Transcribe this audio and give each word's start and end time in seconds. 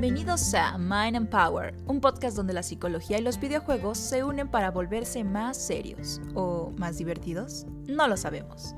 Bienvenidos 0.00 0.54
a 0.54 0.78
Mind 0.78 1.14
and 1.14 1.28
Power, 1.28 1.74
un 1.86 2.00
podcast 2.00 2.34
donde 2.34 2.54
la 2.54 2.62
psicología 2.62 3.18
y 3.18 3.22
los 3.22 3.38
videojuegos 3.38 3.98
se 3.98 4.24
unen 4.24 4.48
para 4.48 4.70
volverse 4.70 5.24
más 5.24 5.58
serios 5.58 6.22
o 6.34 6.72
más 6.78 6.96
divertidos. 6.96 7.66
No 7.86 8.08
lo 8.08 8.16
sabemos. 8.16 8.74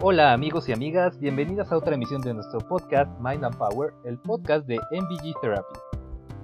Hola 0.00 0.32
amigos 0.32 0.68
y 0.68 0.72
amigas, 0.72 1.16
bienvenidas 1.20 1.70
a 1.70 1.76
otra 1.76 1.94
emisión 1.94 2.22
de 2.22 2.34
nuestro 2.34 2.58
podcast 2.58 3.08
Mind 3.20 3.44
and 3.44 3.56
Power, 3.56 3.94
el 4.04 4.18
podcast 4.18 4.66
de 4.66 4.80
MVG 4.90 5.32
Therapy. 5.40 5.91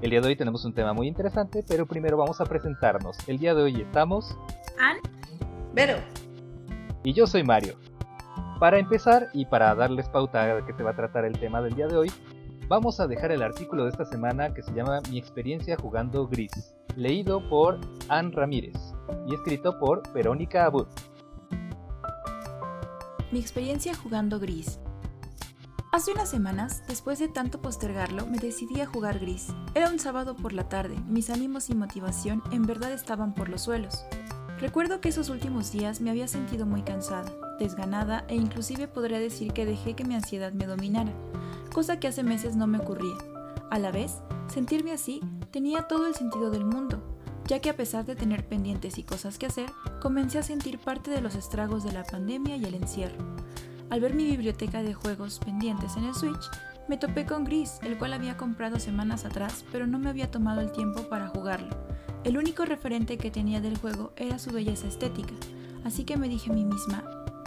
El 0.00 0.10
día 0.10 0.20
de 0.20 0.28
hoy 0.28 0.36
tenemos 0.36 0.64
un 0.64 0.72
tema 0.72 0.92
muy 0.92 1.08
interesante, 1.08 1.64
pero 1.66 1.84
primero 1.84 2.16
vamos 2.16 2.40
a 2.40 2.44
presentarnos. 2.44 3.16
El 3.26 3.38
día 3.38 3.52
de 3.52 3.62
hoy 3.62 3.80
estamos... 3.80 4.38
Ann, 4.78 4.98
Vero. 5.74 5.98
Y 7.02 7.12
yo 7.14 7.26
soy 7.26 7.42
Mario. 7.42 7.74
Para 8.60 8.78
empezar 8.78 9.26
y 9.32 9.46
para 9.46 9.74
darles 9.74 10.08
pauta 10.08 10.54
de 10.54 10.64
qué 10.64 10.72
se 10.72 10.84
va 10.84 10.90
a 10.90 10.96
tratar 10.96 11.24
el 11.24 11.36
tema 11.40 11.60
del 11.60 11.74
día 11.74 11.88
de 11.88 11.96
hoy, 11.96 12.12
vamos 12.68 13.00
a 13.00 13.08
dejar 13.08 13.32
el 13.32 13.42
artículo 13.42 13.82
de 13.84 13.90
esta 13.90 14.04
semana 14.04 14.54
que 14.54 14.62
se 14.62 14.72
llama 14.72 15.00
Mi 15.10 15.18
experiencia 15.18 15.76
jugando 15.76 16.28
Gris, 16.28 16.76
leído 16.94 17.48
por 17.48 17.80
Ann 18.08 18.30
Ramírez 18.30 18.76
y 19.26 19.34
escrito 19.34 19.80
por 19.80 20.12
Verónica 20.12 20.64
Abud. 20.64 20.86
Mi 23.32 23.40
experiencia 23.40 23.96
jugando 23.96 24.38
Gris 24.38 24.78
Hace 25.90 26.12
unas 26.12 26.28
semanas, 26.28 26.82
después 26.86 27.18
de 27.18 27.28
tanto 27.28 27.62
postergarlo, 27.62 28.26
me 28.26 28.38
decidí 28.38 28.82
a 28.82 28.86
jugar 28.86 29.18
gris. 29.20 29.46
Era 29.74 29.88
un 29.88 29.98
sábado 29.98 30.36
por 30.36 30.52
la 30.52 30.68
tarde, 30.68 30.96
mis 31.08 31.30
ánimos 31.30 31.70
y 31.70 31.74
motivación 31.74 32.42
en 32.52 32.66
verdad 32.66 32.92
estaban 32.92 33.34
por 33.34 33.48
los 33.48 33.62
suelos. 33.62 34.04
Recuerdo 34.58 35.00
que 35.00 35.08
esos 35.08 35.30
últimos 35.30 35.72
días 35.72 36.02
me 36.02 36.10
había 36.10 36.28
sentido 36.28 36.66
muy 36.66 36.82
cansada, 36.82 37.32
desganada 37.58 38.26
e 38.28 38.36
inclusive 38.36 38.86
podría 38.86 39.18
decir 39.18 39.54
que 39.54 39.64
dejé 39.64 39.94
que 39.94 40.04
mi 40.04 40.14
ansiedad 40.14 40.52
me 40.52 40.66
dominara, 40.66 41.12
cosa 41.72 41.98
que 41.98 42.08
hace 42.08 42.22
meses 42.22 42.54
no 42.54 42.66
me 42.66 42.78
ocurría. 42.78 43.16
A 43.70 43.78
la 43.78 43.90
vez, 43.90 44.18
sentirme 44.52 44.92
así 44.92 45.22
tenía 45.52 45.88
todo 45.88 46.06
el 46.06 46.14
sentido 46.14 46.50
del 46.50 46.66
mundo, 46.66 47.02
ya 47.46 47.60
que 47.60 47.70
a 47.70 47.76
pesar 47.76 48.04
de 48.04 48.14
tener 48.14 48.46
pendientes 48.46 48.98
y 48.98 49.04
cosas 49.04 49.38
que 49.38 49.46
hacer, 49.46 49.70
comencé 50.02 50.38
a 50.38 50.42
sentir 50.42 50.78
parte 50.78 51.10
de 51.10 51.22
los 51.22 51.34
estragos 51.34 51.82
de 51.82 51.92
la 51.92 52.04
pandemia 52.04 52.56
y 52.56 52.64
el 52.66 52.74
encierro. 52.74 53.24
Al 53.90 54.00
ver 54.00 54.12
mi 54.12 54.24
biblioteca 54.24 54.82
de 54.82 54.92
juegos 54.92 55.38
pendientes 55.38 55.96
en 55.96 56.04
el 56.04 56.14
Switch, 56.14 56.50
me 56.88 56.98
topé 56.98 57.24
con 57.24 57.44
Gris, 57.44 57.78
el 57.82 57.96
cual 57.96 58.12
había 58.12 58.36
comprado 58.36 58.78
semanas 58.78 59.24
atrás, 59.24 59.64
pero 59.72 59.86
no 59.86 59.98
me 59.98 60.10
había 60.10 60.30
tomado 60.30 60.60
el 60.60 60.72
tiempo 60.72 61.08
para 61.08 61.28
jugarlo. 61.28 61.70
El 62.22 62.36
único 62.36 62.66
referente 62.66 63.16
que 63.16 63.30
tenía 63.30 63.62
del 63.62 63.78
juego 63.78 64.12
era 64.16 64.38
su 64.38 64.50
belleza 64.50 64.86
estética, 64.86 65.32
así 65.84 66.04
que 66.04 66.18
me 66.18 66.28
dije 66.28 66.50
a 66.50 66.54
mí 66.54 66.66
misma, 66.66 67.02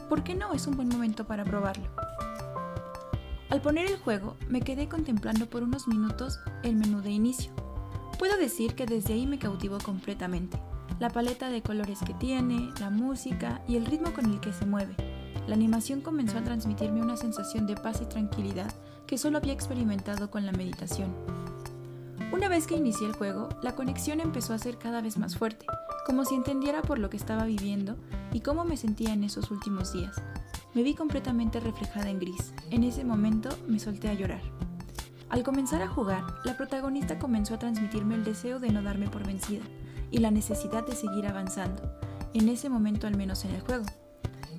¿por 0.09 0.23
qué 0.23 0.33
no 0.33 0.51
es 0.53 0.65
un 0.65 0.75
buen 0.75 0.89
momento 0.89 1.27
para 1.27 1.45
probarlo? 1.45 1.89
Al 3.51 3.61
poner 3.61 3.85
el 3.85 3.99
juego, 3.99 4.35
me 4.49 4.61
quedé 4.61 4.89
contemplando 4.89 5.47
por 5.47 5.61
unos 5.61 5.87
minutos 5.87 6.39
el 6.63 6.75
menú 6.75 7.01
de 7.01 7.11
inicio. 7.11 7.51
Puedo 8.17 8.35
decir 8.37 8.73
que 8.73 8.87
desde 8.87 9.13
ahí 9.13 9.27
me 9.27 9.37
cautivó 9.37 9.77
completamente. 9.77 10.59
La 10.99 11.09
paleta 11.11 11.49
de 11.49 11.61
colores 11.61 11.99
que 11.99 12.15
tiene, 12.15 12.71
la 12.79 12.89
música 12.89 13.61
y 13.67 13.75
el 13.75 13.85
ritmo 13.85 14.11
con 14.13 14.25
el 14.25 14.39
que 14.39 14.53
se 14.53 14.65
mueve 14.65 15.10
la 15.47 15.55
animación 15.55 16.01
comenzó 16.01 16.37
a 16.37 16.43
transmitirme 16.43 17.01
una 17.01 17.17
sensación 17.17 17.67
de 17.67 17.75
paz 17.75 18.01
y 18.01 18.05
tranquilidad 18.05 18.73
que 19.07 19.17
solo 19.17 19.37
había 19.37 19.53
experimentado 19.53 20.29
con 20.29 20.45
la 20.45 20.51
meditación. 20.51 21.13
Una 22.31 22.47
vez 22.47 22.65
que 22.65 22.77
inicié 22.77 23.07
el 23.07 23.13
juego, 23.13 23.49
la 23.61 23.75
conexión 23.75 24.21
empezó 24.21 24.53
a 24.53 24.59
ser 24.59 24.77
cada 24.77 25.01
vez 25.01 25.17
más 25.17 25.35
fuerte, 25.35 25.65
como 26.05 26.23
si 26.23 26.35
entendiera 26.35 26.81
por 26.81 26.97
lo 26.97 27.09
que 27.09 27.17
estaba 27.17 27.45
viviendo 27.45 27.97
y 28.31 28.39
cómo 28.39 28.63
me 28.63 28.77
sentía 28.77 29.11
en 29.13 29.23
esos 29.23 29.51
últimos 29.51 29.91
días. 29.91 30.15
Me 30.73 30.83
vi 30.83 30.93
completamente 30.93 31.59
reflejada 31.59 32.09
en 32.09 32.19
gris. 32.19 32.53
En 32.69 32.83
ese 32.83 33.03
momento 33.03 33.49
me 33.67 33.79
solté 33.79 34.07
a 34.07 34.13
llorar. 34.13 34.41
Al 35.29 35.43
comenzar 35.43 35.81
a 35.81 35.89
jugar, 35.89 36.23
la 36.45 36.55
protagonista 36.55 37.19
comenzó 37.19 37.55
a 37.55 37.59
transmitirme 37.59 38.15
el 38.15 38.23
deseo 38.23 38.59
de 38.59 38.71
no 38.71 38.81
darme 38.81 39.09
por 39.09 39.25
vencida 39.25 39.63
y 40.09 40.19
la 40.19 40.31
necesidad 40.31 40.85
de 40.85 40.95
seguir 40.95 41.27
avanzando, 41.27 41.83
en 42.33 42.47
ese 42.49 42.69
momento 42.69 43.07
al 43.07 43.17
menos 43.17 43.43
en 43.43 43.51
el 43.51 43.61
juego. 43.61 43.85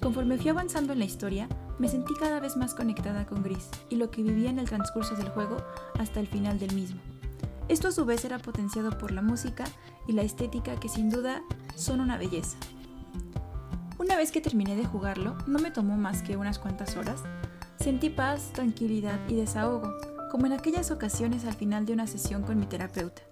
Conforme 0.02 0.36
fui 0.36 0.50
avanzando 0.50 0.92
en 0.92 0.98
la 0.98 1.04
historia, 1.04 1.48
me 1.78 1.86
sentí 1.86 2.12
cada 2.14 2.40
vez 2.40 2.56
más 2.56 2.74
conectada 2.74 3.24
con 3.24 3.44
Gris 3.44 3.68
y 3.88 3.94
lo 3.94 4.10
que 4.10 4.24
vivía 4.24 4.50
en 4.50 4.58
el 4.58 4.68
transcurso 4.68 5.14
del 5.14 5.28
juego 5.28 5.58
hasta 5.96 6.18
el 6.18 6.26
final 6.26 6.58
del 6.58 6.74
mismo. 6.74 7.00
Esto 7.68 7.86
a 7.86 7.92
su 7.92 8.04
vez 8.04 8.24
era 8.24 8.40
potenciado 8.40 8.98
por 8.98 9.12
la 9.12 9.22
música 9.22 9.64
y 10.08 10.12
la 10.12 10.22
estética 10.22 10.74
que 10.80 10.88
sin 10.88 11.08
duda 11.08 11.42
son 11.76 12.00
una 12.00 12.18
belleza. 12.18 12.56
Una 13.96 14.16
vez 14.16 14.32
que 14.32 14.40
terminé 14.40 14.74
de 14.74 14.84
jugarlo, 14.84 15.36
no 15.46 15.60
me 15.60 15.70
tomó 15.70 15.96
más 15.96 16.22
que 16.22 16.36
unas 16.36 16.58
cuantas 16.58 16.96
horas, 16.96 17.22
sentí 17.78 18.10
paz, 18.10 18.50
tranquilidad 18.52 19.20
y 19.28 19.36
desahogo, 19.36 19.94
como 20.32 20.46
en 20.46 20.52
aquellas 20.52 20.90
ocasiones 20.90 21.44
al 21.44 21.54
final 21.54 21.86
de 21.86 21.92
una 21.92 22.08
sesión 22.08 22.42
con 22.42 22.58
mi 22.58 22.66
terapeuta, 22.66 23.22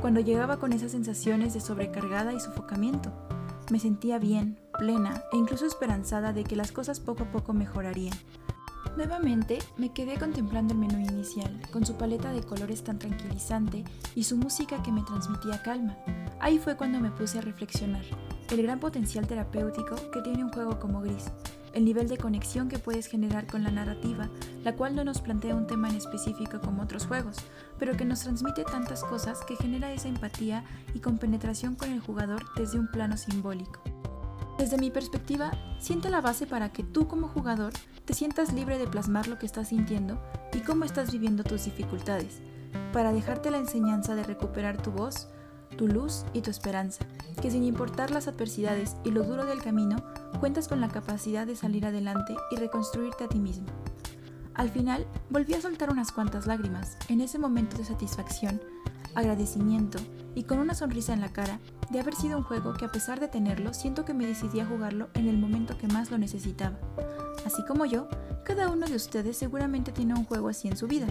cuando 0.00 0.18
llegaba 0.18 0.58
con 0.58 0.72
esas 0.72 0.90
sensaciones 0.90 1.54
de 1.54 1.60
sobrecargada 1.60 2.32
y 2.32 2.40
sofocamiento. 2.40 3.12
Me 3.70 3.78
sentía 3.78 4.18
bien, 4.18 4.58
plena 4.76 5.22
e 5.32 5.36
incluso 5.36 5.66
esperanzada 5.66 6.32
de 6.32 6.44
que 6.44 6.56
las 6.56 6.72
cosas 6.72 7.00
poco 7.00 7.24
a 7.24 7.32
poco 7.32 7.52
mejorarían. 7.52 8.16
Nuevamente 8.96 9.58
me 9.76 9.92
quedé 9.92 10.18
contemplando 10.18 10.72
el 10.72 10.80
menú 10.80 10.98
inicial, 10.98 11.60
con 11.70 11.84
su 11.84 11.96
paleta 11.96 12.32
de 12.32 12.42
colores 12.42 12.82
tan 12.82 12.98
tranquilizante 12.98 13.84
y 14.14 14.24
su 14.24 14.38
música 14.38 14.82
que 14.82 14.92
me 14.92 15.02
transmitía 15.02 15.62
calma. 15.62 15.98
Ahí 16.40 16.58
fue 16.58 16.76
cuando 16.76 16.98
me 17.00 17.10
puse 17.10 17.38
a 17.38 17.42
reflexionar, 17.42 18.04
el 18.50 18.62
gran 18.62 18.80
potencial 18.80 19.26
terapéutico 19.26 19.96
que 20.10 20.22
tiene 20.22 20.44
un 20.44 20.52
juego 20.52 20.78
como 20.78 21.02
Gris, 21.02 21.26
el 21.74 21.84
nivel 21.84 22.08
de 22.08 22.16
conexión 22.16 22.70
que 22.70 22.78
puedes 22.78 23.06
generar 23.06 23.46
con 23.46 23.62
la 23.62 23.70
narrativa, 23.70 24.30
la 24.64 24.74
cual 24.74 24.96
no 24.96 25.04
nos 25.04 25.20
plantea 25.20 25.54
un 25.54 25.66
tema 25.66 25.90
en 25.90 25.96
específico 25.96 26.58
como 26.62 26.82
otros 26.82 27.06
juegos, 27.06 27.36
pero 27.78 27.98
que 27.98 28.06
nos 28.06 28.20
transmite 28.20 28.64
tantas 28.64 29.04
cosas 29.04 29.40
que 29.46 29.56
genera 29.56 29.92
esa 29.92 30.08
empatía 30.08 30.64
y 30.94 31.00
compenetración 31.00 31.74
con 31.74 31.90
el 31.90 32.00
jugador 32.00 32.42
desde 32.56 32.78
un 32.78 32.90
plano 32.90 33.18
simbólico. 33.18 33.82
Desde 34.58 34.78
mi 34.78 34.90
perspectiva, 34.90 35.50
siente 35.78 36.08
la 36.08 36.22
base 36.22 36.46
para 36.46 36.72
que 36.72 36.82
tú 36.82 37.06
como 37.06 37.28
jugador 37.28 37.74
te 38.06 38.14
sientas 38.14 38.54
libre 38.54 38.78
de 38.78 38.86
plasmar 38.86 39.28
lo 39.28 39.38
que 39.38 39.44
estás 39.44 39.68
sintiendo 39.68 40.18
y 40.54 40.60
cómo 40.60 40.84
estás 40.84 41.12
viviendo 41.12 41.44
tus 41.44 41.66
dificultades, 41.66 42.40
para 42.92 43.12
dejarte 43.12 43.50
la 43.50 43.58
enseñanza 43.58 44.14
de 44.14 44.22
recuperar 44.22 44.80
tu 44.80 44.92
voz, 44.92 45.28
tu 45.76 45.88
luz 45.88 46.24
y 46.32 46.40
tu 46.40 46.50
esperanza, 46.50 47.04
que 47.42 47.50
sin 47.50 47.64
importar 47.64 48.10
las 48.10 48.28
adversidades 48.28 48.96
y 49.04 49.10
lo 49.10 49.24
duro 49.24 49.44
del 49.44 49.62
camino, 49.62 49.96
cuentas 50.40 50.68
con 50.68 50.80
la 50.80 50.88
capacidad 50.88 51.46
de 51.46 51.56
salir 51.56 51.84
adelante 51.84 52.34
y 52.50 52.56
reconstruirte 52.56 53.24
a 53.24 53.28
ti 53.28 53.38
mismo. 53.38 53.66
Al 54.54 54.70
final, 54.70 55.06
volví 55.28 55.52
a 55.52 55.60
soltar 55.60 55.90
unas 55.90 56.12
cuantas 56.12 56.46
lágrimas, 56.46 56.96
en 57.10 57.20
ese 57.20 57.38
momento 57.38 57.76
de 57.76 57.84
satisfacción, 57.84 58.62
agradecimiento 59.14 59.98
y 60.36 60.44
con 60.44 60.58
una 60.58 60.74
sonrisa 60.74 61.14
en 61.14 61.22
la 61.22 61.32
cara 61.32 61.58
de 61.90 61.98
haber 61.98 62.14
sido 62.14 62.36
un 62.36 62.44
juego 62.44 62.74
que 62.74 62.84
a 62.84 62.92
pesar 62.92 63.18
de 63.18 63.26
tenerlo, 63.26 63.72
siento 63.72 64.04
que 64.04 64.14
me 64.14 64.26
decidí 64.26 64.60
a 64.60 64.66
jugarlo 64.66 65.08
en 65.14 65.26
el 65.28 65.38
momento 65.38 65.78
que 65.78 65.88
más 65.88 66.10
lo 66.10 66.18
necesitaba. 66.18 66.78
Así 67.44 67.64
como 67.64 67.86
yo, 67.86 68.06
cada 68.44 68.68
uno 68.68 68.86
de 68.86 68.94
ustedes 68.94 69.36
seguramente 69.36 69.92
tiene 69.92 70.14
un 70.14 70.24
juego 70.24 70.48
así 70.48 70.68
en 70.68 70.76
su 70.76 70.86
vida, 70.86 71.06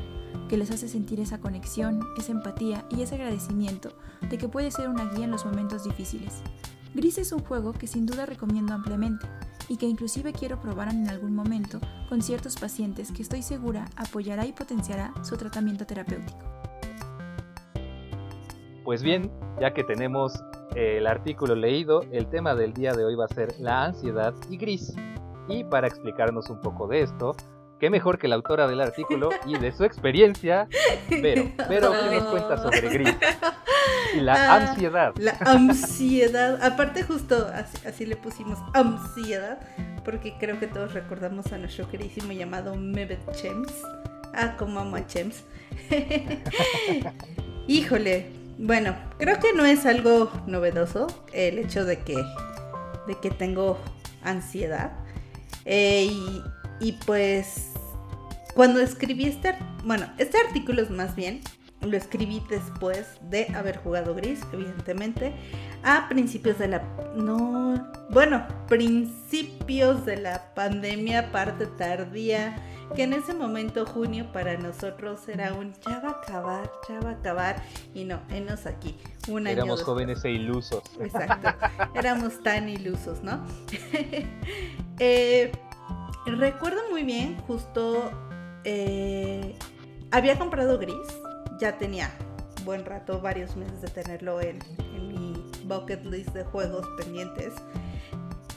que 0.48 0.58
les 0.58 0.70
hace 0.70 0.88
sentir 0.88 1.20
esa 1.20 1.40
conexión, 1.40 2.02
esa 2.18 2.34
empatía 2.34 2.86
y 2.92 3.02
ese 3.02 3.16
agradecimiento 3.16 3.98
de 4.30 4.38
que 4.38 4.48
puede 4.48 4.70
ser 4.70 4.90
una 4.90 5.12
guía 5.12 5.26
en 5.26 5.32
los 5.32 5.46
momentos 5.46 5.84
difíciles. 5.84 6.36
Gris 6.94 7.18
es 7.18 7.32
un 7.32 7.40
juego 7.40 7.74
que 7.74 7.88
sin 7.88 8.06
duda 8.06 8.28
recomiendo 8.28 8.74
ampliamente 8.74 9.28
y 9.68 9.78
que 9.78 9.88
inclusive 9.88 10.34
quiero 10.34 10.62
probar 10.62 10.90
en 10.90 11.10
algún 11.10 11.34
momento 11.34 11.82
con 12.10 12.22
ciertos 12.22 12.58
pacientes 12.58 13.12
que 13.12 13.24
estoy 13.24 13.42
segura 13.42 13.90
apoyará 13.96 14.46
y 14.46 14.54
potenciará 14.54 15.14
su 15.24 15.36
tratamiento 15.36 15.88
terapéutico. 15.88 16.55
Pues 18.86 19.02
bien, 19.02 19.32
ya 19.60 19.74
que 19.74 19.84
tenemos 19.84 20.44
el 20.76 21.08
artículo 21.08 21.56
leído, 21.56 22.04
el 22.12 22.28
tema 22.28 22.54
del 22.54 22.72
día 22.72 22.94
de 22.94 23.04
hoy 23.04 23.16
va 23.16 23.26
a 23.26 23.34
ser 23.34 23.60
la 23.60 23.86
ansiedad 23.86 24.36
y 24.48 24.58
gris. 24.58 24.94
Y 25.50 25.64
para 25.64 25.88
explicarnos 25.88 26.52
un 26.52 26.62
poco 26.62 26.88
de 26.88 27.02
esto, 27.02 27.36
qué 27.80 27.90
mejor 27.90 28.20
que 28.20 28.28
la 28.28 28.36
autora 28.36 28.68
del 28.68 28.82
artículo 28.82 29.30
y 29.48 29.58
de 29.58 29.72
su 29.72 29.86
experiencia, 29.86 30.68
pero, 31.10 31.52
pero 31.68 31.92
¿qué 32.10 32.16
nos 32.16 32.26
cuenta 32.26 32.58
sobre 32.60 32.90
gris? 32.90 33.16
Y 34.16 34.20
la 34.22 34.34
ah, 34.34 34.56
ansiedad. 34.58 35.14
La 35.18 35.36
ansiedad. 35.40 36.64
Aparte 36.64 37.02
justo 37.02 37.48
así, 37.86 38.06
le 38.06 38.18
pusimos 38.18 38.60
ansiedad, 38.76 39.58
porque 40.04 40.36
creo 40.40 40.60
que 40.60 40.68
todos 40.68 40.94
recordamos 40.94 41.52
a 41.52 41.58
nuestro 41.58 41.90
queridísimo 41.90 42.34
llamado 42.34 42.76
Mebet 42.76 43.32
Chems. 43.32 43.74
Ah, 44.36 44.56
como 44.60 44.80
amo 44.80 44.96
a 44.96 45.08
Chems. 45.08 45.44
Híjole, 47.68 48.45
bueno, 48.58 48.96
creo 49.18 49.40
que 49.40 49.54
no 49.54 49.66
es 49.66 49.86
algo 49.86 50.32
novedoso 50.48 51.08
el 51.34 51.60
hecho 51.60 51.86
de 51.86 52.00
que, 52.00 52.16
de 53.08 53.16
que 53.22 53.32
tengo 53.32 53.80
ansiedad. 54.24 54.94
Eh, 55.66 56.06
y, 56.10 56.44
y, 56.80 56.92
pues 57.06 57.72
cuando 58.54 58.80
escribí 58.80 59.26
este, 59.26 59.56
bueno, 59.84 60.08
este 60.18 60.38
artículo 60.38 60.82
es 60.82 60.90
más 60.90 61.16
bien 61.16 61.42
lo 61.86 61.98
escribí 61.98 62.42
después 62.50 63.06
de 63.30 63.48
haber 63.56 63.78
jugado 63.78 64.16
Gris, 64.16 64.40
evidentemente, 64.52 65.34
a 65.84 66.08
principios 66.10 66.58
de 66.60 66.68
la... 66.68 66.84
No, 67.16 67.92
bueno, 68.10 68.46
principios 68.68 70.06
de 70.06 70.18
la 70.18 70.54
pandemia, 70.54 71.32
parte 71.32 71.68
tardía, 71.68 72.56
que 72.96 73.04
en 73.04 73.14
ese 73.14 73.34
momento 73.34 73.86
junio 73.86 74.32
para 74.32 74.58
nosotros 74.58 75.28
era 75.28 75.54
un 75.54 75.74
ya 75.88 76.00
va 76.00 76.10
a 76.10 76.12
acabar, 76.12 76.72
ya 76.90 77.00
va 77.00 77.10
a 77.10 77.14
acabar, 77.14 77.64
y 77.94 78.04
no, 78.04 78.20
enos 78.30 78.66
aquí, 78.66 78.98
un 79.28 79.48
año 79.48 79.58
Éramos 79.58 79.84
jóvenes 79.84 80.24
e 80.26 80.32
ilusos. 80.32 80.84
Exacto, 81.00 81.50
éramos 81.96 82.42
tan 82.44 82.70
ilusos, 82.70 83.24
¿no? 83.24 83.46
eh, 85.00 85.52
recuerdo 86.26 86.82
muy 86.90 87.04
bien, 87.04 87.38
justo... 87.48 88.12
Eh, 88.64 89.56
había 90.12 90.40
comprado 90.40 90.80
Gris, 90.80 90.96
ya 91.60 91.78
tenía 91.78 92.10
buen 92.66 92.84
rato, 92.86 93.22
varios 93.22 93.56
meses 93.56 93.82
de 93.82 93.90
tenerlo 93.90 94.42
en, 94.42 94.60
mi 95.08 95.46
bucket 95.66 96.04
list 96.06 96.30
de 96.30 96.44
juegos 96.44 96.88
pendientes. 96.98 97.54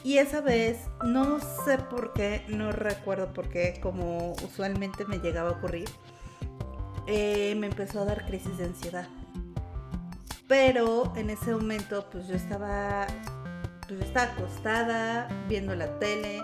Y 0.03 0.17
esa 0.17 0.41
vez, 0.41 0.77
no 1.03 1.39
sé 1.65 1.77
por 1.77 2.13
qué, 2.13 2.45
no 2.47 2.71
recuerdo 2.71 3.33
por 3.33 3.49
qué, 3.49 3.79
como 3.81 4.33
usualmente 4.43 5.05
me 5.05 5.17
llegaba 5.17 5.49
a 5.49 5.53
ocurrir, 5.53 5.89
eh, 7.07 7.55
me 7.55 7.67
empezó 7.67 8.01
a 8.01 8.05
dar 8.05 8.25
crisis 8.25 8.57
de 8.57 8.65
ansiedad. 8.65 9.07
Pero 10.47 11.13
en 11.15 11.29
ese 11.29 11.51
momento, 11.51 12.07
pues 12.11 12.27
yo 12.27 12.35
estaba, 12.35 13.07
pues 13.87 14.01
estaba 14.01 14.31
acostada, 14.31 15.27
viendo 15.47 15.75
la 15.75 15.99
tele, 15.99 16.41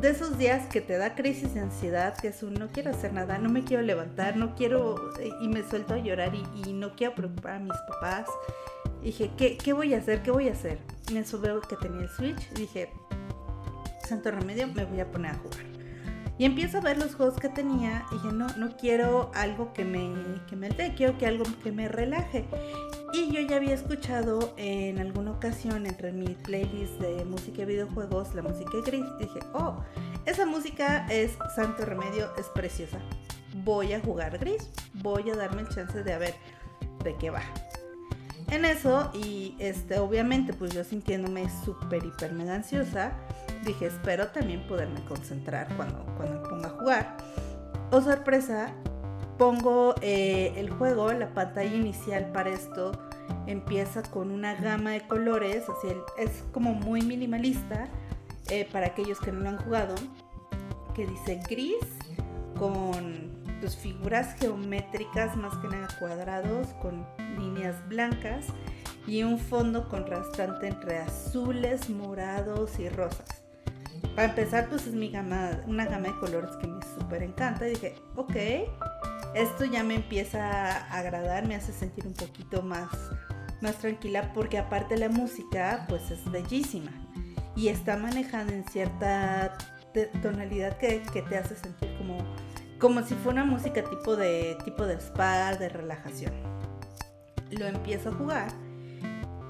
de 0.00 0.10
esos 0.10 0.38
días 0.38 0.66
que 0.66 0.80
te 0.80 0.96
da 0.96 1.14
crisis 1.14 1.54
de 1.54 1.60
ansiedad, 1.60 2.16
que 2.16 2.28
es 2.28 2.42
un 2.42 2.54
no 2.54 2.68
quiero 2.68 2.90
hacer 2.90 3.12
nada, 3.12 3.38
no 3.38 3.48
me 3.48 3.64
quiero 3.64 3.82
levantar, 3.82 4.36
no 4.36 4.54
quiero, 4.54 5.10
y 5.40 5.48
me 5.48 5.62
suelto 5.68 5.94
a 5.94 5.98
llorar 5.98 6.32
y, 6.34 6.72
no 6.72 6.94
quiero 6.94 7.14
preocupar 7.14 7.54
a 7.54 7.58
mis 7.58 7.76
papás. 7.88 8.26
Dije, 9.02 9.30
¿qué, 9.36 9.56
¿qué, 9.56 9.72
voy 9.72 9.94
a 9.94 9.98
hacer? 9.98 10.22
¿Qué 10.22 10.30
voy 10.30 10.48
a 10.48 10.52
hacer? 10.52 10.78
Eso 11.14 11.40
veo 11.40 11.60
que 11.60 11.76
tenía 11.76 12.02
el 12.02 12.08
Switch. 12.08 12.50
dije, 12.50 12.90
santo 14.06 14.30
remedio, 14.30 14.68
me 14.68 14.84
voy 14.84 15.00
a 15.00 15.10
poner 15.10 15.32
a 15.32 15.38
jugar. 15.38 15.68
Y 16.38 16.44
empiezo 16.44 16.78
a 16.78 16.80
ver 16.80 16.98
los 16.98 17.16
juegos 17.16 17.40
que 17.40 17.48
tenía 17.48 18.06
dije, 18.12 18.28
no, 18.32 18.46
no 18.56 18.76
quiero 18.76 19.32
algo 19.34 19.72
que 19.72 19.84
me, 19.84 20.14
que 20.48 20.54
me 20.54 20.68
altee, 20.68 20.94
quiero 20.94 21.18
que 21.18 21.26
algo 21.26 21.44
que 21.64 21.72
me 21.72 21.88
relaje. 21.88 22.44
Y 23.12 23.32
yo 23.32 23.40
ya 23.40 23.56
había 23.56 23.74
escuchado 23.74 24.54
en 24.56 25.00
alguna 25.00 25.32
ocasión 25.32 25.84
entre 25.84 26.12
mi 26.12 26.28
playlist 26.28 27.00
de 27.00 27.24
música 27.24 27.62
y 27.62 27.64
videojuegos 27.64 28.36
la 28.36 28.42
música 28.42 28.70
gris. 28.86 29.04
Dije, 29.18 29.40
oh, 29.52 29.82
esa 30.26 30.46
música 30.46 31.08
es 31.10 31.32
santo 31.56 31.84
remedio, 31.84 32.30
es 32.36 32.46
preciosa. 32.46 32.98
Voy 33.64 33.92
a 33.92 34.00
jugar 34.00 34.38
gris, 34.38 34.70
voy 34.94 35.30
a 35.30 35.34
darme 35.34 35.62
el 35.62 35.68
chance 35.70 36.04
de 36.04 36.12
a 36.12 36.18
ver 36.18 36.34
de 37.02 37.16
qué 37.16 37.30
va. 37.30 37.42
En 38.50 38.64
eso, 38.64 39.10
y 39.14 39.54
este, 39.58 39.98
obviamente, 39.98 40.54
pues 40.54 40.72
yo 40.72 40.82
sintiéndome 40.82 41.48
súper, 41.64 42.04
hiper, 42.04 42.32
mega 42.32 42.54
ansiosa, 42.54 43.12
dije, 43.64 43.86
espero 43.86 44.28
también 44.28 44.66
poderme 44.66 45.04
concentrar 45.04 45.68
cuando, 45.76 46.04
cuando 46.16 46.42
ponga 46.48 46.68
a 46.68 46.70
jugar. 46.70 47.16
Oh 47.90 48.00
sorpresa, 48.00 48.72
pongo 49.36 49.94
eh, 50.00 50.52
el 50.56 50.70
juego, 50.70 51.12
la 51.12 51.32
pantalla 51.34 51.74
inicial 51.74 52.30
para 52.32 52.50
esto 52.50 52.92
empieza 53.46 54.02
con 54.02 54.30
una 54.30 54.54
gama 54.54 54.90
de 54.90 55.06
colores, 55.06 55.64
así 55.68 55.94
es 56.18 56.44
como 56.52 56.74
muy 56.74 57.02
minimalista 57.02 57.88
eh, 58.50 58.68
para 58.72 58.88
aquellos 58.88 59.20
que 59.20 59.32
no 59.32 59.40
lo 59.40 59.48
han 59.50 59.58
jugado, 59.58 59.94
que 60.94 61.06
dice 61.06 61.40
gris 61.48 61.76
con 62.58 63.37
pues, 63.60 63.76
figuras 63.76 64.34
geométricas 64.38 65.36
más 65.36 65.56
que 65.58 65.68
nada 65.68 65.88
cuadrados 65.98 66.68
con 66.80 67.06
líneas 67.38 67.76
blancas 67.88 68.46
y 69.06 69.22
un 69.22 69.38
fondo 69.38 69.88
contrastante 69.88 70.68
entre 70.68 70.98
azules, 70.98 71.88
morados 71.90 72.78
y 72.78 72.88
rosas. 72.88 73.42
Para 74.14 74.28
empezar, 74.28 74.68
pues 74.68 74.86
es 74.86 74.94
mi 74.94 75.10
gama, 75.10 75.50
una 75.66 75.86
gama 75.86 76.08
de 76.08 76.16
colores 76.18 76.50
que 76.60 76.66
me 76.66 76.80
súper 76.82 77.22
encanta. 77.22 77.66
Y 77.66 77.70
dije, 77.70 77.94
ok, 78.16 78.36
esto 79.34 79.64
ya 79.64 79.84
me 79.84 79.96
empieza 79.96 80.44
a 80.44 80.98
agradar, 80.98 81.46
me 81.46 81.54
hace 81.54 81.72
sentir 81.72 82.06
un 82.06 82.14
poquito 82.14 82.62
más, 82.62 82.88
más 83.60 83.76
tranquila 83.76 84.32
porque 84.34 84.58
aparte 84.58 84.96
la 84.96 85.08
música 85.08 85.86
pues 85.88 86.10
es 86.10 86.30
bellísima 86.30 86.90
y 87.56 87.68
está 87.68 87.96
manejada 87.96 88.52
en 88.52 88.64
cierta 88.68 89.56
tonalidad 90.22 90.76
que, 90.78 91.00
te 91.28 91.36
hace 91.36 91.56
sentir 91.56 91.96
como, 91.98 92.18
como 92.78 93.02
si 93.02 93.14
fuera 93.14 93.42
una 93.42 93.52
música 93.52 93.82
tipo 93.82 94.16
de, 94.16 94.56
tipo 94.64 94.86
de 94.86 94.94
spa, 94.94 95.54
de 95.56 95.68
relajación. 95.68 96.32
Lo 97.50 97.66
empiezo 97.66 98.10
a 98.10 98.12
jugar 98.12 98.68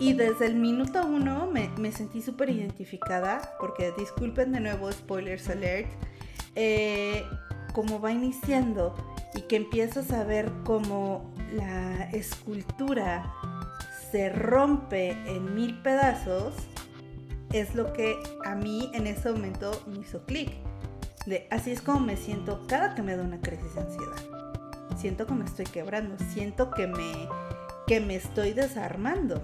y 0.00 0.12
desde 0.12 0.46
el 0.46 0.54
minuto 0.54 1.04
uno 1.04 1.50
me, 1.50 1.92
sentí 1.92 2.22
súper 2.22 2.50
identificada, 2.50 3.56
porque 3.58 3.92
disculpen 3.98 4.52
de 4.52 4.60
nuevo, 4.60 4.92
spoilers 4.92 5.48
alert, 5.48 5.88
eh, 6.54 7.24
como 7.72 8.00
va 8.00 8.12
iniciando 8.12 8.94
y 9.34 9.42
que 9.42 9.56
empiezas 9.56 10.12
a 10.12 10.22
ver 10.22 10.52
cómo 10.64 11.34
la 11.52 12.04
escultura 12.10 13.32
se 14.12 14.28
rompe 14.28 15.10
en 15.26 15.54
mil 15.54 15.76
pedazos, 15.82 16.54
es 17.52 17.74
lo 17.74 17.92
que 17.92 18.18
a 18.44 18.54
mí 18.54 18.90
en 18.94 19.08
ese 19.08 19.32
momento 19.32 19.82
me 19.86 19.98
hizo 19.98 20.24
clic. 20.26 20.52
Así 21.50 21.70
es 21.70 21.82
como 21.82 22.00
me 22.00 22.16
siento 22.16 22.66
cada 22.66 22.94
que 22.94 23.02
me 23.02 23.16
da 23.16 23.22
una 23.22 23.40
crisis 23.40 23.74
de 23.74 23.80
ansiedad. 23.80 24.16
Siento 24.96 25.26
que 25.26 25.34
me 25.34 25.44
estoy 25.44 25.66
quebrando, 25.66 26.16
siento 26.32 26.70
que 26.70 26.86
me, 26.86 27.28
que 27.86 28.00
me 28.00 28.16
estoy 28.16 28.52
desarmando. 28.52 29.42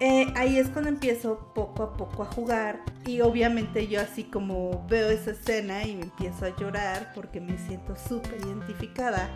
Eh, 0.00 0.32
ahí 0.34 0.58
es 0.58 0.68
cuando 0.68 0.88
empiezo 0.88 1.52
poco 1.54 1.84
a 1.84 1.96
poco 1.96 2.24
a 2.24 2.26
jugar 2.26 2.80
y 3.06 3.20
obviamente 3.20 3.86
yo 3.86 4.00
así 4.00 4.24
como 4.24 4.84
veo 4.88 5.10
esa 5.10 5.30
escena 5.30 5.84
y 5.84 5.94
me 5.94 6.02
empiezo 6.02 6.44
a 6.44 6.56
llorar 6.56 7.12
porque 7.14 7.40
me 7.40 7.56
siento 7.56 7.94
súper 7.94 8.40
identificada 8.44 9.30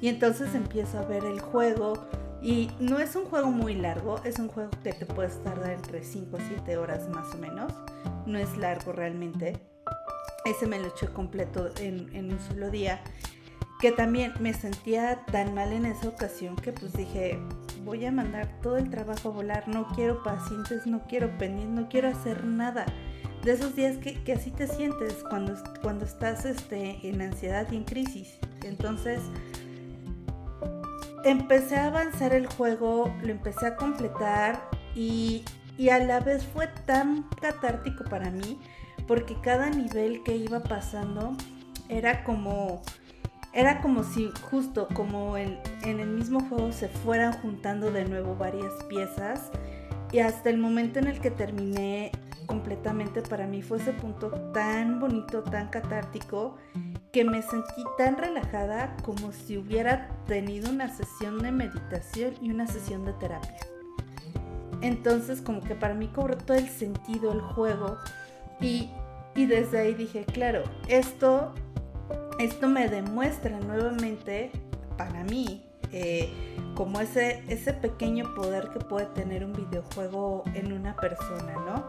y 0.00 0.08
entonces 0.08 0.56
empiezo 0.56 0.98
a 0.98 1.04
ver 1.04 1.24
el 1.24 1.38
juego 1.38 2.08
y 2.42 2.68
no 2.80 2.98
es 2.98 3.14
un 3.14 3.26
juego 3.26 3.52
muy 3.52 3.76
largo, 3.76 4.20
es 4.24 4.40
un 4.40 4.48
juego 4.48 4.70
que 4.82 4.92
te 4.92 5.06
puedes 5.06 5.40
tardar 5.44 5.70
entre 5.70 6.02
5 6.02 6.36
a 6.36 6.40
7 6.48 6.76
horas 6.78 7.08
más 7.08 7.32
o 7.32 7.38
menos, 7.38 7.72
no 8.26 8.38
es 8.38 8.56
largo 8.56 8.90
realmente. 8.90 9.71
Ese 10.44 10.66
me 10.66 10.78
lo 10.78 10.88
eché 10.88 11.06
completo 11.08 11.70
en, 11.78 12.32
un 12.32 12.40
solo 12.40 12.70
día 12.70 13.00
que 13.80 13.92
también 13.92 14.32
me 14.40 14.54
sentía 14.54 15.24
tan 15.26 15.54
mal 15.54 15.72
en 15.72 15.86
esa 15.86 16.08
ocasión 16.08 16.56
que 16.56 16.72
pues 16.72 16.92
dije, 16.92 17.38
voy 17.84 18.04
a 18.06 18.12
mandar 18.12 18.48
todo 18.60 18.76
el 18.76 18.90
trabajo 18.90 19.30
a 19.30 19.32
volar, 19.32 19.68
no 19.68 19.88
quiero 19.94 20.22
pacientes, 20.22 20.86
no 20.86 21.02
quiero 21.08 21.36
pendientes, 21.36 21.82
no 21.82 21.88
quiero 21.88 22.08
hacer 22.08 22.44
nada. 22.44 22.86
De 23.42 23.52
esos 23.52 23.74
días 23.74 23.96
que, 23.96 24.22
que, 24.22 24.34
así 24.34 24.52
te 24.52 24.68
sientes 24.68 25.24
cuando, 25.28 25.54
cuando 25.82 26.04
estás 26.04 26.44
este, 26.44 27.00
en 27.08 27.20
ansiedad 27.22 27.66
y 27.72 27.76
en 27.76 27.82
crisis. 27.82 28.38
Entonces, 28.62 29.20
empecé 31.24 31.76
a 31.76 31.86
avanzar 31.86 32.34
el 32.34 32.46
juego, 32.46 33.12
lo 33.22 33.32
empecé 33.32 33.66
a 33.66 33.76
completar 33.76 34.68
y, 34.94 35.44
y 35.76 35.88
a 35.88 35.98
la 35.98 36.20
vez 36.20 36.44
fue 36.46 36.68
tan 36.86 37.24
catártico 37.40 38.04
para 38.04 38.30
mí 38.30 38.60
porque 39.12 39.36
cada 39.42 39.68
nivel 39.68 40.22
que 40.22 40.34
iba 40.34 40.62
pasando 40.62 41.36
era 41.90 42.24
como 42.24 42.80
era 43.52 43.82
como 43.82 44.04
si 44.04 44.30
justo 44.50 44.88
como 44.94 45.36
en, 45.36 45.58
en 45.82 46.00
el 46.00 46.08
mismo 46.08 46.40
juego 46.40 46.72
se 46.72 46.88
fueran 46.88 47.34
juntando 47.34 47.92
de 47.92 48.06
nuevo 48.06 48.36
varias 48.36 48.72
piezas 48.88 49.50
y 50.12 50.20
hasta 50.20 50.48
el 50.48 50.56
momento 50.56 50.98
en 50.98 51.08
el 51.08 51.20
que 51.20 51.30
terminé 51.30 52.10
completamente 52.46 53.20
para 53.20 53.46
mí 53.46 53.60
fue 53.60 53.76
ese 53.76 53.92
punto 53.92 54.30
tan 54.54 54.98
bonito, 54.98 55.42
tan 55.42 55.68
catártico 55.68 56.56
que 57.12 57.22
me 57.24 57.42
sentí 57.42 57.84
tan 57.98 58.16
relajada 58.16 58.96
como 59.04 59.30
si 59.32 59.58
hubiera 59.58 60.08
tenido 60.26 60.70
una 60.70 60.88
sesión 60.88 61.38
de 61.40 61.52
meditación 61.52 62.32
y 62.40 62.50
una 62.50 62.66
sesión 62.66 63.04
de 63.04 63.12
terapia. 63.12 63.58
Entonces 64.80 65.42
como 65.42 65.60
que 65.60 65.74
para 65.74 65.92
mí 65.92 66.08
cobró 66.08 66.38
todo 66.38 66.56
el 66.56 66.70
sentido 66.70 67.30
el 67.32 67.42
juego 67.42 67.98
y, 68.62 68.88
y 69.34 69.46
desde 69.46 69.80
ahí 69.80 69.94
dije, 69.94 70.24
claro, 70.24 70.62
esto 70.88 71.54
esto 72.38 72.68
me 72.68 72.88
demuestra 72.88 73.58
nuevamente 73.60 74.50
para 74.96 75.24
mí 75.24 75.64
eh, 75.92 76.28
como 76.74 77.00
ese, 77.00 77.42
ese 77.48 77.72
pequeño 77.72 78.34
poder 78.34 78.70
que 78.70 78.80
puede 78.80 79.06
tener 79.06 79.44
un 79.44 79.52
videojuego 79.52 80.44
en 80.54 80.72
una 80.72 80.96
persona, 80.96 81.54
¿no? 81.66 81.84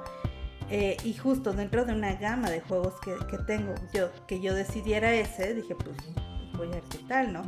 Eh, 0.70 0.98
y 1.04 1.14
justo 1.14 1.54
dentro 1.54 1.86
de 1.86 1.94
una 1.94 2.16
gama 2.16 2.50
de 2.50 2.62
juegos 2.62 2.94
que, 3.02 3.38
tengo, 3.48 3.74
yo, 3.94 4.10
que 4.28 4.42
yo 4.42 4.54
decidiera 4.54 5.14
ese, 5.14 5.54
dije, 5.54 5.76
pues 5.76 5.96
voy 6.58 6.68
a 6.68 6.72
ver 6.72 6.84
qué 6.90 7.00
tal, 7.08 7.34
¿no? 7.34 7.44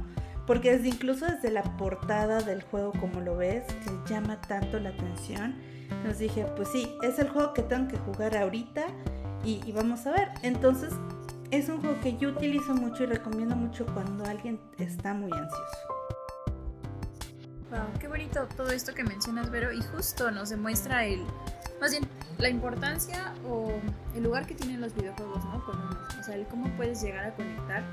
Porque 0.47 0.71
desde, 0.71 0.89
incluso 0.89 1.25
desde 1.25 1.51
la 1.51 1.63
portada 1.77 2.41
del 2.41 2.61
juego, 2.63 2.91
como 2.99 3.19
lo 3.19 3.35
ves, 3.35 3.63
que 3.65 4.13
llama 4.13 4.39
tanto 4.41 4.79
la 4.79 4.89
atención, 4.89 5.55
nos 6.03 6.19
dije, 6.19 6.45
pues 6.55 6.69
sí, 6.69 6.89
es 7.03 7.19
el 7.19 7.29
juego 7.29 7.53
que 7.53 7.63
tengo 7.63 7.87
que 7.87 7.97
jugar 7.97 8.37
ahorita 8.37 8.85
y, 9.45 9.61
y 9.65 9.71
vamos 9.71 10.05
a 10.07 10.11
ver. 10.11 10.29
Entonces 10.41 10.93
es 11.51 11.69
un 11.69 11.79
juego 11.79 11.99
que 12.01 12.17
yo 12.17 12.29
utilizo 12.29 12.73
mucho 12.73 13.03
y 13.03 13.05
recomiendo 13.05 13.55
mucho 13.55 13.85
cuando 13.93 14.25
alguien 14.25 14.59
está 14.77 15.13
muy 15.13 15.31
ansioso. 15.31 15.77
Wow, 17.71 17.99
qué 17.99 18.07
bonito 18.07 18.47
todo 18.55 18.69
esto 18.69 18.93
que 18.93 19.03
mencionas, 19.03 19.49
Vero, 19.49 19.71
y 19.71 19.81
justo 19.81 20.31
nos 20.31 20.49
demuestra 20.49 21.05
el, 21.05 21.23
más 21.81 21.91
bien, 21.91 22.07
la 22.37 22.49
importancia 22.49 23.33
o 23.47 23.71
el 24.15 24.23
lugar 24.23 24.45
que 24.45 24.55
tienen 24.55 24.81
los 24.81 24.93
videojuegos, 24.93 25.43
¿no? 25.45 25.63
Con 25.65 25.79
uno. 25.79 25.97
O 26.19 26.23
sea, 26.23 26.35
el 26.35 26.45
cómo 26.47 26.69
puedes 26.77 27.01
llegar 27.01 27.25
a 27.25 27.33
conectar. 27.35 27.83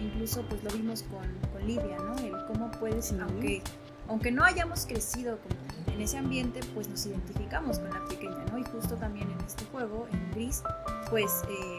Incluso, 0.00 0.42
pues 0.48 0.62
lo 0.62 0.70
vimos 0.70 1.02
con, 1.04 1.26
con 1.52 1.66
Lidia, 1.66 1.98
¿no? 1.98 2.16
El 2.18 2.46
cómo 2.46 2.70
puedes, 2.72 3.12
aunque, 3.12 3.62
aunque 4.08 4.30
no 4.30 4.44
hayamos 4.44 4.86
crecido 4.86 5.38
como 5.38 5.77
en 5.98 6.04
ese 6.04 6.16
ambiente, 6.16 6.60
pues 6.74 6.88
nos 6.88 7.04
identificamos 7.06 7.80
con 7.80 7.90
la 7.90 8.04
pequeña, 8.04 8.44
¿no? 8.52 8.58
Y 8.58 8.62
justo 8.62 8.94
también 8.94 9.28
en 9.32 9.40
este 9.44 9.64
juego, 9.64 10.06
en 10.12 10.30
Gris, 10.30 10.62
pues, 11.10 11.42
eh, 11.50 11.78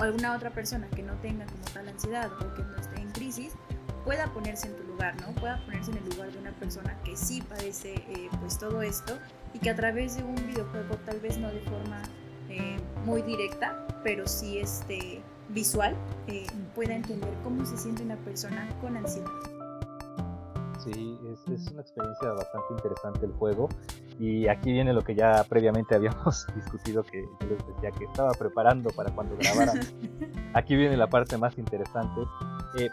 alguna 0.00 0.34
otra 0.34 0.50
persona 0.50 0.88
que 0.88 1.04
no 1.04 1.14
tenga 1.20 1.46
como 1.46 1.62
tal 1.72 1.86
ansiedad 1.86 2.28
o 2.32 2.54
que 2.54 2.62
no 2.64 2.76
esté 2.76 3.00
en 3.00 3.12
crisis, 3.12 3.52
pueda 4.04 4.26
ponerse 4.32 4.66
en 4.66 4.74
tu 4.74 4.82
lugar, 4.82 5.14
¿no? 5.20 5.32
Pueda 5.36 5.64
ponerse 5.64 5.92
en 5.92 5.98
el 5.98 6.08
lugar 6.08 6.32
de 6.32 6.38
una 6.38 6.50
persona 6.50 6.98
que 7.04 7.16
sí 7.16 7.40
padece 7.40 7.94
eh, 7.94 8.28
pues 8.40 8.58
todo 8.58 8.82
esto 8.82 9.16
y 9.54 9.60
que 9.60 9.70
a 9.70 9.76
través 9.76 10.16
de 10.16 10.24
un 10.24 10.34
videojuego, 10.34 10.96
tal 11.06 11.20
vez 11.20 11.38
no 11.38 11.46
de 11.46 11.60
forma 11.60 12.02
eh, 12.48 12.80
muy 13.04 13.22
directa, 13.22 13.86
pero 14.02 14.26
sí 14.26 14.58
este, 14.58 15.22
visual, 15.50 15.94
eh, 16.26 16.48
pueda 16.74 16.96
entender 16.96 17.32
cómo 17.44 17.64
se 17.64 17.76
siente 17.76 18.02
una 18.02 18.16
persona 18.16 18.68
con 18.80 18.96
ansiedad. 18.96 19.30
Sí, 20.84 21.18
es, 21.32 21.48
es, 21.48 21.70
una 21.70 21.82
experiencia 21.82 22.30
bastante 22.30 22.66
interesante 22.74 23.26
el 23.26 23.32
juego. 23.32 23.68
Y 24.18 24.48
aquí 24.48 24.72
viene 24.72 24.92
lo 24.92 25.02
que 25.02 25.14
ya 25.14 25.44
previamente 25.48 25.94
habíamos 25.96 26.46
discutido, 26.54 27.02
que 27.02 27.22
yo 27.40 27.46
les 27.48 27.66
decía 27.66 27.90
que 27.90 28.04
estaba 28.04 28.32
preparando 28.32 28.90
para 28.90 29.14
cuando 29.14 29.36
grabaran. 29.36 29.80
aquí 30.54 30.76
viene 30.76 30.96
la 30.96 31.08
parte 31.08 31.36
más 31.38 31.56
interesante. 31.58 32.22
Eh, 32.78 32.88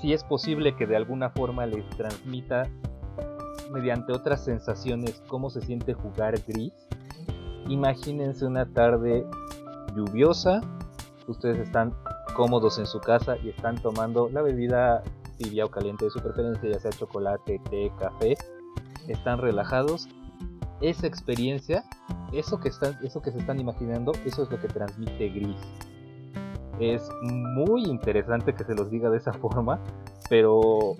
si 0.00 0.12
es 0.12 0.22
posible 0.24 0.76
que 0.76 0.86
de 0.86 0.96
alguna 0.96 1.30
forma 1.30 1.66
les 1.66 1.88
transmita 1.90 2.68
mediante 3.70 4.12
otras 4.12 4.44
sensaciones 4.44 5.22
cómo 5.28 5.50
se 5.50 5.60
siente 5.60 5.94
jugar 5.94 6.40
gris. 6.46 6.72
Imagínense 7.68 8.46
una 8.46 8.66
tarde 8.66 9.26
lluviosa, 9.94 10.60
ustedes 11.26 11.58
están 11.58 11.94
cómodos 12.34 12.78
en 12.78 12.86
su 12.86 13.00
casa 13.00 13.36
y 13.38 13.50
están 13.50 13.76
tomando 13.76 14.28
la 14.30 14.42
bebida 14.42 15.02
tibia 15.38 15.64
o 15.64 15.70
caliente 15.70 16.04
de 16.04 16.10
su 16.10 16.20
preferencia, 16.20 16.70
ya 16.70 16.80
sea 16.80 16.90
chocolate, 16.90 17.60
té, 17.70 17.90
café, 17.98 18.36
están 19.08 19.38
relajados. 19.38 20.08
Esa 20.80 21.06
experiencia, 21.06 21.84
eso 22.32 22.60
que, 22.60 22.68
están, 22.68 22.96
eso 23.02 23.20
que 23.20 23.32
se 23.32 23.38
están 23.38 23.58
imaginando, 23.58 24.12
eso 24.24 24.42
es 24.42 24.50
lo 24.50 24.60
que 24.60 24.68
transmite 24.68 25.28
gris. 25.30 25.56
Es 26.78 27.08
muy 27.22 27.84
interesante 27.84 28.54
que 28.54 28.64
se 28.64 28.74
los 28.74 28.90
diga 28.90 29.10
de 29.10 29.16
esa 29.16 29.32
forma, 29.40 29.80
pero 30.28 30.96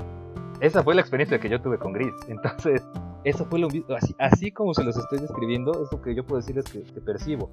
esa 0.60 0.82
fue 0.82 0.94
la 0.94 1.00
experiencia 1.00 1.38
que 1.38 1.48
yo 1.48 1.60
tuve 1.60 1.78
con 1.78 1.92
Gris. 1.92 2.14
Entonces, 2.26 2.84
eso 3.24 3.44
fue 3.44 3.58
lo 3.58 3.68
mismo, 3.68 3.94
así, 3.94 4.14
así 4.18 4.50
como 4.50 4.74
se 4.74 4.82
los 4.82 4.96
estoy 4.96 5.20
describiendo, 5.20 5.72
es 5.84 5.92
lo 5.92 6.02
que 6.02 6.14
yo 6.14 6.24
puedo 6.24 6.40
decirles 6.40 6.64
que, 6.64 6.82
que 6.82 7.00
percibo. 7.00 7.50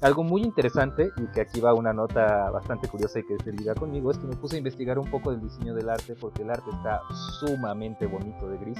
Algo 0.00 0.24
muy 0.24 0.42
interesante, 0.42 1.10
y 1.18 1.26
que 1.26 1.42
aquí 1.42 1.60
va 1.60 1.74
una 1.74 1.92
nota 1.92 2.50
bastante 2.50 2.88
curiosa 2.88 3.18
y 3.18 3.26
que 3.26 3.36
se 3.44 3.52
liga 3.52 3.74
conmigo, 3.74 4.10
es 4.10 4.16
que 4.16 4.26
me 4.26 4.34
puse 4.34 4.56
a 4.56 4.58
investigar 4.58 4.98
un 4.98 5.10
poco 5.10 5.30
del 5.30 5.42
diseño 5.42 5.74
del 5.74 5.90
arte, 5.90 6.14
porque 6.18 6.42
el 6.42 6.50
arte 6.50 6.70
está 6.70 7.02
sumamente 7.38 8.06
bonito 8.06 8.48
de 8.48 8.56
Gris. 8.56 8.78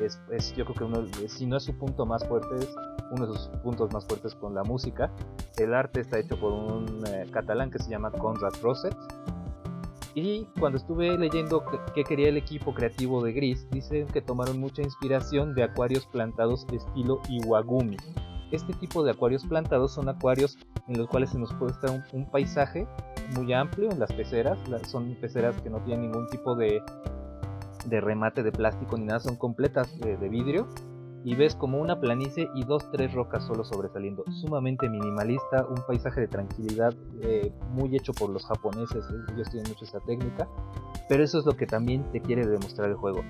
Es, 0.00 0.54
yo 0.54 0.64
creo 0.64 0.76
que 0.76 0.84
uno, 0.84 1.04
si 1.26 1.46
no 1.46 1.56
es 1.56 1.64
su 1.64 1.76
punto 1.76 2.06
más 2.06 2.24
fuerte, 2.26 2.54
es 2.56 2.72
uno 3.10 3.26
de 3.26 3.36
sus 3.36 3.48
puntos 3.64 3.92
más 3.92 4.06
fuertes 4.06 4.36
con 4.36 4.54
la 4.54 4.62
música. 4.62 5.10
El 5.58 5.74
arte 5.74 6.00
está 6.00 6.20
hecho 6.20 6.38
por 6.38 6.52
un 6.52 7.04
eh, 7.04 7.26
catalán 7.32 7.72
que 7.72 7.80
se 7.80 7.90
llama 7.90 8.12
Conrad 8.12 8.52
Roset, 8.62 8.96
y 10.14 10.46
cuando 10.58 10.78
estuve 10.78 11.18
leyendo 11.18 11.64
qué 11.94 12.04
quería 12.04 12.28
el 12.28 12.36
equipo 12.36 12.74
creativo 12.74 13.22
de 13.22 13.32
Gris, 13.32 13.68
dicen 13.70 14.06
que 14.06 14.22
tomaron 14.22 14.60
mucha 14.60 14.82
inspiración 14.82 15.54
de 15.54 15.64
acuarios 15.64 16.06
plantados 16.06 16.64
estilo 16.72 17.20
Iwagumi. 17.28 17.96
Este 18.52 18.72
tipo 18.74 19.02
de 19.02 19.12
acuarios 19.12 19.46
plantados 19.46 19.92
son 19.92 20.08
acuarios 20.08 20.58
en 20.88 20.98
los 20.98 21.08
cuales 21.08 21.30
se 21.30 21.38
nos 21.38 21.52
puede 21.54 21.72
estar 21.72 21.90
un, 22.12 22.30
paisaje 22.30 22.86
muy 23.36 23.52
amplio 23.52 23.90
en 23.90 23.98
las 23.98 24.12
peceras. 24.12 24.58
son 24.86 25.14
peceras 25.20 25.60
que 25.62 25.70
no 25.70 25.80
tienen 25.84 26.10
ningún 26.10 26.28
tipo 26.28 26.54
de, 26.56 26.82
de 27.86 28.00
remate 28.00 28.42
de 28.42 28.52
plástico 28.52 28.96
ni 28.96 29.04
nada, 29.04 29.20
son 29.20 29.36
completas 29.36 29.98
de 30.00 30.28
vidrio 30.28 30.66
y 31.24 31.34
ves 31.34 31.54
como 31.54 31.78
una 31.78 32.00
planicie 32.00 32.48
y 32.54 32.64
dos, 32.64 32.90
tres 32.90 33.12
rocas 33.12 33.44
solo 33.46 33.64
sobresaliendo. 33.64 34.24
Sumamente 34.30 34.88
minimalista, 34.88 35.66
un 35.66 35.82
paisaje 35.86 36.22
de 36.22 36.28
tranquilidad 36.28 36.94
eh, 37.20 37.52
muy 37.70 37.94
hecho 37.96 38.12
por 38.12 38.30
los 38.30 38.46
japoneses, 38.46 39.04
ellos 39.34 39.50
tienen 39.50 39.70
mucho 39.70 39.84
esa 39.84 40.00
técnica, 40.00 40.48
pero 41.08 41.22
eso 41.22 41.38
es 41.38 41.46
lo 41.46 41.56
que 41.56 41.66
también 41.66 42.10
te 42.12 42.20
quiere 42.20 42.46
demostrar 42.46 42.88
el 42.88 42.96
juego, 42.96 43.22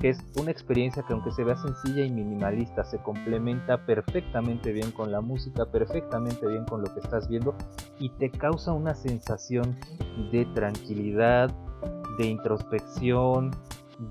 que 0.00 0.10
es 0.10 0.18
una 0.40 0.50
experiencia 0.50 1.02
que 1.02 1.12
aunque 1.12 1.32
se 1.32 1.44
vea 1.44 1.56
sencilla 1.56 2.04
y 2.04 2.10
minimalista, 2.10 2.84
se 2.84 2.98
complementa 2.98 3.84
perfectamente 3.84 4.72
bien 4.72 4.92
con 4.92 5.10
la 5.10 5.20
música, 5.20 5.66
perfectamente 5.66 6.46
bien 6.46 6.64
con 6.64 6.82
lo 6.82 6.92
que 6.94 7.00
estás 7.00 7.28
viendo 7.28 7.54
y 7.98 8.10
te 8.10 8.30
causa 8.30 8.72
una 8.72 8.94
sensación 8.94 9.76
de 10.30 10.44
tranquilidad, 10.54 11.50
de 12.18 12.26
introspección, 12.26 13.50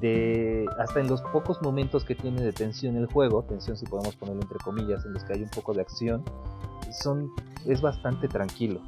de 0.01 0.65
hasta 0.77 0.99
en 0.99 1.07
los 1.07 1.21
pocos 1.21 1.61
momentos 1.61 2.03
que 2.03 2.15
tiene 2.15 2.41
de 2.41 2.51
tensión 2.51 2.97
el 2.97 3.05
juego, 3.05 3.43
tensión 3.43 3.77
si 3.77 3.85
podemos 3.85 4.15
ponerlo 4.17 4.41
entre 4.41 4.57
comillas, 4.59 5.05
en 5.05 5.13
los 5.13 5.23
que 5.23 5.33
hay 5.33 5.43
un 5.43 5.49
poco 5.49 5.73
de 5.73 5.81
acción, 5.81 6.23
son 6.91 7.31
es 7.65 7.81
bastante 7.81 8.27
tranquilo. 8.27 8.81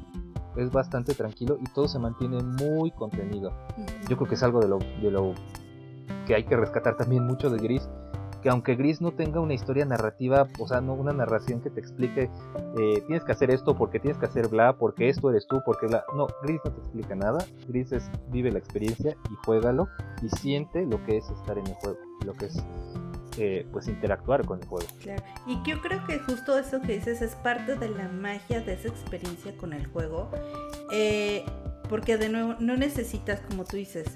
Es 0.56 0.70
bastante 0.72 1.14
tranquilo 1.14 1.58
y 1.60 1.64
todo 1.72 1.86
se 1.86 1.98
mantiene 2.00 2.42
muy 2.42 2.90
contenido. 2.90 3.52
Yo 4.08 4.16
creo 4.16 4.28
que 4.28 4.34
es 4.34 4.42
algo 4.42 4.60
de 4.60 4.68
lo, 4.68 4.78
de 4.78 5.10
lo 5.10 5.34
que 6.30 6.36
hay 6.36 6.44
que 6.44 6.56
rescatar 6.56 6.96
también 6.96 7.24
mucho 7.24 7.50
de 7.50 7.58
Gris, 7.58 7.90
que 8.40 8.50
aunque 8.50 8.76
Gris 8.76 9.00
no 9.00 9.10
tenga 9.10 9.40
una 9.40 9.52
historia 9.52 9.84
narrativa, 9.84 10.46
o 10.60 10.68
sea, 10.68 10.80
no 10.80 10.94
una 10.94 11.12
narración 11.12 11.60
que 11.60 11.70
te 11.70 11.80
explique, 11.80 12.30
eh, 12.78 13.02
tienes 13.08 13.24
que 13.24 13.32
hacer 13.32 13.50
esto 13.50 13.76
porque 13.76 13.98
tienes 13.98 14.16
que 14.16 14.26
hacer 14.26 14.46
bla, 14.46 14.74
porque 14.74 15.08
esto 15.08 15.28
eres 15.30 15.48
tú, 15.48 15.60
porque 15.66 15.88
bla. 15.88 16.04
No, 16.14 16.28
Gris 16.44 16.60
no 16.64 16.70
te 16.70 16.78
explica 16.78 17.16
nada. 17.16 17.44
Gris 17.66 17.90
es 17.90 18.08
vive 18.28 18.52
la 18.52 18.60
experiencia 18.60 19.16
y 19.28 19.34
juégalo 19.44 19.88
y 20.22 20.28
siente 20.28 20.86
lo 20.86 21.04
que 21.04 21.16
es 21.16 21.28
estar 21.30 21.58
en 21.58 21.66
el 21.66 21.74
juego, 21.74 21.98
lo 22.24 22.32
que 22.34 22.46
es 22.46 22.64
eh, 23.36 23.66
pues 23.72 23.88
interactuar 23.88 24.46
con 24.46 24.60
el 24.60 24.68
juego. 24.68 24.86
Claro. 25.02 25.24
Y 25.48 25.60
yo 25.68 25.82
creo 25.82 26.06
que 26.06 26.20
justo 26.20 26.56
eso 26.56 26.80
que 26.80 26.92
dices 26.92 27.22
es 27.22 27.34
parte 27.34 27.74
de 27.74 27.88
la 27.88 28.06
magia 28.06 28.60
de 28.60 28.74
esa 28.74 28.86
experiencia 28.86 29.56
con 29.56 29.72
el 29.72 29.88
juego. 29.88 30.30
Eh, 30.92 31.44
porque 31.88 32.16
de 32.16 32.28
nuevo 32.28 32.54
no 32.60 32.76
necesitas, 32.76 33.40
como 33.40 33.64
tú 33.64 33.76
dices, 33.76 34.06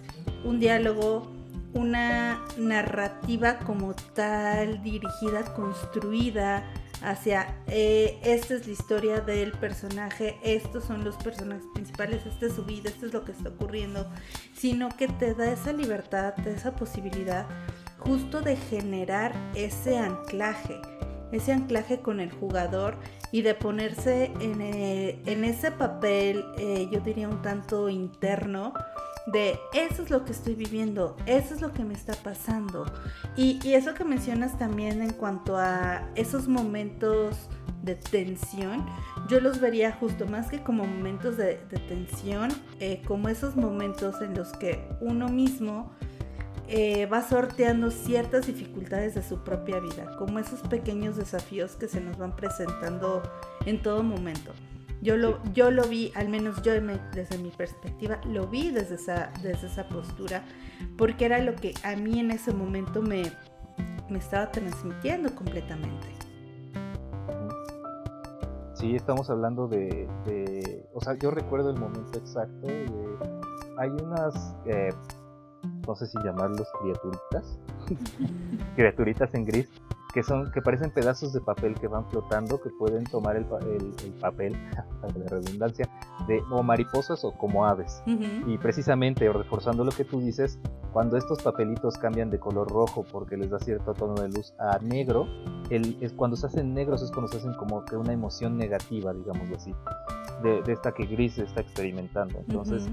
un 0.45 0.61
diálogo 0.61 1.34
una 1.75 2.41
narrativa 2.57 3.59
como 3.59 3.95
tal, 4.15 4.83
dirigida, 4.83 5.53
construida 5.55 6.65
hacia 7.03 7.55
eh, 7.67 8.19
esta 8.23 8.55
es 8.55 8.67
la 8.67 8.73
historia 8.73 9.21
del 9.21 9.53
personaje, 9.53 10.39
estos 10.43 10.85
son 10.85 11.05
los 11.05 11.17
personajes 11.17 11.67
principales, 11.75 12.25
esta 12.25 12.47
es 12.47 12.55
su 12.55 12.65
vida, 12.65 12.89
esto 12.89 13.07
es 13.07 13.13
lo 13.13 13.25
que 13.25 13.33
está 13.33 13.51
ocurriendo, 13.51 14.07
sino 14.55 14.89
que 14.89 15.09
te 15.09 15.35
da 15.35 15.51
esa 15.51 15.73
libertad, 15.73 16.35
esa 16.47 16.75
posibilidad 16.75 17.47
justo 17.99 18.41
de 18.41 18.57
generar 18.57 19.35
ese 19.55 19.99
anclaje, 19.99 20.81
ese 21.33 21.53
anclaje 21.53 22.01
con 22.01 22.21
el 22.21 22.31
jugador 22.31 22.97
y 23.33 23.43
de 23.43 23.55
ponerse 23.55 24.31
en, 24.41 24.61
eh, 24.61 25.21
ese 25.27 25.73
papel, 25.73 26.45
eh, 26.59 26.89
yo 26.91 27.01
diría 27.01 27.29
un 27.29 27.43
tanto 27.43 27.89
interno, 27.89 28.73
de 29.27 29.59
eso 29.73 30.03
es 30.03 30.11
lo 30.11 30.25
que 30.25 30.33
estoy 30.33 30.55
viviendo, 30.55 31.17
eso 31.27 31.55
es 31.55 31.61
lo 31.61 31.73
que 31.73 31.85
me 31.85 31.95
está 31.95 32.15
pasando. 32.15 32.85
Y, 33.37 33.59
eso 33.73 33.95
que 33.95 34.05
mencionas 34.05 34.59
también 34.59 35.03
en 35.03 35.13
cuanto 35.13 35.57
a 35.57 36.09
esos 36.15 36.47
momentos 36.47 37.49
de 37.83 37.97
tensión, 37.97 38.85
yo 39.29 39.41
los 39.41 39.61
vería 39.61 39.93
justo 39.93 40.27
más 40.27 40.49
que 40.49 40.63
como 40.63 40.85
momentos 40.85 41.37
de, 41.37 41.55
tensión, 41.89 42.51
eh, 42.81 43.03
como 43.07 43.29
esos 43.29 43.57
momentos 43.57 44.21
en 44.21 44.35
los 44.35 44.53
que 44.53 44.87
uno 45.01 45.29
mismo 45.29 45.91
eh, 46.69 47.07
va 47.07 47.23
sorteando 47.23 47.91
ciertas 47.91 48.47
dificultades 48.47 49.15
de 49.15 49.23
su 49.23 49.43
propia 49.45 49.81
vida, 49.81 50.17
como 50.19 50.39
esos 50.39 50.61
pequeños 50.61 51.17
desafíos 51.17 51.77
que 51.77 51.89
se 51.89 52.01
nos 52.01 52.17
van 52.17 52.37
presentando 52.37 53.23
en 53.67 53.83
todo 53.83 54.03
momento. 54.03 54.53
Yo 55.05 55.19
lo, 55.19 55.39
yo 55.53 55.71
lo 55.71 55.87
vi, 55.87 56.11
al 56.15 56.31
menos 56.31 56.63
yo 56.63 56.73
desde 56.73 57.37
mi 57.37 57.51
perspectiva, 57.51 58.19
lo 58.25 58.47
vi 58.47 58.71
desde 58.71 58.95
esa, 58.95 59.31
desde 59.43 59.67
esa 59.67 59.87
postura, 59.87 60.43
porque 60.97 61.27
era 61.27 61.41
lo 61.41 61.55
que 61.57 61.75
a 61.85 61.95
mí 61.95 62.21
en 62.21 62.31
ese 62.31 62.55
momento 62.55 63.03
me, 63.03 63.25
me 64.09 64.17
estaba 64.17 64.51
transmitiendo 64.51 65.35
completamente. 65.35 66.07
Sí, 68.73 68.97
estamos 68.97 69.29
hablando 69.29 69.69
de, 69.69 70.09
o 70.95 71.01
sea, 71.03 71.19
yo 71.19 71.31
recuerdo 71.31 71.69
el 71.69 71.79
momento 71.79 72.19
exacto 72.19 72.67
de, 72.67 72.87
hay 73.77 73.91
unas, 73.91 74.57
eh, 74.65 74.89
no 75.87 75.95
sé 75.97 76.07
si 76.07 76.17
llamarlos 76.25 76.67
criaturitas, 76.81 77.59
criaturitas 78.75 79.35
en 79.35 79.45
gris, 79.45 79.69
que 80.15 80.23
son 80.23 80.53
que 80.53 80.63
parecen 80.63 80.93
pedazos 80.93 81.33
de 81.33 81.41
papel 81.41 81.75
que 81.75 81.89
van 81.89 82.09
flotando 82.09 82.63
que 82.63 82.71
pueden 82.71 83.03
tomar 83.03 83.35
el, 83.37 83.45
el, 84.05 84.13
papel 84.21 84.53
de 85.15 85.29
redundancia 85.29 85.91
de 86.29 86.41
o 86.51 86.63
mariposas 86.63 87.25
o 87.25 87.33
como 87.33 87.67
aves. 87.67 88.01
Y 88.07 88.57
precisamente 88.59 89.31
reforzando 89.31 89.85
lo 89.85 89.91
que 89.91 90.05
tú 90.05 90.21
dices 90.21 90.61
Cuando 90.93 91.17
estos 91.17 91.43
papelitos 91.43 91.99
cambian 91.99 92.31
de 92.31 92.39
color 92.39 92.71
rojo 92.71 93.05
porque 93.11 93.37
les 93.37 93.51
da 93.51 93.59
cierto 93.59 93.93
tono 93.93 94.15
de 94.15 94.29
luz 94.29 94.55
a 94.61 94.79
negro, 94.79 95.27
el, 95.71 95.99
es 96.01 96.13
cuando 96.13 96.37
se 96.37 96.47
hacen 96.47 96.73
negros 96.73 97.03
es 97.03 97.11
cuando 97.11 97.33
se 97.33 97.39
hacen 97.39 97.55
como 97.55 97.85
que 97.85 97.97
una 97.97 98.13
emoción 98.13 98.57
negativa, 98.57 99.13
digámoslo 99.13 99.57
así, 99.57 99.75
de, 100.45 100.63
esta 100.73 100.93
que 100.93 101.07
Gris 101.07 101.39
está 101.39 101.63
experimentando. 101.63 102.39
Entonces, 102.39 102.87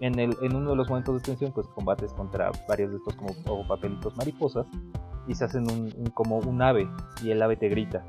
en, 0.00 0.18
el, 0.18 0.36
en 0.42 0.56
uno 0.56 0.70
de 0.70 0.76
los 0.76 0.88
momentos 0.88 1.14
de 1.14 1.20
tensión, 1.20 1.52
pues 1.52 1.68
combates 1.68 2.12
contra 2.12 2.50
varios 2.68 2.90
de 2.90 2.96
estos 2.96 3.14
como 3.14 3.68
papelitos 3.68 4.16
mariposas 4.16 4.66
y 5.26 5.34
se 5.34 5.44
hacen 5.44 5.70
un, 5.70 5.90
como 6.14 6.38
un 6.38 6.62
ave 6.62 6.88
y 7.22 7.30
el 7.30 7.42
ave 7.42 7.56
te 7.56 7.68
grita. 7.68 8.04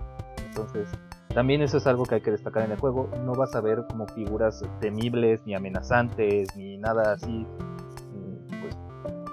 Entonces, 0.45 0.89
también 1.33 1.61
eso 1.61 1.77
es 1.77 1.87
algo 1.87 2.03
que 2.05 2.15
hay 2.15 2.21
que 2.21 2.31
destacar 2.31 2.63
en 2.63 2.71
el 2.71 2.79
juego. 2.79 3.09
No 3.23 3.33
vas 3.33 3.55
a 3.55 3.61
ver 3.61 3.85
como 3.89 4.07
figuras 4.07 4.63
temibles, 4.79 5.45
ni 5.45 5.55
amenazantes, 5.55 6.55
ni 6.55 6.77
nada 6.77 7.13
así, 7.13 7.45
pues 8.61 8.77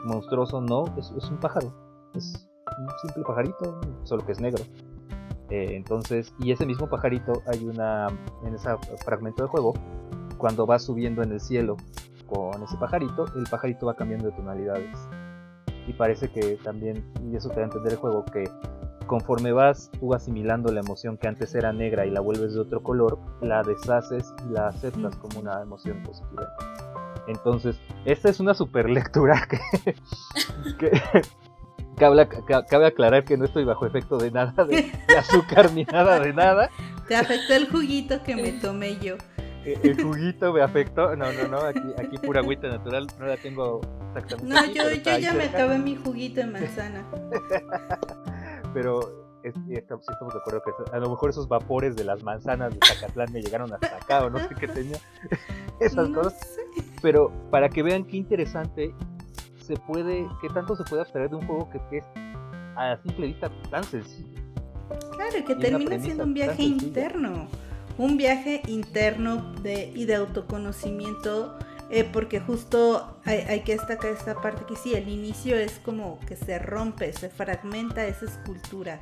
monstruoso, 0.04 0.60
no. 0.60 0.84
Es, 0.98 1.10
un 1.30 1.38
pájaro. 1.38 1.72
Es 2.14 2.46
un 2.78 2.88
simple 3.02 3.24
pajarito, 3.26 3.80
solo 4.02 4.24
que 4.26 4.32
es 4.32 4.40
negro. 4.40 4.62
Eh, 5.50 5.76
entonces, 5.76 6.34
y 6.40 6.52
ese 6.52 6.66
mismo 6.66 6.88
pajarito 6.88 7.42
hay 7.46 7.64
una, 7.64 8.08
en 8.44 8.54
ese 8.54 8.68
fragmento 9.04 9.42
de 9.42 9.48
juego, 9.48 9.74
cuando 10.38 10.66
vas 10.66 10.82
subiendo 10.82 11.22
en 11.22 11.32
el 11.32 11.40
cielo 11.40 11.76
con 12.26 12.62
ese 12.62 12.76
pajarito, 12.76 13.26
el 13.36 13.44
pajarito 13.44 13.86
va 13.86 13.94
cambiando 13.94 14.26
de 14.26 14.32
tonalidades. 14.32 15.08
Y 15.86 15.92
parece 15.92 16.28
que 16.28 16.58
también, 16.62 17.04
y 17.30 17.36
eso 17.36 17.48
te 17.50 17.56
da 17.56 17.62
a 17.62 17.64
entender 17.64 17.92
el 17.92 17.98
juego, 17.98 18.24
que 18.26 18.44
conforme 19.06 19.52
vas 19.52 19.90
tú 19.98 20.14
asimilando 20.14 20.72
la 20.72 20.80
emoción 20.80 21.16
que 21.16 21.28
antes 21.28 21.54
era 21.54 21.72
negra 21.72 22.06
y 22.06 22.10
la 22.10 22.20
vuelves 22.20 22.54
de 22.54 22.60
otro 22.60 22.82
color, 22.82 23.18
la 23.42 23.62
deshaces 23.62 24.32
y 24.48 24.52
la 24.52 24.68
aceptas 24.68 25.16
como 25.16 25.40
una 25.40 25.60
emoción 25.60 26.02
positiva. 26.02 26.48
Entonces, 27.26 27.78
esta 28.04 28.28
es 28.28 28.40
una 28.40 28.54
super 28.54 28.90
lectura 28.90 29.46
que, 29.48 29.94
cabe, 31.96 32.86
aclarar 32.86 33.24
que 33.24 33.36
no 33.36 33.44
estoy 33.44 33.64
bajo 33.64 33.86
efecto 33.86 34.18
de 34.18 34.30
nada 34.30 34.64
de, 34.64 34.92
azúcar 35.16 35.72
ni 35.72 35.84
nada 35.84 36.20
de 36.20 36.32
nada. 36.32 36.70
Te 37.08 37.16
afectó 37.16 37.54
el 37.54 37.70
juguito 37.70 38.22
que 38.22 38.36
me 38.36 38.52
tomé 38.60 38.98
yo. 38.98 39.16
E, 39.64 39.78
el, 39.83 40.02
juguito 40.02 40.52
me 40.52 40.62
afectó. 40.62 41.16
No, 41.16 41.33
no, 41.33 41.49
no, 41.49 41.59
aquí, 41.59 41.80
aquí 41.99 42.18
pura 42.18 42.40
agüita 42.40 42.68
natural, 42.68 43.06
no 43.18 43.26
la 43.26 43.37
tengo 43.37 43.80
exactamente. 44.09 44.52
No, 44.52 44.66
yo, 44.66 44.90
yo 44.92 45.18
ya 45.18 45.33
me 45.33 45.44
acabé 45.44 45.78
mi 45.78 45.97
juguito 45.97 46.40
de 46.40 46.47
manzana. 46.47 47.04
pero 48.75 49.25
estamos 49.44 50.06
de 50.06 50.40
acuerdo 50.40 50.62
que 50.62 50.97
a 50.97 50.99
lo 50.99 51.11
mejor 51.11 51.30
esos 51.30 51.49
vapores 51.49 51.97
de 51.97 52.04
las 52.04 52.23
manzanas 52.23 52.73
de 52.73 52.80
Zacatlán 52.87 53.33
me 53.33 53.42
llegaron 53.42 53.73
hasta 53.73 53.97
acá 53.97 54.25
o 54.25 54.30
no 54.30 54.38
sé 54.38 54.54
qué 54.59 54.68
tenía 54.68 54.99
esas 55.80 56.09
cosas. 56.11 56.59
Pero 57.02 57.30
para 57.50 57.68
que 57.68 57.83
vean 57.83 58.04
qué 58.04 58.16
interesante 58.16 58.94
se 59.56 59.76
puede, 59.76 60.26
qué 60.40 60.49
tanto 60.49 60.76
se 60.76 60.85
puede 60.85 61.02
abstraer 61.02 61.30
de 61.30 61.37
un 61.37 61.47
juego 61.47 61.68
que, 61.71 61.99
es 61.99 62.04
a 62.76 62.97
simple 63.02 63.28
vista 63.28 63.50
tan 63.71 63.85
sencillo. 63.85 64.40
Claro, 65.12 65.44
que 65.47 65.54
termina 65.56 65.99
siendo 65.99 66.25
un 66.25 66.35
viaje 66.35 66.62
interno, 66.62 67.49
un 67.98 68.16
viaje 68.16 68.62
interno 68.66 69.52
de, 69.62 69.92
y 69.94 70.04
de 70.04 70.16
autoconocimiento 70.16 71.56
eh, 71.90 72.08
porque 72.10 72.40
justo 72.40 73.18
hay, 73.24 73.60
que 73.60 73.72
destacar 73.72 74.10
esta 74.10 74.40
parte 74.40 74.64
que 74.66 74.74
sí, 74.74 74.94
el 74.94 75.08
inicio 75.08 75.56
es 75.56 75.72
como 75.84 76.18
que 76.26 76.34
se 76.34 76.58
rompe, 76.58 77.12
se 77.12 77.28
fragmenta 77.28 78.06
esa 78.06 78.24
escultura 78.24 79.00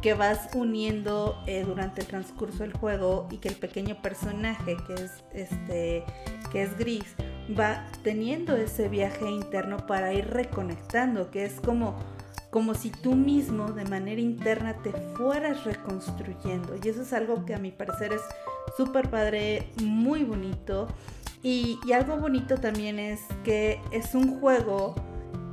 que 0.00 0.14
vas 0.14 0.48
uniendo 0.54 1.40
eh, 1.46 1.64
durante 1.64 2.00
el 2.00 2.06
transcurso 2.06 2.58
del 2.58 2.72
juego 2.72 3.28
y 3.30 3.38
que 3.38 3.48
el 3.48 3.54
pequeño 3.54 4.02
personaje 4.02 4.76
que 4.86 4.94
es 4.94 5.12
este 5.32 6.04
que 6.50 6.62
es 6.62 6.76
gris 6.76 7.14
va 7.58 7.86
teniendo 8.02 8.56
ese 8.56 8.88
viaje 8.88 9.30
interno 9.30 9.86
para 9.86 10.12
ir 10.12 10.26
reconectando, 10.28 11.30
que 11.30 11.44
es 11.44 11.60
como 11.60 11.96
como 12.54 12.74
si 12.74 12.90
tú 12.90 13.16
mismo 13.16 13.72
de 13.72 13.84
manera 13.84 14.20
interna 14.20 14.74
te 14.74 14.92
fueras 15.16 15.64
reconstruyendo. 15.64 16.76
Y 16.80 16.88
eso 16.88 17.02
es 17.02 17.12
algo 17.12 17.44
que 17.44 17.52
a 17.52 17.58
mi 17.58 17.72
parecer 17.72 18.12
es 18.12 18.20
súper 18.76 19.10
padre, 19.10 19.72
muy 19.82 20.22
bonito. 20.22 20.86
Y, 21.42 21.80
algo 21.92 22.16
bonito 22.16 22.56
también 22.58 23.00
es 23.00 23.22
que 23.42 23.80
es 23.90 24.14
un 24.14 24.38
juego 24.38 24.94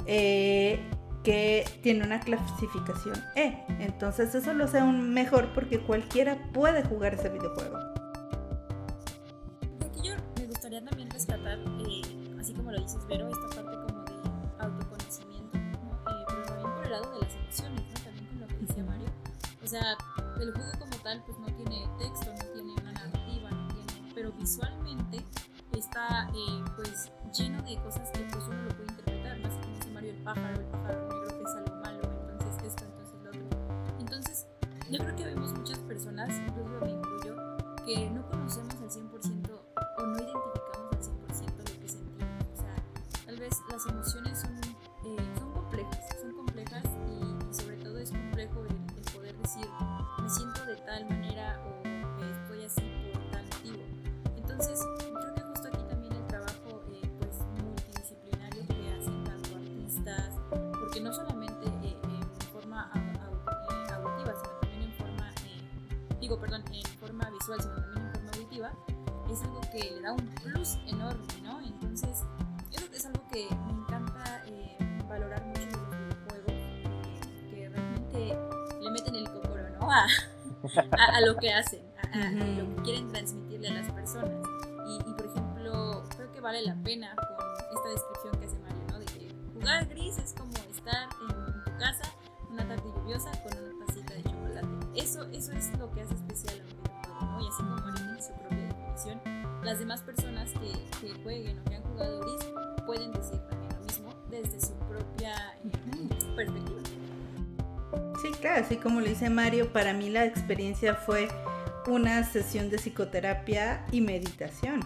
eh, 0.05 0.79
que 1.23 1.65
tiene 1.81 2.05
una 2.05 2.19
clasificación 2.19 3.15
E. 3.35 3.57
Entonces 3.79 4.35
eso 4.35 4.53
lo 4.53 4.65
hace 4.65 4.77
aún 4.77 5.11
mejor 5.11 5.55
porque 5.55 5.79
cualquiera 5.79 6.51
puede 6.53 6.83
jugar 6.83 7.15
ese 7.15 7.29
videojuego. 7.29 7.77
Aquí 9.83 10.07
yo 10.07 10.13
me 10.37 10.45
gustaría 10.45 10.85
también 10.85 11.09
rescatar, 11.09 11.57
eh, 11.79 12.01
así 12.39 12.53
como 12.53 12.71
lo 12.71 12.79
dices, 12.79 12.99
Vero, 13.07 13.27
esta 13.27 13.60
sea, 19.71 19.95
el 20.41 20.51
juego 20.53 20.71
como 20.79 20.97
tal 21.01 21.23
pues 21.23 21.39
no 21.39 21.45
tiene 21.55 21.87
texto, 21.97 22.29
no 22.29 22.53
tiene 22.53 22.73
una 22.73 22.91
narrativa, 22.91 23.49
no 23.51 23.67
tiene, 23.69 24.11
pero 24.13 24.31
visualmente 24.33 25.23
está 25.71 26.29
eh, 26.35 26.63
pues 26.75 27.09
lleno 27.33 27.61
de 27.63 27.77
cosas 27.81 28.09
que 28.11 28.19
pues 28.19 28.45
uno 28.47 28.63
lo 28.63 28.69
puede 28.69 28.91
interpretar, 28.91 29.39
más 29.39 29.53
como 29.53 29.75
dice 29.77 29.91
Mario 29.91 30.11
el 30.11 30.23
pájaro, 30.23 30.59
el 30.59 30.67
pájaro 30.67 31.07
negro 31.07 31.37
que 31.37 31.43
es 31.43 31.55
algo 31.55 31.75
malo, 31.77 32.01
entonces 32.33 32.63
esto, 32.65 32.83
entonces 32.83 33.15
lo 33.23 33.29
otro. 33.29 33.97
Entonces, 33.99 34.47
yo 34.89 34.99
creo 34.99 35.15
que 35.15 35.23
vemos 35.23 35.53
muchas 35.53 35.79
personas, 35.79 36.29
incluso 36.47 36.85
me 36.85 36.91
incluyo, 36.91 37.35
que 37.85 38.09
no 38.09 38.27
conocemos 38.27 38.75
al 38.75 38.89
100% 38.89 39.51
o 39.97 40.05
no 40.05 40.17
identificamos 40.17 40.91
al 40.91 40.99
100% 40.99 41.57
lo 41.57 41.79
que 41.79 41.87
sentimos. 41.87 42.45
O 42.53 42.57
sea, 42.57 42.75
tal 43.25 43.39
vez 43.39 43.57
las 43.69 43.85
emociones 43.85 44.30
digo, 66.31 66.39
perdón, 66.39 66.63
en 66.71 66.85
forma 66.97 67.29
visual, 67.29 67.61
sino 67.61 67.75
también 67.75 68.05
en 68.05 68.13
forma 68.13 68.31
auditiva, 68.31 68.71
es 69.29 69.41
algo 69.41 69.61
que 69.69 69.91
le 69.91 70.01
da 70.01 70.13
un 70.13 70.27
plus 70.35 70.77
enorme, 70.87 71.25
¿no? 71.43 71.59
Entonces, 71.59 72.23
eso 72.71 72.85
es 72.93 73.05
algo 73.05 73.21
que 73.29 73.49
me 73.65 73.71
encanta 73.73 74.43
valorar 75.09 75.45
mucho 75.45 75.61
en 75.61 75.71
los 75.71 75.89
videojuegos, 75.89 76.53
que 77.49 77.69
realmente 77.69 78.37
le 78.81 78.91
meten 78.91 79.15
el 79.15 79.29
cocoro, 79.29 79.69
¿no? 79.77 79.91
A, 79.91 80.07
a, 81.17 81.21
lo 81.21 81.35
que 81.35 81.51
hacen, 81.51 81.81
a, 82.13 82.29
lo 82.29 82.75
que 82.77 82.81
quieren 82.83 83.09
transmitirle 83.09 83.67
a 83.67 83.73
las 83.73 83.91
personas. 83.91 84.47
Y, 84.87 85.09
y, 85.09 85.13
por 85.13 85.25
ejemplo, 85.25 86.03
creo 86.15 86.31
que 86.31 86.39
vale 86.39 86.61
la 86.61 86.75
pena 86.81 87.13
con 87.15 87.77
esta 87.77 87.89
descripción 87.89 88.39
que 88.39 88.45
hace 88.45 88.59
Mario, 88.59 88.83
¿no? 88.89 88.99
De 88.99 89.05
que 89.05 89.35
jugar 89.53 89.85
gris 89.87 90.17
es 90.17 90.33
como 90.33 90.53
estar 90.69 91.09
en 91.27 91.63
tu 91.65 91.77
casa 91.77 92.09
una 92.51 92.67
tarde 92.67 92.83
lluviosa 92.95 93.31
con 93.43 93.57
una 93.57 93.85
tacita 93.85 94.13
de 94.13 94.23
chocolate. 94.23 94.67
Eso, 94.95 95.23
eso 95.31 95.51
es 95.53 95.77
lo 95.79 95.89
que 95.91 96.01
hace 96.01 96.13
demás 99.91 100.05
personas 100.05 100.51
que, 100.53 101.13
jueguen 101.23 101.59
o 101.59 101.63
que 101.65 101.75
han 101.75 101.83
jugado 101.83 102.21
Gris 102.21 102.39
pueden 102.85 103.11
decir 103.11 103.39
también 103.49 103.73
lo 103.73 103.83
mismo 103.83 104.13
desde 104.29 104.61
su 104.61 104.73
propia 104.87 105.33
eh, 105.65 106.33
perspectiva. 106.33 106.79
Sí, 108.21 108.31
claro, 108.39 108.63
así 108.63 108.77
como 108.77 109.01
lo 109.01 109.07
dice 109.07 109.29
Mario, 109.29 109.73
para 109.73 109.91
mí 109.91 110.09
la 110.09 110.23
experiencia 110.23 110.95
fue 110.95 111.27
una 111.87 112.23
sesión 112.23 112.69
de 112.69 112.77
psicoterapia 112.77 113.85
y 113.91 113.99
meditación. 113.99 114.79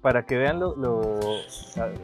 Para 0.00 0.24
que 0.24 0.36
vean 0.36 0.60
lo, 0.60 0.74
lo, 0.76 1.20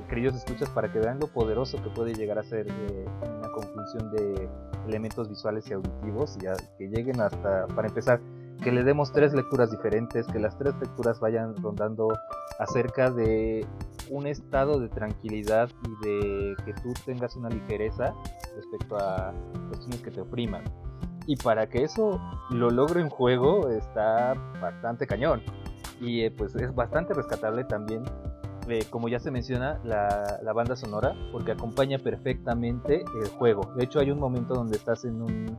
queridos 0.08 0.34
escuchas, 0.34 0.68
para 0.70 0.92
que 0.92 0.98
vean 0.98 1.18
lo 1.18 1.26
poderoso 1.28 1.82
que 1.82 1.90
puede 1.90 2.14
llegar 2.14 2.38
a 2.38 2.42
ser 2.42 2.66
eh, 2.68 3.06
una 3.38 3.50
conjunción 3.52 4.10
de 4.12 4.48
elementos 4.86 5.28
visuales 5.28 5.68
y 5.70 5.74
auditivos, 5.74 6.36
y 6.36 6.46
que 6.78 6.88
lleguen 6.88 7.20
hasta, 7.20 7.66
para 7.68 7.88
empezar, 7.88 8.20
que 8.62 8.70
le 8.70 8.84
demos 8.84 9.12
tres 9.12 9.32
lecturas 9.32 9.70
diferentes, 9.70 10.26
que 10.26 10.38
las 10.38 10.56
tres 10.58 10.74
lecturas 10.80 11.20
vayan 11.20 11.56
rondando 11.56 12.08
acerca 12.58 13.10
de 13.10 13.66
un 14.10 14.26
estado 14.26 14.78
de 14.78 14.88
tranquilidad 14.88 15.68
y 15.84 16.06
de 16.06 16.56
que 16.64 16.72
tú 16.74 16.92
tengas 17.04 17.34
una 17.36 17.48
ligereza 17.48 18.14
respecto 18.54 18.96
a 18.96 19.32
cuestiones 19.68 20.00
que 20.02 20.10
te 20.10 20.20
opriman. 20.20 20.64
Y 21.26 21.36
para 21.36 21.68
que 21.68 21.84
eso 21.84 22.20
lo 22.50 22.70
logre 22.70 23.00
en 23.00 23.08
juego 23.08 23.68
está 23.68 24.34
bastante 24.60 25.06
cañón 25.06 25.40
y 26.02 26.22
eh, 26.24 26.30
pues 26.30 26.54
es 26.56 26.74
bastante 26.74 27.14
rescatable 27.14 27.64
también, 27.64 28.02
eh, 28.68 28.84
como 28.90 29.08
ya 29.08 29.18
se 29.18 29.30
menciona, 29.30 29.80
la, 29.84 30.38
la, 30.42 30.52
banda 30.52 30.76
sonora, 30.76 31.14
porque 31.32 31.52
acompaña 31.52 31.98
perfectamente 31.98 33.04
el 33.22 33.28
juego. 33.30 33.72
De 33.76 33.84
hecho 33.84 34.00
hay 34.00 34.10
un 34.10 34.18
momento 34.18 34.54
donde 34.54 34.76
estás 34.76 35.04
en 35.04 35.22
un, 35.22 35.58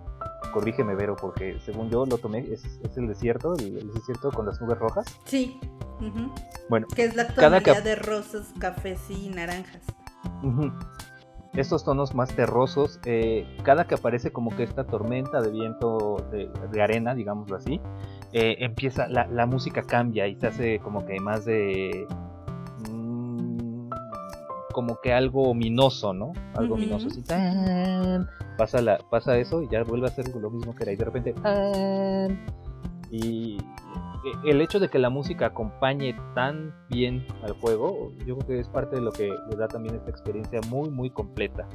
corrígeme 0.53 0.95
Vero, 0.95 1.15
porque 1.19 1.59
según 1.65 1.89
yo 1.89 2.05
lo 2.05 2.17
tomé, 2.17 2.39
es, 2.39 2.63
es 2.65 2.97
el 2.97 3.07
desierto, 3.07 3.55
el, 3.55 3.77
el 3.77 3.93
desierto 3.93 4.31
con 4.31 4.45
las 4.45 4.61
nubes 4.61 4.77
rojas. 4.77 5.05
Sí. 5.25 5.59
ujú. 5.99 6.31
Bueno, 6.69 6.87
Que 6.95 7.05
es 7.05 7.15
la 7.15 7.27
Cada 7.27 7.35
tonalidad 7.59 7.75
cap- 7.75 7.83
de 7.83 7.95
rosas, 7.95 8.53
cafés 8.59 8.99
y 9.09 9.29
naranjas. 9.29 9.81
Ujú. 10.43 10.71
Estos 11.53 11.83
tonos 11.83 12.15
más 12.15 12.35
terrosos, 12.35 12.99
eh, 13.05 13.45
cada 13.63 13.85
que 13.85 13.93
aparece 13.95 14.31
como 14.31 14.55
que 14.55 14.63
esta 14.63 14.85
tormenta 14.85 15.39
de 15.41 15.51
viento 15.51 16.15
de, 16.31 16.49
de 16.71 16.81
arena, 16.81 17.13
digámoslo 17.13 17.57
así, 17.57 17.79
eh, 18.33 18.57
empieza, 18.59 19.07
la, 19.07 19.27
la 19.27 19.45
música 19.45 19.83
cambia 19.83 20.27
y 20.27 20.35
se 20.35 20.47
hace 20.47 20.79
como 20.79 21.05
que 21.05 21.19
más 21.19 21.45
de... 21.45 22.07
mm, 22.89 23.89
como 24.73 24.97
que 25.01 25.13
algo 25.13 25.49
ominoso, 25.49 26.13
¿no? 26.13 26.33
Algo 26.55 26.73
Ujú. 26.75 26.83
ominoso, 26.83 27.07
así, 27.07 27.21
tan, 27.21 28.27
pasa, 28.57 28.81
la, 28.81 28.97
pasa 29.09 29.37
eso 29.37 29.61
y 29.61 29.69
ya 29.69 29.83
vuelve 29.83 30.07
a 30.07 30.11
ser 30.11 30.27
lo 30.35 30.49
mismo 30.49 30.73
que 30.75 30.83
era 30.83 30.91
y 30.91 30.95
de 30.95 31.05
repente... 31.05 31.33
tan, 31.33 32.45
y 33.11 33.57
e- 34.25 34.49
el 34.49 34.61
hecho 34.61 34.79
de 34.79 34.89
que 34.89 34.97
la 34.97 35.11
música 35.11 35.47
acompañe 35.47 36.15
tan 36.33 36.73
bien 36.89 37.23
al 37.43 37.53
juego, 37.53 38.11
yo 38.25 38.35
creo 38.37 38.47
que 38.47 38.59
es 38.61 38.67
parte 38.69 38.95
de 38.95 39.01
lo 39.03 39.11
que 39.11 39.27
le 39.27 39.55
da 39.55 39.67
también 39.67 39.95
esta 39.95 40.09
experiencia 40.09 40.59
muy, 40.69 40.89
muy 40.89 41.11
completa. 41.11 41.67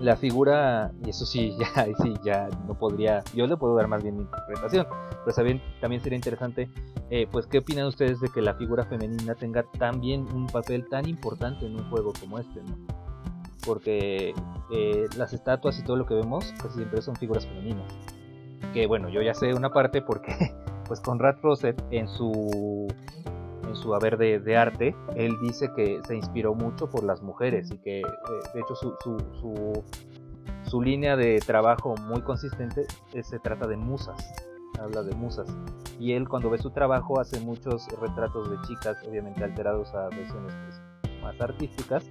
La 0.00 0.16
figura, 0.16 0.92
y 1.04 1.10
eso 1.10 1.24
sí, 1.24 1.56
ya, 1.76 1.86
sí, 2.02 2.14
ya 2.24 2.48
no 2.66 2.74
podría, 2.74 3.22
yo 3.34 3.46
le 3.46 3.56
puedo 3.56 3.74
dar 3.74 3.88
más 3.88 4.02
bien 4.02 4.16
mi 4.16 4.22
interpretación, 4.22 4.86
pero 5.24 5.34
también, 5.34 5.62
también 5.80 6.02
sería 6.02 6.16
interesante, 6.16 6.68
eh, 7.10 7.26
pues, 7.30 7.46
¿qué 7.46 7.58
opinan 7.58 7.86
ustedes 7.86 8.20
de 8.20 8.28
que 8.28 8.42
la 8.42 8.54
figura 8.54 8.84
femenina 8.84 9.34
tenga 9.34 9.64
también 9.78 10.26
un 10.32 10.46
papel 10.46 10.88
tan 10.88 11.08
importante 11.08 11.66
en 11.66 11.76
un 11.76 11.88
juego 11.90 12.12
como 12.18 12.38
este, 12.38 12.62
no? 12.62 12.76
Porque 13.64 14.34
eh, 14.70 15.06
las 15.16 15.32
estatuas 15.32 15.78
y 15.78 15.84
todo 15.84 15.96
lo 15.96 16.06
que 16.06 16.14
vemos 16.14 16.52
casi 16.62 16.76
siempre 16.76 17.00
son 17.00 17.16
figuras 17.16 17.46
femeninas. 17.46 17.90
Que 18.72 18.86
bueno, 18.86 19.08
yo 19.08 19.22
ya 19.22 19.32
sé 19.32 19.54
una 19.54 19.70
parte 19.70 20.02
porque 20.02 20.34
pues 20.86 21.00
Conrad 21.00 21.36
Rosset 21.42 21.82
en 21.90 22.08
su 22.08 22.88
su 23.74 23.94
haber 23.94 24.16
de, 24.16 24.56
arte, 24.56 24.94
él 25.16 25.36
dice 25.40 25.70
que 25.74 26.00
se 26.06 26.16
inspiró 26.16 26.54
mucho 26.54 26.88
por 26.88 27.04
las 27.04 27.22
mujeres 27.22 27.70
y 27.70 27.78
que 27.78 28.00
eh, 28.00 28.04
de 28.54 28.60
hecho 28.60 28.74
su, 28.74 28.94
su, 29.02 29.84
su, 30.64 30.82
línea 30.82 31.16
de 31.16 31.40
trabajo 31.40 31.94
muy 31.96 32.22
consistente 32.22 32.86
eh, 33.12 33.22
se 33.22 33.38
trata 33.38 33.66
de 33.66 33.76
musas, 33.76 34.32
habla 34.78 35.02
de 35.02 35.14
musas. 35.14 35.48
Y 35.98 36.12
él 36.12 36.28
cuando 36.28 36.50
ve 36.50 36.58
su 36.58 36.70
trabajo 36.70 37.20
hace 37.20 37.40
muchos 37.40 37.86
retratos 38.00 38.50
de 38.50 38.56
chicas, 38.66 38.96
obviamente 39.08 39.44
alterados 39.44 39.94
a 39.94 40.08
versiones 40.08 40.54
pues, 41.02 41.22
más 41.22 41.40
artísticas, 41.40 42.04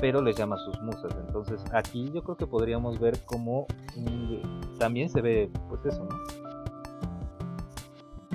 pero 0.00 0.22
les 0.22 0.36
llama 0.36 0.56
sus 0.58 0.80
musas. 0.82 1.14
Entonces 1.26 1.64
aquí 1.72 2.10
yo 2.12 2.22
creo 2.22 2.36
que 2.36 2.46
podríamos 2.46 2.98
ver 2.98 3.18
cómo 3.24 3.66
mm, 3.96 4.78
también 4.78 5.08
se 5.08 5.20
ve 5.20 5.50
pues 5.68 5.84
eso, 5.86 6.04
¿no? 6.04 6.44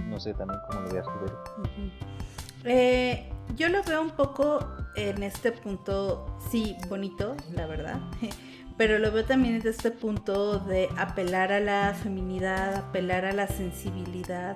No 0.09 0.19
sé 0.19 0.33
también 0.33 0.59
cómo 0.67 0.81
lo 0.81 0.89
veas 0.89 1.05
tú. 1.05 2.18
Eh, 2.71 3.27
yo 3.55 3.67
lo 3.67 3.82
veo 3.82 3.99
un 3.99 4.12
poco 4.12 4.60
en 4.95 5.23
este 5.23 5.51
punto, 5.51 6.38
sí, 6.51 6.77
bonito, 6.88 7.36
la 7.55 7.65
verdad, 7.65 7.99
pero 8.77 8.99
lo 8.99 9.12
veo 9.12 9.25
también 9.25 9.55
desde 9.55 9.71
este 9.71 9.89
punto 9.89 10.60
de 10.60 10.88
apelar 10.95 11.51
a 11.51 11.60
la 11.60 11.95
feminidad, 11.95 12.75
apelar 12.75 13.25
a 13.25 13.32
la 13.32 13.47
sensibilidad, 13.47 14.55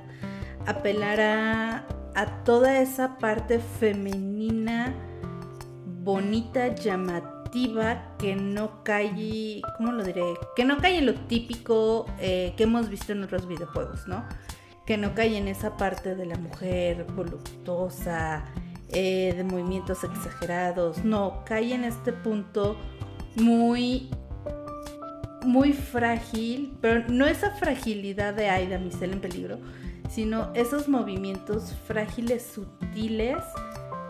apelar 0.68 1.20
a, 1.22 2.44
toda 2.46 2.82
esa 2.82 3.18
parte 3.18 3.60
femenina, 3.80 4.94
bonita, 6.04 6.76
llamativa, 6.76 8.16
que 8.20 8.36
no 8.36 8.84
cae, 8.84 9.60
¿cómo 9.78 9.92
lo 9.92 10.04
diré? 10.04 10.22
Que 10.56 10.66
no 10.66 10.78
cae 10.78 11.00
en 11.00 11.08
lo 11.08 11.16
típico 11.16 12.06
eh, 12.20 12.54
que 12.58 12.66
hemos 12.66 12.90
visto 12.90 13.14
en 13.14 13.24
otros 13.24 13.48
videojuegos, 13.48 14.08
¿no? 14.08 14.24
Que 14.86 14.98
no 14.98 15.14
cae 15.16 15.38
en 15.38 15.48
esa 15.48 15.78
parte 15.78 16.16
de 16.16 16.26
la 16.26 16.38
mujer 16.38 17.06
voluptuosa, 17.16 18.46
eh, 18.90 19.34
de 19.36 19.44
movimientos 19.44 20.04
exagerados, 20.04 21.04
no, 21.04 21.44
cae 21.46 21.74
en 21.74 21.84
este 21.84 22.12
punto 22.12 22.78
muy, 23.36 24.10
muy 25.44 25.74
frágil, 25.74 26.78
pero 26.82 27.08
no 27.08 27.26
esa 27.26 27.52
fragilidad 27.52 28.34
de 28.34 28.50
ay, 28.50 28.68
damisela 28.68 29.14
en 29.14 29.22
peligro, 29.22 29.60
sino 30.10 30.54
esos 30.54 30.90
movimientos 30.90 31.74
frágiles, 31.88 32.46
sutiles, 32.54 33.38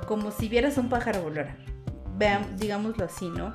como 0.08 0.32
si 0.32 0.50
vieras 0.50 0.78
un 0.78 0.90
pájaro 0.90 1.22
volar, 1.22 1.56
vean, 2.18 2.58
digámoslo 2.58 3.06
así, 3.06 3.30
¿no? 3.30 3.54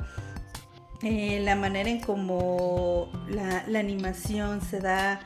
Eh, 1.03 1.41
la 1.45 1.57
manera 1.57 1.91
en 1.91 2.01
cómo 2.01 3.13
la 3.29 3.79
animación 3.79 4.61
se 4.63 4.81
da, 4.81 5.21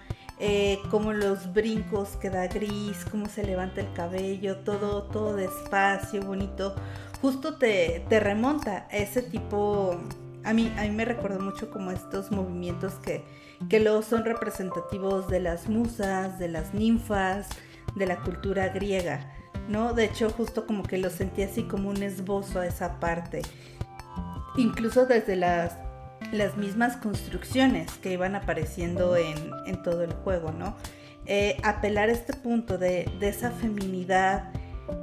eh, 0.44 0.80
como 0.90 1.12
los 1.12 1.52
brincos 1.52 2.16
que 2.16 2.28
da 2.28 2.48
gris, 2.48 3.04
cómo 3.12 3.28
se 3.28 3.44
levanta 3.44 3.80
el 3.80 3.92
cabello, 3.92 4.56
todo, 4.56 5.04
todo 5.04 5.36
despacio, 5.36 6.20
bonito. 6.20 6.74
Justo 7.20 7.58
te, 7.58 8.04
te 8.08 8.18
remonta 8.18 8.88
a 8.90 8.96
ese 8.96 9.22
tipo. 9.22 10.00
A 10.42 10.52
mí, 10.52 10.74
a 10.76 10.82
mí 10.82 10.90
me 10.90 11.04
recuerda 11.04 11.38
mucho 11.38 11.70
como 11.70 11.92
estos 11.92 12.32
movimientos 12.32 12.94
que, 12.94 13.24
que 13.68 13.78
luego 13.78 14.02
son 14.02 14.24
representativos 14.24 15.28
de 15.28 15.38
las 15.38 15.68
musas, 15.68 16.40
de 16.40 16.48
las 16.48 16.74
ninfas, 16.74 17.48
de 17.94 18.06
la 18.06 18.16
cultura 18.16 18.68
griega, 18.70 19.32
¿no? 19.68 19.92
De 19.92 20.06
hecho, 20.06 20.28
justo 20.28 20.66
como 20.66 20.82
que 20.82 20.98
lo 20.98 21.10
sentí 21.10 21.44
así 21.44 21.62
como 21.62 21.88
un 21.88 22.02
esbozo 22.02 22.58
a 22.58 22.66
esa 22.66 22.98
parte. 22.98 23.42
Incluso 24.56 25.06
desde 25.06 25.36
las 25.36 25.78
las 26.30 26.56
mismas 26.56 26.96
construcciones 26.96 27.90
que 27.98 28.12
iban 28.12 28.34
apareciendo 28.34 29.16
en, 29.16 29.36
en 29.66 29.82
todo 29.82 30.02
el 30.02 30.12
juego, 30.12 30.52
¿no? 30.52 30.76
Eh, 31.26 31.56
apelar 31.62 32.08
a 32.08 32.12
este 32.12 32.32
punto 32.32 32.78
de, 32.78 33.10
de 33.20 33.28
esa 33.28 33.50
feminidad 33.50 34.52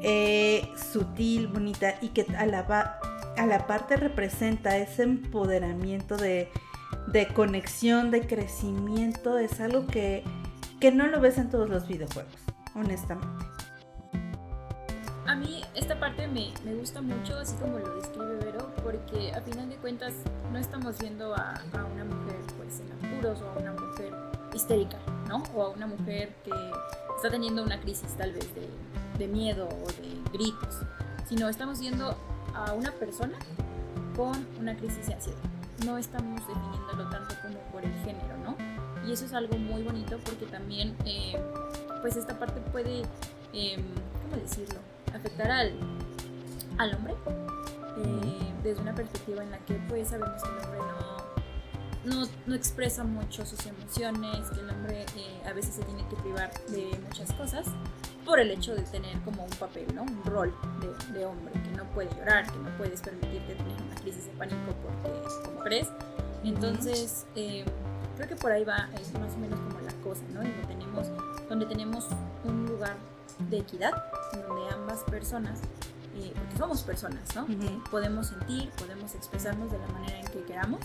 eh, 0.02 0.68
sutil, 0.92 1.48
bonita 1.48 1.96
y 2.02 2.10
que 2.10 2.26
a 2.38 2.46
la, 2.46 3.00
a 3.38 3.46
la 3.46 3.68
parte 3.68 3.96
representa 3.96 4.78
ese 4.78 5.04
empoderamiento 5.04 6.18
de, 6.18 6.50
de 7.08 7.28
conexión, 7.28 8.12
de 8.12 8.28
crecimiento, 8.28 9.38
es 9.38 9.60
algo 9.62 9.88
que, 9.88 10.24
que 10.80 10.92
no 10.92 11.08
lo 11.08 11.22
ves 11.22 11.38
en 11.38 11.50
todos 11.50 11.70
los 11.70 11.88
videojuegos, 11.88 12.36
honestamente. 12.76 13.46
A 15.30 15.36
mí 15.36 15.62
esta 15.76 16.00
parte 16.00 16.28
me, 16.28 16.52
me 16.66 16.74
gusta 16.74 17.04
mucho, 17.04 17.38
así 17.38 17.56
como 17.58 17.78
lo 17.78 17.98
describe 17.98 18.40
Vero, 18.44 18.72
porque 18.82 19.32
a 19.32 19.40
final 19.42 19.70
de 19.70 19.76
cuentas 19.76 20.12
no 20.52 20.58
estamos 20.58 20.98
viendo 20.98 21.36
a, 21.36 21.62
una 21.94 22.04
mujer 22.04 22.36
pues 22.58 22.80
en 22.80 22.92
apuros 22.94 23.40
o 23.44 23.50
a 23.52 23.60
una 23.60 23.74
mujer 23.74 24.12
histérica, 24.56 24.98
¿no? 25.28 25.44
O 25.54 25.62
a 25.62 25.70
una 25.70 25.86
mujer 25.86 26.34
que 26.44 26.50
está 27.16 27.30
teniendo 27.30 27.62
una 27.62 27.80
crisis 27.80 28.16
tal 28.18 28.34
vez 28.34 28.48
de, 28.56 28.68
de 29.20 29.28
miedo 29.28 29.70
o 29.70 29.88
de 30.02 30.20
gritos, 30.34 30.80
sino 31.28 31.48
estamos 31.48 31.80
viendo 31.80 32.18
a 32.56 32.74
una 32.74 32.92
persona 32.94 33.38
con 34.16 34.48
una 34.60 34.76
crisis 34.78 35.06
de 35.06 35.14
ansiedad. 35.14 35.38
No 35.86 36.00
estamos 36.00 36.42
definiéndolo 36.48 37.08
tanto 37.12 37.36
como 37.44 37.60
por 37.72 37.86
el 37.86 37.94
género, 38.04 38.36
¿no? 38.44 38.58
Y 39.08 39.14
eso 39.14 39.26
es 39.26 39.34
algo 39.34 39.60
muy 39.60 39.84
bonito 39.84 40.18
porque 40.26 40.48
también, 40.48 40.96
eh, 41.06 41.40
pues 42.02 42.16
esta 42.16 42.40
parte 42.40 42.60
puede, 42.72 43.04
eh, 43.54 43.78
¿cómo 44.24 44.42
decirlo? 44.42 44.89
Afectar 45.14 45.52
al, 45.52 45.74
al 46.78 46.96
hombre 46.96 47.16
eh, 47.98 48.54
desde 48.64 48.82
una 48.82 48.94
perspectiva 48.94 49.44
en 49.44 49.52
la 49.52 49.58
que 49.60 49.76
pues 49.90 50.10
sabemos 50.10 50.42
que 50.42 50.50
el 50.50 50.66
hombre 50.66 50.80
no, 52.06 52.22
no, 52.22 52.28
no 52.48 52.56
expresa 52.56 53.04
mucho 53.04 53.46
sus 53.46 53.66
emociones, 53.66 54.50
que 54.50 54.62
el 54.62 54.70
hombre 54.70 55.06
eh, 55.18 55.42
a 55.48 55.54
veces 55.54 55.76
se 55.76 55.84
tiene 55.84 56.08
que 56.08 56.16
privar 56.18 56.52
de 56.70 56.98
muchas 57.04 57.32
cosas 57.34 57.68
por 58.26 58.40
el 58.40 58.52
hecho 58.52 58.76
de 58.76 58.84
tener 58.84 59.20
como 59.22 59.44
un 59.44 59.50
papel, 59.52 59.88
¿no? 59.96 60.04
Un 60.04 60.24
rol 60.24 60.54
de, 60.82 61.20
de 61.20 61.26
hombre, 61.26 61.54
que 61.54 61.72
no 61.72 61.84
puede 61.92 62.10
llorar, 62.16 62.46
que 62.52 62.58
no 62.60 62.70
puedes 62.78 63.02
permitirte 63.02 63.56
tener 63.56 63.82
una 63.82 63.96
crisis 63.96 64.26
de 64.26 64.32
pánico 64.34 64.76
porque, 64.84 65.20
como 65.46 65.60
crees. 65.62 65.88
Entonces, 66.44 67.26
eh, 67.36 67.66
creo 68.16 68.30
que 68.30 68.36
por 68.36 68.52
ahí 68.52 68.64
va, 68.64 68.90
es 69.02 69.12
más 69.14 69.34
o 69.34 69.38
menos 69.38 69.60
como 69.60 69.80
la 69.82 69.94
cosa, 70.04 70.22
¿no? 70.34 70.42
Donde 70.42 70.68
tenemos, 70.68 71.08
donde 71.50 71.66
tenemos 71.66 72.08
un 72.46 72.66
lugar 72.68 72.96
de 73.50 73.60
equidad, 73.60 73.92
donde 74.34 74.70
ambas 74.74 75.04
personas, 75.04 75.62
eh, 76.16 76.32
porque 76.36 76.58
somos 76.58 76.84
personas, 76.84 77.36
¿no? 77.36 77.46
Eh, 77.50 77.80
podemos 77.90 78.28
sentir, 78.28 78.70
podemos 78.72 79.16
expresarnos 79.16 79.72
de 79.72 79.80
la 79.80 79.88
manera 79.88 80.20
en 80.20 80.28
que 80.28 80.44
queramos, 80.44 80.82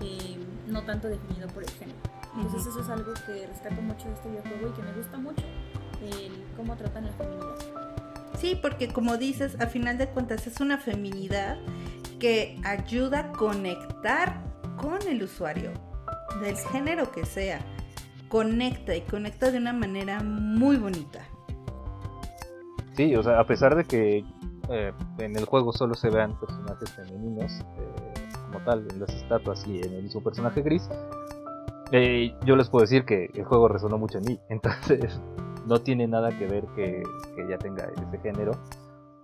eh, 0.00 0.38
no 0.66 0.82
tanto 0.84 1.08
definido 1.08 1.48
por 1.48 1.62
el 1.62 1.70
género. 1.70 1.98
Entonces 2.36 2.66
eso 2.66 2.80
es 2.80 2.88
algo 2.88 3.12
que 3.26 3.46
rescato 3.46 3.80
mucho 3.82 4.08
de 4.08 4.14
este 4.14 4.28
videojuego 4.28 4.68
y 4.68 4.72
que 4.72 4.82
me 4.82 4.92
gusta 4.92 5.18
mucho, 5.18 5.44
el 6.02 6.44
cómo 6.56 6.76
tratan 6.76 7.06
la 7.06 7.12
feminidad. 7.12 7.84
Sí, 8.38 8.58
porque 8.60 8.88
como 8.88 9.16
dices, 9.16 9.56
a 9.60 9.66
final 9.66 9.98
de 9.98 10.08
cuentas 10.08 10.46
es 10.46 10.60
una 10.60 10.78
feminidad 10.78 11.58
que 12.18 12.60
ayuda 12.64 13.20
a 13.20 13.32
conectar 13.32 14.42
con 14.76 15.00
el 15.06 15.22
usuario, 15.22 15.72
del 16.40 16.56
género 16.56 17.12
que 17.12 17.24
sea. 17.24 17.60
Conecta 18.28 18.96
y 18.96 19.02
conecta 19.02 19.50
de 19.50 19.58
una 19.58 19.72
manera 19.72 20.20
muy 20.22 20.76
bonita. 20.76 21.20
Sí, 22.96 23.14
o 23.16 23.22
sea, 23.22 23.40
a 23.40 23.44
pesar 23.44 23.74
de 23.74 23.84
que 23.84 24.24
eh, 24.70 24.92
en 25.18 25.36
el 25.36 25.44
juego 25.44 25.72
solo 25.72 25.94
se 25.94 26.10
vean 26.10 26.38
personajes 26.38 26.90
femeninos, 26.92 27.60
eh, 27.60 28.14
como 28.46 28.64
tal, 28.64 28.86
en 28.90 29.00
las 29.00 29.12
estatuas 29.14 29.66
y 29.66 29.80
en 29.80 29.92
el 29.94 30.02
mismo 30.04 30.22
personaje 30.22 30.62
gris, 30.62 30.88
eh, 31.92 32.34
yo 32.44 32.56
les 32.56 32.68
puedo 32.68 32.82
decir 32.82 33.04
que 33.04 33.30
el 33.34 33.44
juego 33.44 33.68
resonó 33.68 33.98
mucho 33.98 34.18
en 34.18 34.24
mí, 34.24 34.40
entonces 34.48 35.20
no 35.66 35.80
tiene 35.80 36.06
nada 36.06 36.36
que 36.38 36.46
ver 36.46 36.64
que, 36.76 37.02
que 37.34 37.48
ya 37.48 37.58
tenga 37.58 37.84
ese 37.84 38.18
género. 38.18 38.52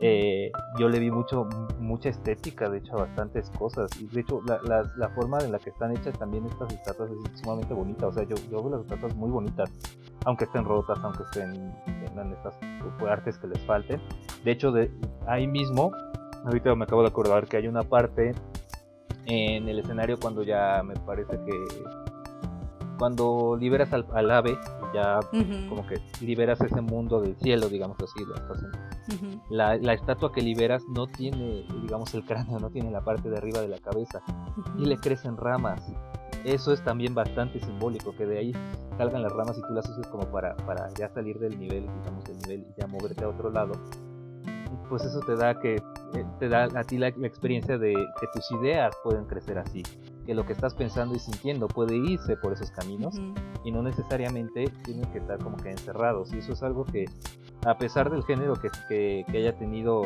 Eh, 0.02 0.50
yo 0.78 0.88
le 0.88 0.98
vi 0.98 1.10
mucho 1.10 1.46
mucha 1.78 2.08
estética, 2.08 2.70
de 2.70 2.78
hecho, 2.78 2.94
a 2.94 3.00
bastantes 3.00 3.50
cosas. 3.50 3.90
Y 4.00 4.06
de 4.06 4.20
hecho, 4.22 4.40
la, 4.46 4.58
la, 4.62 4.90
la, 4.96 5.08
forma 5.10 5.38
en 5.40 5.52
la 5.52 5.58
que 5.58 5.70
están 5.70 5.92
hechas 5.92 6.18
también 6.18 6.46
estas 6.46 6.72
estatuas 6.72 7.10
es 7.10 7.40
sumamente 7.40 7.74
bonita. 7.74 8.06
O 8.06 8.12
sea, 8.12 8.22
yo, 8.24 8.36
yo 8.50 8.62
veo 8.62 8.70
las 8.70 8.80
estatuas 8.82 9.14
muy 9.14 9.30
bonitas, 9.30 9.70
aunque 10.24 10.44
estén 10.44 10.64
rotas, 10.64 10.98
aunque 11.02 11.24
estén 11.24 11.74
tengan 12.06 12.32
estas 12.32 12.54
artes 13.06 13.38
que 13.38 13.48
les 13.48 13.60
falten. 13.66 14.00
De 14.44 14.52
hecho, 14.52 14.72
de 14.72 14.90
ahí 15.26 15.46
mismo, 15.46 15.92
ahorita 16.44 16.74
me 16.74 16.84
acabo 16.84 17.02
de 17.02 17.08
acordar 17.08 17.46
que 17.46 17.58
hay 17.58 17.68
una 17.68 17.82
parte 17.82 18.34
en 19.26 19.68
el 19.68 19.78
escenario 19.80 20.18
cuando 20.18 20.42
ya 20.42 20.82
me 20.82 20.94
parece 20.94 21.38
que 21.44 21.66
cuando 22.98 23.56
liberas 23.58 23.92
al, 23.92 24.06
al 24.12 24.30
ave 24.30 24.58
ya 24.92 25.20
como 25.68 25.86
que 25.86 26.00
liberas 26.20 26.60
ese 26.60 26.80
mundo 26.80 27.20
del 27.20 27.36
cielo, 27.36 27.68
digamos 27.68 27.96
así, 28.02 28.24
la, 29.48 29.76
la, 29.76 29.92
estatua 29.92 30.32
que 30.32 30.42
liberas 30.42 30.82
no 30.88 31.06
tiene, 31.06 31.66
digamos, 31.82 32.14
el 32.14 32.24
cráneo, 32.24 32.58
no 32.58 32.70
tiene 32.70 32.90
la 32.90 33.02
parte 33.02 33.28
de 33.30 33.36
arriba 33.36 33.60
de 33.60 33.68
la 33.68 33.78
cabeza 33.78 34.22
y 34.78 34.86
le 34.86 34.96
crecen 34.96 35.36
ramas. 35.36 35.82
Eso 36.44 36.72
es 36.72 36.82
también 36.82 37.14
bastante 37.14 37.60
simbólico, 37.60 38.14
que 38.16 38.24
de 38.24 38.38
ahí 38.38 38.52
salgan 38.96 39.22
las 39.22 39.32
ramas 39.32 39.58
y 39.58 39.62
tú 39.62 39.74
las 39.74 39.88
uses 39.88 40.06
como 40.06 40.24
para, 40.30 40.56
para 40.56 40.88
ya 40.94 41.08
salir 41.08 41.38
del 41.38 41.58
nivel, 41.58 41.82
digamos, 41.98 42.24
del 42.24 42.38
nivel 42.38 42.66
y 42.68 42.80
ya 42.80 42.86
moverte 42.86 43.24
a 43.24 43.28
otro 43.28 43.50
lado. 43.50 43.72
Pues 44.88 45.04
eso 45.04 45.20
te 45.20 45.36
da 45.36 45.58
que 45.60 45.76
eh, 45.76 46.26
te 46.38 46.48
da 46.48 46.64
a 46.64 46.84
ti 46.84 46.98
la, 46.98 47.08
experiencia 47.08 47.78
de 47.78 47.92
que 47.92 48.26
tus 48.34 48.50
ideas 48.60 48.94
pueden 49.04 49.24
crecer 49.26 49.58
así, 49.58 49.82
que 50.26 50.34
lo 50.34 50.46
que 50.46 50.52
estás 50.52 50.74
pensando 50.74 51.14
y 51.14 51.18
sintiendo 51.18 51.68
puede 51.68 51.96
irse 51.96 52.36
por 52.36 52.52
esos 52.52 52.70
caminos 52.70 53.16
y 53.64 53.72
no 53.72 53.82
necesariamente 53.82 54.66
tienen 54.84 55.10
que 55.12 55.18
estar 55.18 55.38
como 55.38 55.56
que 55.56 55.70
encerrados. 55.70 56.32
Y 56.32 56.38
eso 56.38 56.52
es 56.52 56.62
algo 56.62 56.84
que, 56.84 57.06
a 57.66 57.76
pesar 57.78 58.10
del 58.10 58.24
género 58.24 58.54
que, 58.54 58.70
que, 58.88 59.38
haya 59.38 59.56
tenido 59.56 60.02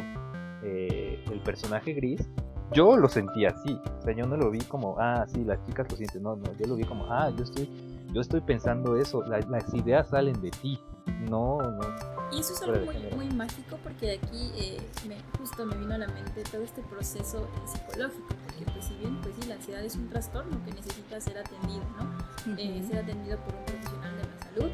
eh, 0.63 1.23
el 1.31 1.41
personaje 1.41 1.93
gris, 1.93 2.29
yo 2.73 2.97
lo 2.97 3.09
sentí 3.09 3.45
así. 3.45 3.79
O 3.99 4.03
sea, 4.03 4.15
yo 4.15 4.27
no 4.27 4.37
lo 4.37 4.51
vi 4.51 4.61
como, 4.61 4.97
ah, 4.99 5.27
sí, 5.29 5.45
las 5.45 5.63
chicas 5.67 5.91
lo 5.91 5.97
sienten. 5.97 6.23
No, 6.23 6.37
no, 6.37 6.53
yo 6.59 6.67
lo 6.67 6.77
vi 6.77 6.85
como, 6.85 7.07
ah, 7.13 7.31
yo 7.37 7.45
estoy, 7.45 7.69
yo 8.13 8.21
estoy 8.21 8.41
pensando 8.41 8.97
eso. 8.97 9.23
las 9.25 9.75
ideas 9.75 10.09
salen 10.09 10.41
de 10.41 10.51
ti. 10.51 10.81
No, 11.29 11.59
no 11.59 12.14
y 12.35 12.41
eso 12.41 12.53
es 12.53 12.63
algo 12.63 12.85
muy, 12.85 12.97
muy 13.15 13.35
mágico 13.35 13.79
porque 13.83 14.07
de 14.07 14.13
aquí 14.15 14.51
eh, 14.57 14.79
me, 15.07 15.17
justo 15.39 15.65
me 15.65 15.77
vino 15.77 15.95
a 15.95 15.99
la 15.99 16.09
mente 16.09 16.43
todo 16.45 16.63
este 16.63 16.83
proceso 16.83 17.49
psicológico, 17.67 18.29
porque 18.45 18.65
pues 18.73 18.87
si 18.87 18.95
bien 18.97 19.21
pues 19.21 19.35
sí, 19.41 19.49
la 19.49 19.55
ansiedad 19.55 19.85
es 19.85 19.97
un 19.97 20.09
trastorno 20.09 20.63
que 20.65 20.73
necesita 20.73 21.21
ser 21.21 21.39
atendido, 21.39 21.85
¿no? 21.97 22.57
Eh, 22.59 22.85
ser 22.87 22.99
atendido 22.99 23.39
por 23.39 23.55
un 23.55 23.65
profesional 23.65 24.17
de 24.17 24.23
la 24.25 24.39
salud. 24.39 24.73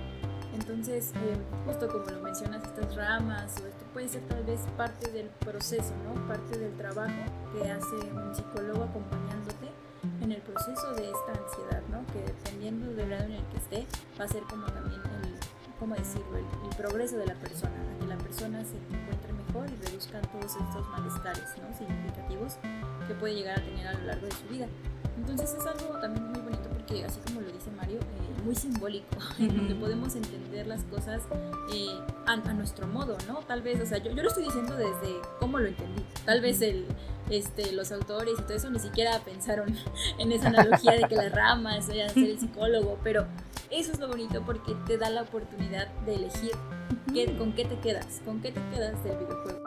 Entonces, 0.53 1.12
eh, 1.14 1.37
justo 1.66 1.88
como 1.88 2.05
lo 2.07 2.20
mencionas, 2.20 2.64
estas 2.64 2.94
ramas 2.96 3.55
o 3.62 3.66
esto 3.66 3.85
puede 3.92 4.09
ser 4.09 4.23
tal 4.23 4.44
vez 4.44 4.61
parte 4.77 5.11
del 5.11 5.27
proceso, 5.27 5.94
¿no? 6.05 6.27
Parte 6.27 6.59
del 6.59 6.77
trabajo 6.77 7.25
que 7.53 7.70
hace 7.70 7.96
un 8.12 8.35
psicólogo 8.35 8.85
acompañándote 8.85 9.70
en 10.20 10.33
el 10.33 10.40
proceso 10.42 10.94
de 10.94 11.11
esta 11.11 11.33
ansiedad, 11.33 11.83
¿no? 11.90 12.07
Que 12.12 12.20
dependiendo 12.20 12.92
del 12.94 13.11
lado 13.11 13.25
en 13.25 13.33
el 13.33 13.44
que 13.46 13.57
esté, 13.59 13.87
va 14.18 14.25
a 14.25 14.29
ser 14.29 14.42
como 14.44 14.66
también 14.66 15.01
el 15.23 15.60
¿cómo 15.81 15.95
decirlo?, 15.97 16.38
el, 16.38 16.77
progreso 16.77 17.16
de 17.16 17.27
la 17.27 17.35
persona, 17.35 17.73
a 17.75 18.01
que 18.01 18.07
la 18.07 18.16
persona 18.19 18.62
se 18.64 18.77
encuentre 18.95 19.33
mejor 19.33 19.69
y 19.69 19.87
reduzcan 19.87 20.23
todos 20.31 20.57
estos 20.57 20.88
malestares 20.88 21.45
¿no? 21.59 21.77
significativos 21.77 22.55
que 23.09 23.14
puede 23.14 23.35
llegar 23.35 23.59
a 23.59 23.62
tener 23.62 23.87
a 23.87 23.95
lo 23.95 24.05
largo 24.05 24.27
de 24.27 24.33
su 24.33 24.47
vida. 24.49 24.66
Entonces 25.19 25.53
es 25.53 25.66
algo 25.66 25.99
también 26.01 26.31
muy 26.31 26.40
bonito 26.40 26.69
porque, 26.71 27.05
así 27.05 27.21
como 27.27 27.40
lo 27.40 27.51
dice 27.51 27.71
Mario, 27.73 27.99
eh, 27.99 28.43
muy 28.45 28.55
simbólico, 28.55 29.16
en 29.38 29.57
donde 29.57 29.75
podemos 29.75 30.14
entender 30.14 30.66
las 30.66 30.85
cosas 30.85 31.23
eh, 31.75 31.99
a, 32.27 32.37
nuestro 32.37 32.87
modo, 32.87 33.19
¿no? 33.27 33.40
Tal 33.40 33.61
vez, 33.62 33.81
o 33.81 33.87
sea, 33.87 33.99
yo, 33.99 34.12
yo, 34.12 34.23
lo 34.23 34.29
estoy 34.29 34.45
diciendo 34.45 34.77
desde 34.77 35.16
cómo 35.38 35.59
lo 35.59 35.66
entendí. 35.66 36.03
Tal 36.25 36.40
vez 36.40 36.62
el, 36.62 36.87
este, 37.29 37.73
los 37.73 37.93
autores 37.93 38.35
y 38.38 38.43
todo 38.43 38.55
eso 38.55 38.71
ni 38.71 38.79
siquiera 38.79 39.19
pensaron 39.21 39.77
en 40.19 40.33
esa 40.33 40.49
analogía 40.49 40.93
de 40.93 41.05
que 41.05 41.16
las 41.16 41.33
ramas 41.33 41.88
vayan 41.88 42.11
a 42.11 42.12
ser 42.12 42.31
el 42.31 42.40
psicólogo, 42.40 42.99
pero 43.03 43.27
eso 43.70 43.92
es 43.92 43.98
lo 43.98 44.09
bonito 44.09 44.42
porque 44.44 44.74
te 44.87 44.98
da 44.98 45.11
la 45.11 45.22
oportunidad 45.22 45.88
de 46.04 46.14
elegir 46.16 46.52
con 47.38 47.52
qué 47.52 47.64
te 47.64 47.78
quedas, 47.78 48.20
con 48.24 48.40
qué 48.40 48.52
te 48.52 48.61
quedas 48.70 49.02
del 49.04 49.16
videojuego. 49.18 49.61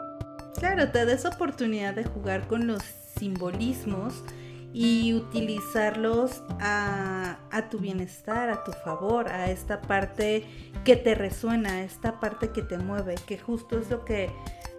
Claro, 0.56 0.90
te 0.90 1.04
da 1.04 1.12
esa 1.12 1.28
oportunidad 1.28 1.94
de 1.94 2.04
jugar 2.04 2.46
con 2.48 2.66
los 2.66 2.82
simbolismos 3.18 4.24
y 4.72 5.14
utilizarlos 5.14 6.42
a, 6.60 7.38
a, 7.50 7.68
tu 7.68 7.78
bienestar, 7.78 8.50
a 8.50 8.64
tu 8.64 8.72
favor, 8.72 9.28
a 9.28 9.50
esta 9.50 9.80
parte 9.80 10.44
que 10.84 10.96
te 10.96 11.14
resuena, 11.14 11.74
a 11.74 11.82
esta 11.82 12.18
parte 12.18 12.50
que 12.50 12.62
te 12.62 12.78
mueve, 12.78 13.14
que 13.26 13.38
justo 13.38 13.78
es 13.78 13.90
lo 13.90 14.04
que, 14.04 14.30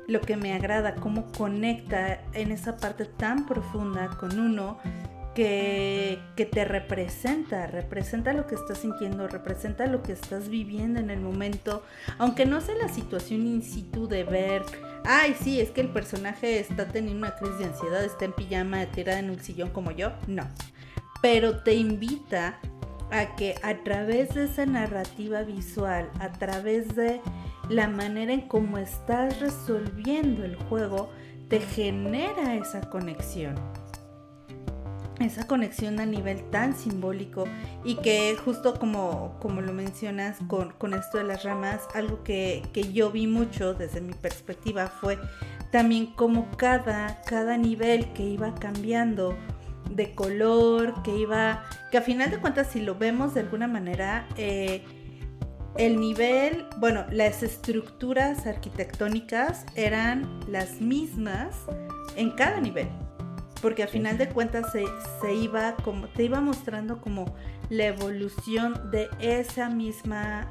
lo 0.07 0.21
que 0.21 0.37
me 0.37 0.53
agrada, 0.53 0.95
cómo 0.95 1.31
conecta 1.31 2.21
en 2.33 2.51
esa 2.51 2.77
parte 2.77 3.05
tan 3.05 3.45
profunda 3.45 4.09
con 4.19 4.37
uno 4.37 4.79
que, 5.35 6.19
te 6.35 6.65
representa, 6.65 7.67
representa 7.67 8.33
lo 8.33 8.47
que 8.47 8.55
estás 8.55 8.79
sintiendo, 8.79 9.27
representa 9.27 9.85
lo 9.85 10.01
que 10.01 10.13
estás 10.13 10.49
viviendo 10.49 10.99
en 10.99 11.09
el 11.09 11.19
momento, 11.19 11.83
aunque 12.17 12.45
no 12.45 12.61
sea 12.61 12.75
la 12.75 12.87
situación 12.87 13.45
in 13.45 13.61
situ 13.61 14.07
de 14.07 14.23
ver, 14.23 14.63
ay, 15.03 15.35
sí, 15.39 15.59
es 15.59 15.69
que 15.71 15.81
el 15.81 15.89
personaje 15.89 16.59
está 16.59 16.87
teniendo 16.87 17.27
una 17.27 17.35
crisis 17.35 17.59
de 17.59 17.65
ansiedad, 17.65 18.03
está 18.03 18.25
en 18.25 18.33
pijama, 18.33 18.85
tirada 18.87 19.19
en 19.19 19.29
un 19.29 19.39
sillón 19.39 19.69
como 19.71 19.91
yo, 19.91 20.13
no, 20.25 20.47
pero 21.21 21.61
te 21.61 21.75
invita 21.75 22.57
a 23.11 23.35
que 23.35 23.55
a 23.61 23.83
través 23.83 24.33
de 24.33 24.45
esa 24.45 24.65
narrativa 24.65 25.43
visual, 25.43 26.09
a 26.19 26.31
través 26.31 26.95
de 26.95 27.21
la 27.69 27.87
manera 27.89 28.33
en 28.33 28.47
cómo 28.47 28.77
estás 28.77 29.39
resolviendo 29.41 30.45
el 30.45 30.55
juego, 30.55 31.09
te 31.49 31.59
genera 31.59 32.55
esa 32.55 32.89
conexión 32.89 33.55
esa 35.19 35.47
conexión 35.47 35.99
a 35.99 36.05
nivel 36.05 36.43
tan 36.49 36.75
simbólico 36.75 37.45
y 37.83 37.95
que 37.95 38.35
justo 38.43 38.77
como, 38.79 39.37
como 39.39 39.61
lo 39.61 39.73
mencionas 39.73 40.37
con, 40.47 40.71
con 40.71 40.93
esto 40.93 41.17
de 41.17 41.23
las 41.23 41.43
ramas, 41.43 41.81
algo 41.93 42.23
que, 42.23 42.63
que, 42.73 42.91
yo 42.91 43.11
vi 43.11 43.27
mucho 43.27 43.73
desde 43.73 44.01
mi 44.01 44.13
perspectiva 44.13 44.87
fue 44.87 45.17
también 45.71 46.07
como 46.07 46.51
cada, 46.57 47.21
cada 47.21 47.57
nivel 47.57 48.11
que 48.13 48.23
iba 48.23 48.53
cambiando 48.55 49.37
de 49.89 50.13
color, 50.13 51.01
que 51.03 51.15
iba, 51.15 51.63
que 51.91 51.97
a 51.97 52.01
final 52.01 52.31
de 52.31 52.39
cuentas 52.39 52.67
si 52.71 52.81
lo 52.81 52.95
vemos 52.95 53.33
de 53.33 53.41
alguna 53.41 53.67
manera, 53.67 54.27
eh, 54.35 54.83
el 55.77 55.99
nivel, 55.99 56.65
bueno, 56.77 57.05
las 57.11 57.43
estructuras 57.43 58.47
arquitectónicas 58.47 59.65
eran 59.75 60.39
las 60.47 60.79
mismas 60.79 61.55
en 62.15 62.31
cada 62.31 62.61
nivel 62.61 62.87
porque 63.65 63.81
a 63.81 63.87
final 63.87 64.19
de 64.19 64.29
cuentas 64.29 64.71
se, 64.71 64.85
se, 65.19 65.33
iba 65.33 65.75
como 65.77 66.07
te 66.07 66.23
iba 66.23 66.39
mostrando 66.39 67.01
como 67.01 67.25
la 67.71 67.85
evolución 67.85 68.91
de 68.91 69.07
esa 69.19 69.71
misma 69.71 70.47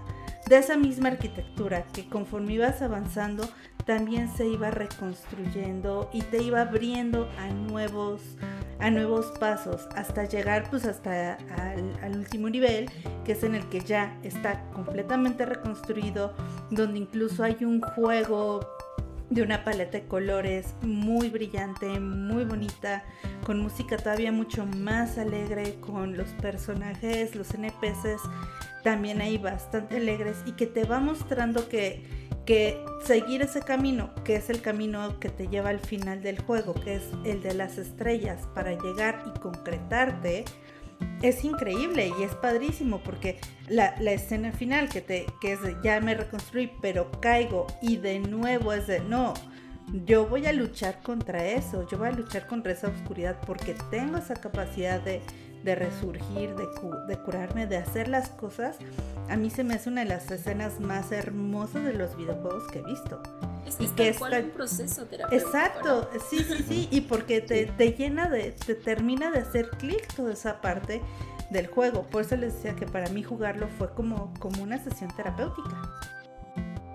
de 0.49 0.59
esa 0.59 0.77
misma 0.77 1.11
arquitectura 1.11 1.85
que 1.93 2.09
conforme 2.09 2.55
ibas 2.55 2.83
avanzando 2.83 3.49
también 3.87 4.29
se 4.37 4.49
iba 4.49 4.73
reconstruyendo 4.73 6.11
y 6.13 6.23
te 6.23 6.43
iba 6.43 6.63
abriendo 6.63 7.31
a 7.39 7.47
nuevos 7.53 8.21
a 8.81 8.91
nuevos 8.91 9.27
pasos 9.39 9.87
hasta 9.95 10.25
llegar 10.25 10.69
pues 10.69 10.85
hasta 10.85 11.35
al, 11.57 11.97
al 12.03 12.19
último 12.19 12.51
nivel 12.51 12.91
que 13.25 13.31
es 13.31 13.45
en 13.45 13.55
el 13.55 13.65
que 13.69 13.79
ya 13.79 14.19
está 14.25 14.69
completamente 14.73 15.47
reconstruido 15.47 16.35
donde 16.73 16.99
incluso 16.99 17.45
hay 17.45 17.59
un 17.65 17.81
juego 17.81 18.59
de 19.35 19.43
una 19.43 19.65
paleta 19.65 19.99
de 19.99 20.07
colores 20.07 20.75
muy 20.83 21.29
brillante, 21.29 21.99
muy 21.99 22.45
bonita, 22.45 23.05
con 23.45 23.61
música 23.61 23.97
todavía 23.97 24.31
mucho 24.31 24.65
más 24.65 25.19
alegre, 25.19 25.75
con 25.81 26.17
los 26.17 26.29
personajes, 26.41 27.35
los 27.35 27.53
NPCs 27.53 28.23
también 28.85 29.21
ahí 29.21 29.39
bastante 29.39 29.97
alegres 29.97 30.37
y 30.47 30.53
que 30.53 30.67
te 30.67 30.85
va 30.85 31.01
mostrando 31.01 31.69
que, 31.69 32.05
que 32.47 32.79
seguir 33.05 33.43
ese 33.43 33.61
camino, 33.63 34.15
que 34.23 34.37
es 34.37 34.51
el 34.51 34.61
camino 34.61 35.19
que 35.19 35.31
te 35.31 35.49
lleva 35.49 35.71
al 35.71 35.81
final 35.81 36.23
del 36.23 36.41
juego, 36.41 36.75
que 36.75 36.97
es 36.97 37.03
el 37.25 37.43
de 37.43 37.55
las 37.55 37.79
estrellas, 37.79 38.47
para 38.55 38.73
llegar 38.73 39.25
y 39.27 39.39
concretarte 39.41 40.45
es 41.23 41.45
increíble 41.45 42.13
y 42.19 42.23
es 42.23 42.35
padrísimo 42.35 43.01
porque 43.03 43.39
la, 43.69 43.95
escena 44.13 44.53
final 44.53 44.89
que, 44.89 45.01
te, 45.01 45.27
que 45.41 45.53
es 45.53 45.63
de 45.63 45.77
ya 45.83 46.01
me 46.01 46.15
reconstruí 46.15 46.71
pero 46.83 47.11
caigo 47.21 47.67
y 47.81 47.97
de 47.97 48.19
nuevo 48.19 48.73
es 48.73 48.87
de 48.87 49.01
no, 49.01 49.35
yo 50.05 50.27
voy 50.27 50.47
a 50.47 50.53
luchar 50.53 51.01
contra 51.03 51.47
eso, 51.47 51.87
yo 51.89 51.99
voy 51.99 52.09
a 52.09 52.13
luchar 52.13 52.47
contra 52.47 52.73
esa 52.73 52.89
oscuridad 52.89 53.39
porque 53.47 53.75
tengo 53.91 54.19
esa 54.19 54.35
capacidad 54.35 55.01
de, 55.01 55.23
de 55.65 55.75
resurgir, 55.75 56.55
de, 56.55 56.69
de, 57.09 57.17
curarme, 57.19 57.67
de 57.67 57.79
hacer 57.79 58.09
las 58.09 58.29
cosas. 58.29 58.77
A 59.31 59.37
mí 59.37 59.49
se 59.51 59.65
me 59.65 59.75
hace 59.75 59.89
una 59.89 60.03
de 60.03 60.09
las 60.09 60.31
escenas 60.31 60.79
más 60.79 61.11
hermosas 61.11 61.85
de 61.85 61.95
los 61.95 62.17
videojuegos 62.17 62.65
que 62.71 62.81
he 62.81 62.83
visto. 62.83 63.23
Es, 63.67 63.81
y 63.81 63.89
que 63.89 64.11
es 64.11 64.21
un 64.21 64.51
proceso 64.51 65.07
terapéutico. 65.07 65.49
Exacto, 65.49 66.09
sí, 66.29 66.45
sí, 66.45 66.65
sí, 66.69 66.89
y 66.91 67.01
porque 67.01 67.41
te, 67.41 67.65
te 67.67 67.93
llena 67.93 68.29
de, 68.29 68.53
te 68.53 68.75
termina 68.75 69.31
de 69.31 69.39
hacer 69.39 69.71
clic 69.71 70.07
toda 70.15 70.35
esa 70.35 70.61
parte 70.61 71.01
del 71.51 71.67
juego. 71.67 72.03
Por 72.03 72.23
eso 72.23 72.37
les 72.37 72.55
decía 72.55 72.77
que 72.77 72.87
para 72.87 73.09
mí 73.09 73.23
jugarlo 73.23 73.69
fue 73.79 73.89
como, 73.95 74.35
como 74.39 74.63
una 74.63 74.79
sesión 74.79 75.11
terapéutica. 75.17 75.91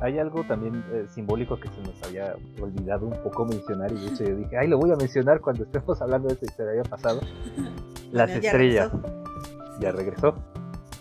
Hay 0.01 0.17
algo 0.19 0.43
también 0.45 0.85
eh, 0.93 1.07
simbólico 1.09 1.59
que 1.59 1.67
se 1.69 1.81
nos 1.81 2.01
había 2.03 2.35
olvidado 2.61 3.07
un 3.07 3.21
poco 3.21 3.45
mencionar 3.45 3.91
y 3.91 3.95
de 3.95 4.07
hecho 4.07 4.23
yo 4.23 4.35
dije, 4.35 4.57
ay, 4.57 4.67
lo 4.67 4.77
voy 4.77 4.91
a 4.91 4.95
mencionar 4.95 5.41
cuando 5.41 5.63
estemos 5.63 6.01
hablando 6.01 6.29
de 6.29 6.35
eso 6.35 6.45
y 6.45 6.49
se 6.49 6.61
había 6.61 6.83
pasado. 6.83 7.19
Las 8.11 8.27
Bueno, 8.29 8.41
ya 8.41 8.49
estrellas. 8.49 8.91
regresó. 8.91 9.79
Ya 9.79 9.91
regresó. 9.91 10.35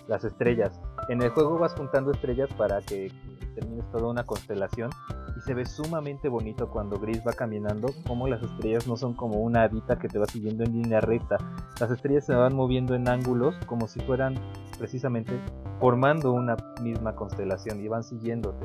Las 0.08 0.24
estrellas. 0.24 0.80
En 1.08 1.22
el 1.22 1.30
juego 1.30 1.58
vas 1.58 1.74
juntando 1.74 2.12
estrellas 2.12 2.48
para 2.56 2.80
que 2.80 3.12
termines 3.54 3.90
toda 3.90 4.08
una 4.08 4.24
constelación 4.24 4.90
y 5.36 5.40
se 5.40 5.54
ve 5.54 5.66
sumamente 5.66 6.28
bonito 6.28 6.68
cuando 6.70 6.98
Gris 6.98 7.22
va 7.26 7.32
caminando, 7.32 7.88
como 8.06 8.26
las 8.28 8.42
estrellas 8.42 8.86
no 8.86 8.96
son 8.96 9.14
como 9.14 9.40
una 9.40 9.62
hadita 9.62 9.98
que 9.98 10.08
te 10.08 10.18
va 10.18 10.26
siguiendo 10.26 10.64
en 10.64 10.72
línea 10.72 11.00
recta. 11.00 11.36
Las 11.80 11.90
estrellas 11.90 12.24
se 12.26 12.34
van 12.34 12.54
moviendo 12.54 12.94
en 12.94 13.08
ángulos 13.08 13.54
como 13.66 13.86
si 13.88 14.00
fueran 14.00 14.34
precisamente 14.78 15.38
formando 15.80 16.32
una 16.32 16.56
misma 16.82 17.14
constelación 17.14 17.80
y 17.80 17.88
van 17.88 18.04
siguiéndote. 18.04 18.64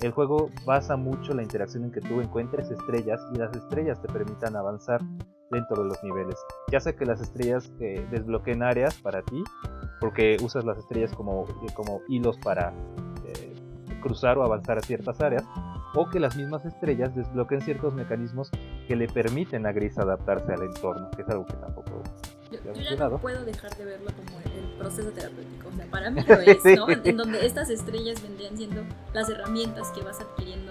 El 0.00 0.12
juego 0.12 0.50
basa 0.66 0.96
mucho 0.96 1.34
la 1.34 1.42
interacción 1.42 1.84
en 1.84 1.92
que 1.92 2.00
tú 2.00 2.20
encuentres 2.20 2.70
estrellas 2.70 3.20
y 3.32 3.38
las 3.38 3.54
estrellas 3.56 4.00
te 4.02 4.08
permitan 4.08 4.56
avanzar 4.56 5.00
dentro 5.52 5.82
de 5.82 5.88
los 5.88 6.02
niveles. 6.02 6.36
Ya 6.70 6.80
sea 6.80 6.94
que 6.94 7.06
las 7.06 7.20
estrellas 7.20 7.70
eh, 7.78 8.04
desbloqueen 8.10 8.62
áreas 8.62 8.94
para 8.96 9.22
ti, 9.22 9.44
porque 10.00 10.36
usas 10.42 10.64
las 10.64 10.78
estrellas 10.78 11.12
como, 11.14 11.44
eh, 11.44 11.72
como 11.74 12.00
hilos 12.08 12.36
para 12.38 12.72
eh, 13.26 13.54
cruzar 14.00 14.38
o 14.38 14.42
avanzar 14.42 14.78
a 14.78 14.80
ciertas 14.80 15.20
áreas, 15.20 15.44
o 15.94 16.08
que 16.08 16.18
las 16.18 16.36
mismas 16.36 16.64
estrellas 16.64 17.14
desbloqueen 17.14 17.60
ciertos 17.60 17.94
mecanismos 17.94 18.50
que 18.88 18.96
le 18.96 19.08
permiten 19.08 19.66
a 19.66 19.72
Gris 19.72 19.98
adaptarse 19.98 20.52
al 20.52 20.62
entorno, 20.62 21.10
que 21.10 21.22
es 21.22 21.28
algo 21.28 21.46
que 21.46 21.52
tampoco 21.54 22.02
Yo, 22.50 22.58
yo 22.72 22.82
ya 22.82 22.96
no 22.96 23.18
puedo 23.18 23.44
dejar 23.44 23.76
de 23.76 23.84
verlo 23.84 24.10
como 24.16 24.40
el, 24.40 24.52
el 24.52 24.78
proceso 24.78 25.10
terapéutico. 25.10 25.68
O 25.68 25.76
sea, 25.76 25.86
para 25.90 26.10
mí 26.10 26.22
lo 26.26 26.34
es, 26.34 26.64
¿no? 26.64 26.86
Sí. 26.86 26.94
En 27.04 27.16
donde 27.16 27.44
estas 27.44 27.68
estrellas 27.68 28.22
vendrían 28.22 28.56
siendo 28.56 28.82
las 29.12 29.28
herramientas 29.28 29.90
que 29.90 30.02
vas 30.02 30.20
adquiriendo 30.20 30.61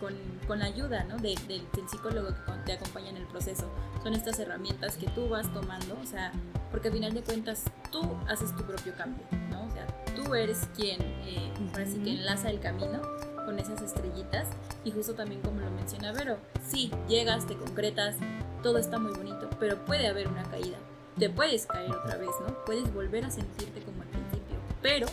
con, 0.00 0.58
la 0.58 0.64
ayuda, 0.66 1.04
¿no? 1.04 1.16
De- 1.18 1.34
del- 1.46 1.66
del 1.72 1.88
psicólogo 1.88 2.28
que 2.28 2.52
te 2.64 2.72
acompaña 2.74 3.10
en 3.10 3.16
el 3.18 3.26
proceso. 3.26 3.70
Son 4.02 4.14
estas 4.14 4.38
herramientas 4.38 4.96
que 4.96 5.06
tú 5.08 5.28
vas 5.28 5.52
tomando, 5.52 5.96
o 6.02 6.06
sea, 6.06 6.32
porque 6.70 6.88
al 6.88 6.94
final 6.94 7.14
de 7.14 7.22
cuentas 7.22 7.64
tú 7.90 8.00
haces 8.28 8.54
tu 8.56 8.64
propio 8.64 8.94
cambio, 8.96 9.24
¿no? 9.50 9.64
O 9.66 9.70
sea, 9.70 9.86
tú 10.16 10.34
eres 10.34 10.68
quien, 10.76 11.00
eh, 11.02 11.52
ahora 11.72 11.86
sí 11.86 11.98
que 12.02 12.10
enlaza 12.12 12.50
el 12.50 12.60
camino 12.60 13.00
con 13.44 13.58
esas 13.58 13.80
estrellitas 13.82 14.46
y 14.84 14.90
justo 14.90 15.14
también 15.14 15.40
como 15.40 15.60
lo 15.60 15.70
menciona 15.70 16.12
Vero, 16.12 16.36
sí, 16.66 16.90
llegas, 17.08 17.46
te 17.46 17.56
concretas, 17.56 18.16
todo 18.62 18.78
está 18.78 18.98
muy 18.98 19.12
bonito, 19.12 19.48
pero 19.58 19.76
puede 19.84 20.06
haber 20.06 20.28
una 20.28 20.42
caída. 20.44 20.76
Te 21.18 21.30
puedes 21.30 21.66
caer 21.66 21.90
otra 21.90 22.16
vez, 22.16 22.28
¿no? 22.46 22.54
Puedes 22.64 22.92
volver 22.92 23.24
a 23.24 23.30
sentirte 23.30 23.80
como 23.82 24.02
al 24.02 24.08
principio, 24.08 24.56
pero 24.82 25.06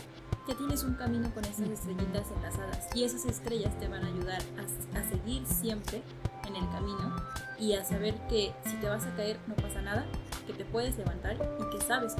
ya 0.48 0.54
tienes 0.56 0.84
un 0.84 0.94
camino 0.94 1.28
con 1.34 1.44
esas 1.44 1.68
estrellitas 1.68 2.30
enlazadas 2.36 2.88
y 2.94 3.04
esas 3.04 3.24
estrellas 3.26 3.76
te 3.78 3.88
van 3.88 4.04
a 4.04 4.06
ayudar 4.08 4.40
a, 4.58 4.98
a 4.98 5.02
seguir 5.10 5.44
siempre 5.46 6.02
en 6.46 6.56
el 6.56 6.68
camino 6.70 7.16
y 7.58 7.72
a 7.74 7.84
saber 7.84 8.14
que 8.28 8.52
si 8.64 8.76
te 8.76 8.88
vas 8.88 9.04
a 9.06 9.14
caer 9.16 9.38
no 9.46 9.54
pasa 9.56 9.82
nada, 9.82 10.04
que 10.46 10.52
te 10.52 10.64
puedes 10.64 10.96
levantar 10.98 11.36
y 11.60 11.76
que 11.76 11.84
sabes. 11.84 12.14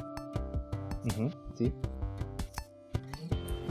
Ujú, 1.05 1.29
sí. 1.55 1.73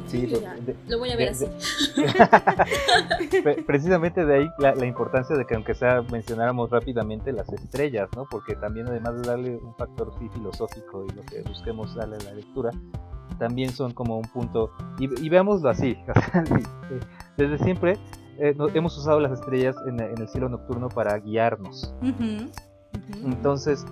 Sí, 0.07 0.21
Sí, 0.21 0.41
ya, 0.41 0.55
de- 0.55 0.77
lo 0.87 1.01
voy 1.01 1.11
a 1.11 1.17
ver 1.17 1.35
de- 1.37 1.47
así. 1.47 1.97
Pre- 3.43 3.63
precisamente 3.65 4.25
de 4.25 4.35
ahí 4.37 4.49
la, 4.59 4.73
la 4.75 4.87
importancia 4.87 5.37
de 5.37 5.45
que 5.45 5.57
aunque 5.57 5.75
sea 5.75 6.03
mencionáramos 6.03 6.71
rápidamente 6.71 7.33
las 7.33 7.53
estrellas, 7.53 8.09
¿no? 8.15 8.25
Porque 8.31 8.55
también 8.55 8.87
además 8.87 9.17
de 9.21 9.29
darle 9.29 9.57
un 9.57 9.75
factor 9.75 10.13
sí 10.21 10.29
filosófico 10.29 11.05
y 11.07 11.09
lo 11.13 11.23
que 11.23 11.43
busquemos 11.43 11.95
darle 11.97 12.17
a 12.17 12.21
la 12.21 12.33
lectura, 12.35 12.71
también 13.39 13.71
son 13.71 13.93
como 13.93 14.17
un 14.19 14.25
punto, 14.29 14.71
y, 14.99 15.25
y 15.25 15.29
veámoslo 15.29 15.69
así, 15.69 15.97
desde 17.37 17.59
siempre 17.59 17.99
eh, 18.39 18.55
no- 18.57 18.69
hemos 18.69 18.97
usado 18.99 19.21
las 19.21 19.33
estrellas 19.33 19.77
en, 19.87 20.01
en 20.01 20.19
el 20.21 20.29
cielo 20.29 20.49
nocturno 20.49 20.89
para 20.89 21.17
guiarnos. 21.19 21.95
Entonces, 23.25 23.85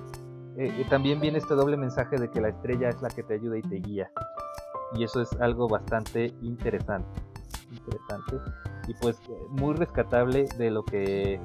eh, 0.57 0.72
eh, 0.78 0.87
también 0.88 1.20
viene 1.20 1.38
este 1.38 1.54
doble 1.54 1.76
mensaje 1.76 2.16
de 2.16 2.30
que 2.30 2.40
la 2.40 2.48
estrella 2.48 2.88
es 2.88 3.00
la 3.02 3.09
que 3.09 3.22
te 3.22 3.35
ayuda 3.35 3.59
y 3.59 3.62
te 3.62 3.76
guía. 3.76 4.11
Y 4.96 5.02
eso 5.04 5.20
es 5.20 5.33
algo 5.40 5.68
bastante 5.68 6.33
interesante. 6.42 7.09
Interesante. 7.70 8.37
Y 8.87 8.94
pues 9.00 9.18
eh, 9.28 9.33
muy 9.50 9.74
rescatable 9.74 10.46
de 10.59 10.70
lo 10.70 10.85
que 10.85 11.40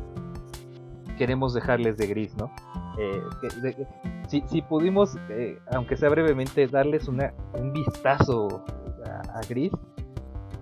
queremos 1.19 1.53
dejarles 1.53 1.97
de 1.97 2.08
gris, 2.08 2.34
¿no? 2.38 2.49
Eh, 2.97 3.21
de- 3.62 3.88
si, 4.27 4.41
si 4.47 4.62
pudimos, 4.63 5.15
eh, 5.29 5.60
aunque 5.71 5.97
sea 5.97 6.10
brevemente, 6.10 6.65
darles 6.67 7.08
una, 7.08 7.34
un 7.53 7.73
vistazo 7.73 8.63
a, 9.05 9.38
a 9.38 9.41
gris, 9.47 9.71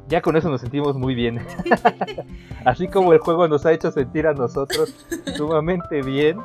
ya 0.09 0.21
con 0.21 0.35
eso 0.35 0.49
nos 0.49 0.61
sentimos 0.61 0.97
muy 0.97 1.15
bien. 1.15 1.39
Así 2.65 2.87
como 2.87 3.13
el 3.13 3.19
juego 3.19 3.47
nos 3.47 3.65
ha 3.65 3.71
hecho 3.73 3.91
sentir 3.91 4.25
a 4.27 4.33
nosotros 4.33 4.93
sumamente 5.35 6.01
bien. 6.01 6.39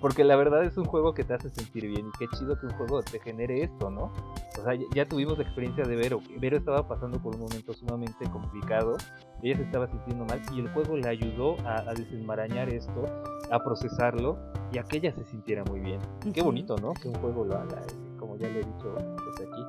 Porque 0.00 0.22
la 0.22 0.36
verdad 0.36 0.62
es 0.64 0.76
un 0.76 0.84
juego 0.84 1.12
que 1.12 1.24
te 1.24 1.34
hace 1.34 1.48
sentir 1.50 1.86
bien 1.88 2.06
y 2.06 2.10
qué 2.18 2.26
chido 2.36 2.58
que 2.58 2.66
un 2.66 2.72
juego 2.74 3.02
te 3.02 3.18
genere 3.18 3.62
esto, 3.64 3.90
¿no? 3.90 4.12
O 4.58 4.62
sea, 4.62 4.74
ya, 4.94 5.08
tuvimos 5.08 5.38
la 5.38 5.44
experiencia 5.44 5.84
de 5.84 5.96
Vero. 5.96 6.20
Vero 6.38 6.56
estaba 6.56 6.86
pasando 6.86 7.18
por 7.20 7.34
un 7.34 7.40
momento 7.42 7.72
sumamente 7.74 8.30
complicado, 8.30 8.96
ella 9.42 9.56
se 9.56 9.62
estaba 9.64 9.88
sintiendo 9.88 10.24
mal 10.24 10.40
y 10.52 10.60
el 10.60 10.68
juego 10.72 10.96
le 10.96 11.08
ayudó 11.08 11.56
a, 11.66 11.78
a 11.80 11.94
desenmarañar 11.94 12.68
esto, 12.68 13.04
a 13.50 13.58
procesarlo 13.64 14.38
y 14.72 14.78
a 14.78 14.84
que 14.84 14.98
ella 14.98 15.12
se 15.12 15.24
sintiera 15.24 15.64
muy 15.64 15.80
bien. 15.80 16.00
Qué 16.32 16.42
bonito, 16.42 16.76
¿no? 16.76 16.92
Que 16.94 17.08
un 17.08 17.14
juego 17.16 17.44
lo 17.44 17.56
haga, 17.56 17.80
y 18.14 18.16
como 18.18 18.36
ya 18.36 18.48
le 18.48 18.60
he 18.60 18.64
dicho 18.64 18.94
desde 18.94 19.50
aquí. 19.50 19.62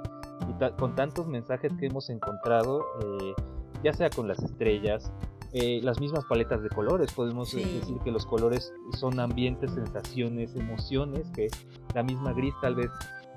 Y 0.50 0.54
ta- 0.60 0.76
con 0.76 0.94
tantos 0.96 1.26
mensajes 1.28 1.72
que 1.80 1.88
hemos 1.88 2.10
encontrado, 2.10 2.86
eh, 3.02 3.34
ya 3.84 3.94
sea 3.94 4.10
con 4.10 4.28
las 4.28 4.40
estrellas, 4.44 5.12
eh, 5.54 5.80
las 5.84 6.00
mismas 6.00 6.26
paletas 6.26 6.62
de 6.62 6.70
colores, 6.70 7.12
podemos 7.12 7.54
eh, 7.54 7.62
Sí. 7.64 7.80
decir 7.80 7.98
que 8.04 8.12
los 8.12 8.26
colores 8.26 8.72
son 9.00 9.20
ambientes, 9.20 9.72
sensaciones, 9.74 10.56
emociones 10.56 11.28
que 11.36 11.48
la 11.96 12.04
misma 12.04 12.34
gris 12.34 12.54
tal 12.62 12.76
vez 12.76 12.90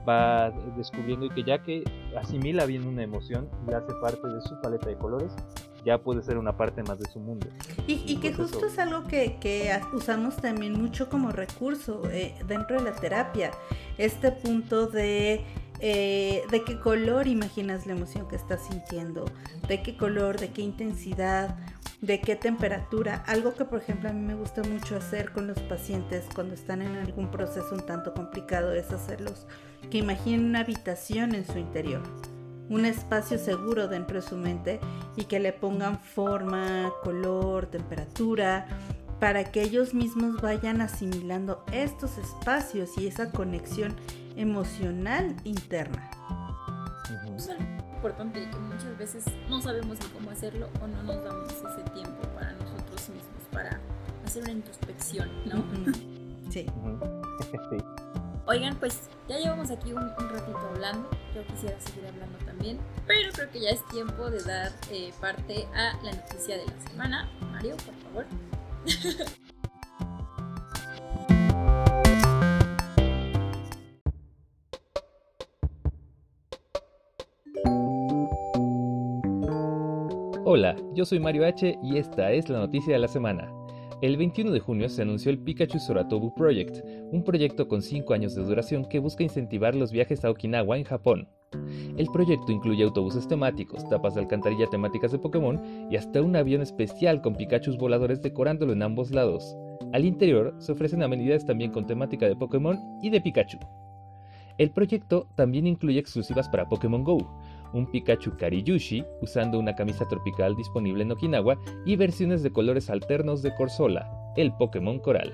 va 0.09 0.51
descubriendo 0.77 1.27
y 1.27 1.31
que 1.31 1.45
ya 1.45 1.63
que 1.63 1.85
asimila 2.21 2.67
bien 2.67 2.87
una 2.87 3.03
emoción 3.03 3.49
y 3.69 3.73
hace 3.73 3.93
parte 4.01 4.27
de 4.27 4.43
su 4.43 4.61
paleta 4.61 4.89
de 4.89 4.97
colores, 4.99 5.33
ya 5.85 5.99
puede 5.99 6.23
ser 6.23 6.39
una 6.39 6.57
parte 6.57 6.83
más 6.83 6.99
de 6.99 7.09
su 7.11 7.19
mundo. 7.19 7.47
Y, 7.89 8.05
y 8.07 8.17
que 8.19 8.33
justo 8.33 8.67
es 8.67 8.79
algo 8.79 9.05
que, 9.05 9.39
que 9.41 9.71
usamos 9.93 10.37
también 10.37 10.75
mucho 10.81 11.09
como 11.09 11.31
recurso 11.33 12.03
eh, 12.11 12.35
dentro 12.47 12.79
de 12.83 12.91
la 12.91 12.95
terapia. 12.97 13.51
Este 13.99 14.31
punto 14.33 14.87
de 14.87 15.45
eh, 15.85 16.45
de 16.51 16.63
qué 16.63 16.79
color 16.79 17.27
imaginas 17.27 17.87
la 17.87 17.93
emoción 17.93 18.29
que 18.29 18.37
estás 18.37 18.67
sintiendo, 18.69 19.25
de 19.67 19.83
qué 19.83 19.97
color, 19.97 20.39
de 20.39 20.53
qué 20.53 20.63
intensidad, 20.63 21.57
de 22.01 22.21
qué 22.21 22.37
temperatura. 22.37 23.25
Algo 23.27 23.53
que 23.55 23.65
por 23.65 23.81
ejemplo 23.81 24.09
a 24.09 24.13
mí 24.13 24.25
me 24.25 24.35
gusta 24.35 24.63
mucho 24.63 24.97
hacer 24.97 25.33
con 25.33 25.49
los 25.49 25.59
pacientes 25.59 26.25
cuando 26.35 26.55
están 26.55 26.83
en 26.83 26.97
algún 26.97 27.31
proceso 27.33 27.75
un 27.75 27.85
tanto 27.85 28.15
complicado 28.15 28.73
es 28.73 28.93
hacerlos 28.93 29.47
que 29.91 29.99
imaginen 29.99 30.45
una 30.47 30.61
habitación 30.61 31.35
en 31.35 31.45
su 31.45 31.59
interior 31.59 32.01
un 32.69 32.87
espacio 32.87 33.39
seguro 33.39 33.89
dentro 33.89 34.21
de 34.21 34.27
su 34.27 34.37
mente 34.37 34.81
y 35.17 35.25
que 35.25 35.41
le 35.41 35.53
pongan 35.53 35.99
forma, 35.99 36.91
color, 37.03 37.67
temperatura, 37.67 38.67
para 39.21 39.45
que 39.45 39.63
ellos 39.63 39.95
mismos 39.95 40.41
vayan 40.41 40.81
asimilando 40.81 41.65
estos 41.71 42.19
espacios 42.19 42.97
y 42.99 43.07
esa 43.07 43.31
conexión 43.31 43.95
emocional 44.37 45.35
interna. 45.45 46.11
Ujú. 47.25 47.35
Es 47.37 47.49
algo 47.49 47.63
importante 47.95 48.49
que 48.51 48.57
muchas 48.57 48.99
veces 48.99 49.25
no 49.49 49.61
sabemos 49.61 49.99
ni 50.01 50.07
cómo 50.07 50.31
hacerlo 50.31 50.69
o 50.83 50.87
no 50.87 51.03
nos 51.03 51.23
damos 51.25 51.53
ese 51.53 51.91
tiempo 51.95 52.21
para 52.35 52.53
nosotros 52.53 53.09
mismos, 53.11 53.43
para 53.53 53.81
hacer 54.25 54.43
una 54.43 54.53
introspección, 54.53 55.31
¿no? 55.47 55.65
Sí. 56.51 56.67
Oigan, 58.45 58.77
pues 58.77 59.09
ya 59.27 59.39
llevamos 59.39 59.71
aquí 59.71 59.93
un, 59.93 60.03
un 60.03 60.29
ratito 60.29 60.59
hablando. 60.59 61.09
Yo 61.35 61.47
quisiera 61.47 61.81
seguir 61.81 62.07
hablando 62.07 62.37
también, 62.45 62.79
pero 63.07 63.33
creo 63.33 63.51
que 63.51 63.61
ya 63.61 63.71
es 63.71 63.87
tiempo 63.89 64.29
de 64.29 64.43
dar 64.43 64.71
eh, 64.91 65.15
parte 65.19 65.67
a 65.75 65.97
la 66.03 66.13
noticia 66.13 66.59
de 66.59 66.67
la 66.67 66.91
semana. 66.91 67.31
Mario, 67.53 67.77
por 67.77 67.95
favor. 67.95 68.27
Hola, 80.45 80.75
yo 80.93 81.05
soy 81.05 81.21
Mario 81.21 81.47
H 81.47 81.79
y 81.85 81.99
esta 81.99 82.33
es 82.33 82.49
la 82.49 82.59
noticia 82.59 82.95
de 82.95 82.99
la 82.99 83.07
semana. 83.07 83.49
El 84.01 84.17
21 84.17 84.51
de 84.51 84.59
junio 84.59 84.89
se 84.89 85.03
anunció 85.03 85.31
el 85.31 85.39
Pikachu 85.39 85.79
Soratobu 85.79 86.35
Project, 86.35 86.85
un 87.13 87.23
proyecto 87.23 87.69
con 87.69 87.81
5 87.81 88.13
años 88.13 88.35
de 88.35 88.43
duración 88.43 88.85
que 88.87 88.99
busca 88.99 89.23
incentivar 89.23 89.77
los 89.77 89.93
viajes 89.93 90.25
a 90.25 90.31
Okinawa 90.31 90.77
en 90.77 90.83
Japón. 90.83 91.29
El 91.97 92.09
proyecto 92.09 92.51
incluye 92.51 92.83
autobuses 92.83 93.29
temáticos, 93.29 93.89
tapas 93.89 94.17
de 94.17 94.23
alcantarilla 94.23 94.67
temáticas 94.67 95.13
de 95.13 95.21
Pokémon 95.21 95.61
y 95.89 95.95
hasta 95.95 96.21
un 96.21 96.35
avión 96.35 96.61
especial 96.61 97.23
con 97.23 97.37
Pikachus 97.37 97.79
voladores 97.79 98.21
decorándolo 98.21 98.73
en 98.73 98.83
ambos 98.83 99.13
lados. 99.13 99.57
Al 99.93 100.05
interior 100.05 100.57
se 100.59 100.73
ofrecen 100.73 101.05
amenidades 101.05 101.47
también 101.47 101.71
con 101.71 101.87
temática 101.87 102.27
de 102.27 102.35
Pokémon 102.35 102.81
y 103.01 103.11
de 103.11 103.21
Pikachu. 103.21 103.59
El 104.59 104.71
proyecto 104.71 105.29
también 105.35 105.67
incluye 105.67 105.99
exclusivas 105.99 106.49
para 106.49 106.69
Pokémon 106.69 107.05
Go, 107.05 107.19
un 107.73 107.91
Pikachu 107.91 108.37
Kariyushi 108.37 109.05
usando 109.21 109.59
una 109.59 109.75
camisa 109.75 110.07
tropical 110.09 110.57
disponible 110.57 111.03
en 111.03 111.13
Okinawa 111.13 111.59
y 111.85 111.97
versiones 111.97 112.43
de 112.43 112.53
colores 112.53 112.91
alternos 112.91 113.43
de 113.43 113.55
Corsola, 113.55 114.11
el 114.37 114.53
Pokémon 114.53 114.99
Coral. 114.99 115.33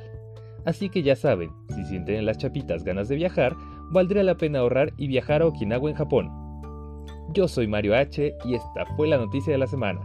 Así 0.64 0.88
que 0.90 1.02
ya 1.02 1.16
saben, 1.16 1.50
si 1.74 1.84
sienten 1.84 2.16
en 2.16 2.26
las 2.26 2.38
chapitas 2.38 2.84
ganas 2.84 3.08
de 3.08 3.16
viajar, 3.16 3.54
valdría 3.90 4.22
la 4.22 4.36
pena 4.36 4.58
ahorrar 4.60 4.92
y 4.96 5.06
viajar 5.06 5.42
a 5.42 5.46
Okinawa 5.46 5.90
en 5.90 5.96
Japón. 5.96 6.30
Yo 7.32 7.48
soy 7.48 7.66
Mario 7.66 7.94
H 7.96 8.34
y 8.44 8.54
esta 8.54 8.86
fue 8.96 9.08
la 9.08 9.18
noticia 9.18 9.52
de 9.52 9.58
la 9.58 9.66
semana. 9.66 10.00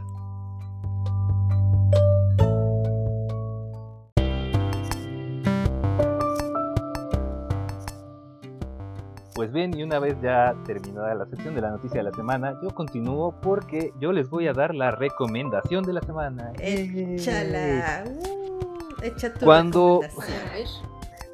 Bien, 9.53 9.77
y 9.77 9.83
una 9.83 9.99
vez 9.99 10.17
ya 10.21 10.55
terminada 10.65 11.13
la 11.15 11.25
sección 11.27 11.55
de 11.55 11.61
la 11.61 11.69
noticia 11.69 11.99
de 11.99 12.03
la 12.03 12.13
semana, 12.13 12.59
yo 12.61 12.71
continúo 12.71 13.39
porque 13.41 13.93
yo 13.99 14.11
les 14.11 14.29
voy 14.29 14.47
a 14.47 14.53
dar 14.53 14.75
la 14.75 14.91
recomendación 14.91 15.83
de 15.83 15.93
la 15.93 16.01
semana. 16.01 16.51
Échala. 16.59 18.03
Uh, 18.05 19.03
echa 19.03 19.33
tu 19.33 19.45
Cuando-. 19.45 20.01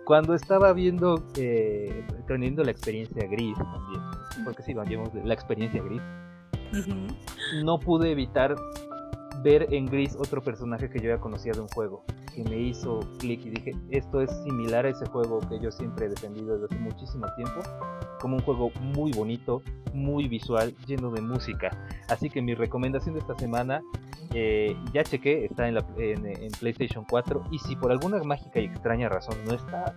Cuando 0.06 0.34
estaba 0.34 0.74
viendo, 0.74 1.24
eh, 1.38 2.04
teniendo 2.26 2.64
la 2.64 2.72
experiencia 2.72 3.28
gris 3.28 3.56
también, 3.56 4.02
porque 4.44 4.64
sí, 4.64 4.74
llevamos 4.74 5.14
la 5.24 5.34
experiencia 5.36 5.84
gris, 5.84 6.02
no 7.64 7.80
pude 7.80 8.12
evitar 8.12 8.56
ver 9.44 9.68
en 9.74 9.86
Gris 9.86 10.16
otro 10.20 10.42
personaje 10.42 10.90
que 10.90 11.00
yo 11.00 11.10
ya 11.10 11.20
conocía 11.20 11.52
de 11.54 11.62
un 11.62 11.68
juego, 11.70 12.04
que 12.36 12.44
me 12.44 12.58
hizo 12.60 13.00
clic 13.20 13.46
y 13.46 13.50
dije, 13.52 13.76
esto 13.92 14.22
es 14.22 14.30
similar 14.44 14.86
a 14.86 14.90
ese 14.90 15.06
juego 15.08 15.40
que 15.48 15.60
yo 15.60 15.72
siempre 15.72 16.06
he 16.06 16.10
defendido 16.10 16.54
desde 16.58 16.66
hace 16.66 16.84
muchísimo 16.84 17.26
tiempo, 17.36 17.62
como 18.20 18.36
un 18.38 18.42
juego 18.44 18.72
muy 18.82 19.12
bonito, 19.12 19.62
muy 19.94 20.28
visual, 20.28 20.76
lleno 20.88 21.10
de 21.12 21.22
música. 21.22 21.70
Así 22.10 22.30
que 22.30 22.42
mi 22.42 22.54
recomendación 22.54 23.16
de 23.16 23.22
esta 23.22 23.36
semana, 23.38 23.82
eh, 24.34 24.76
ya 24.94 25.04
chequé, 25.04 25.46
está 25.46 25.68
en, 25.68 25.76
la- 25.76 25.86
en- 25.98 26.26
en 26.26 26.52
PlayStation 26.60 27.06
4 27.10 27.44
y 27.52 27.60
si 27.60 27.76
por 27.76 27.92
alguna 27.92 28.22
mágica 28.24 28.60
y 28.60 28.66
extraña 28.66 29.10
razón 29.10 29.36
no 29.46 29.54
está, 29.54 29.96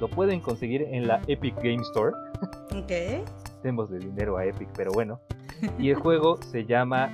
lo 0.00 0.08
pueden 0.08 0.40
conseguir 0.40 0.82
en 0.90 1.06
la 1.06 1.20
Epic 1.28 1.54
Game 1.56 1.82
Store. 1.82 2.14
Ok. 2.74 3.24
Demos 3.62 3.90
de 3.90 3.98
dinero 3.98 4.36
a 4.38 4.44
Epic, 4.46 4.68
pero 4.76 4.90
bueno. 4.92 5.20
Y 5.78 5.90
el 5.90 5.96
juego 5.96 6.38
se 6.42 6.64
llama 6.64 7.12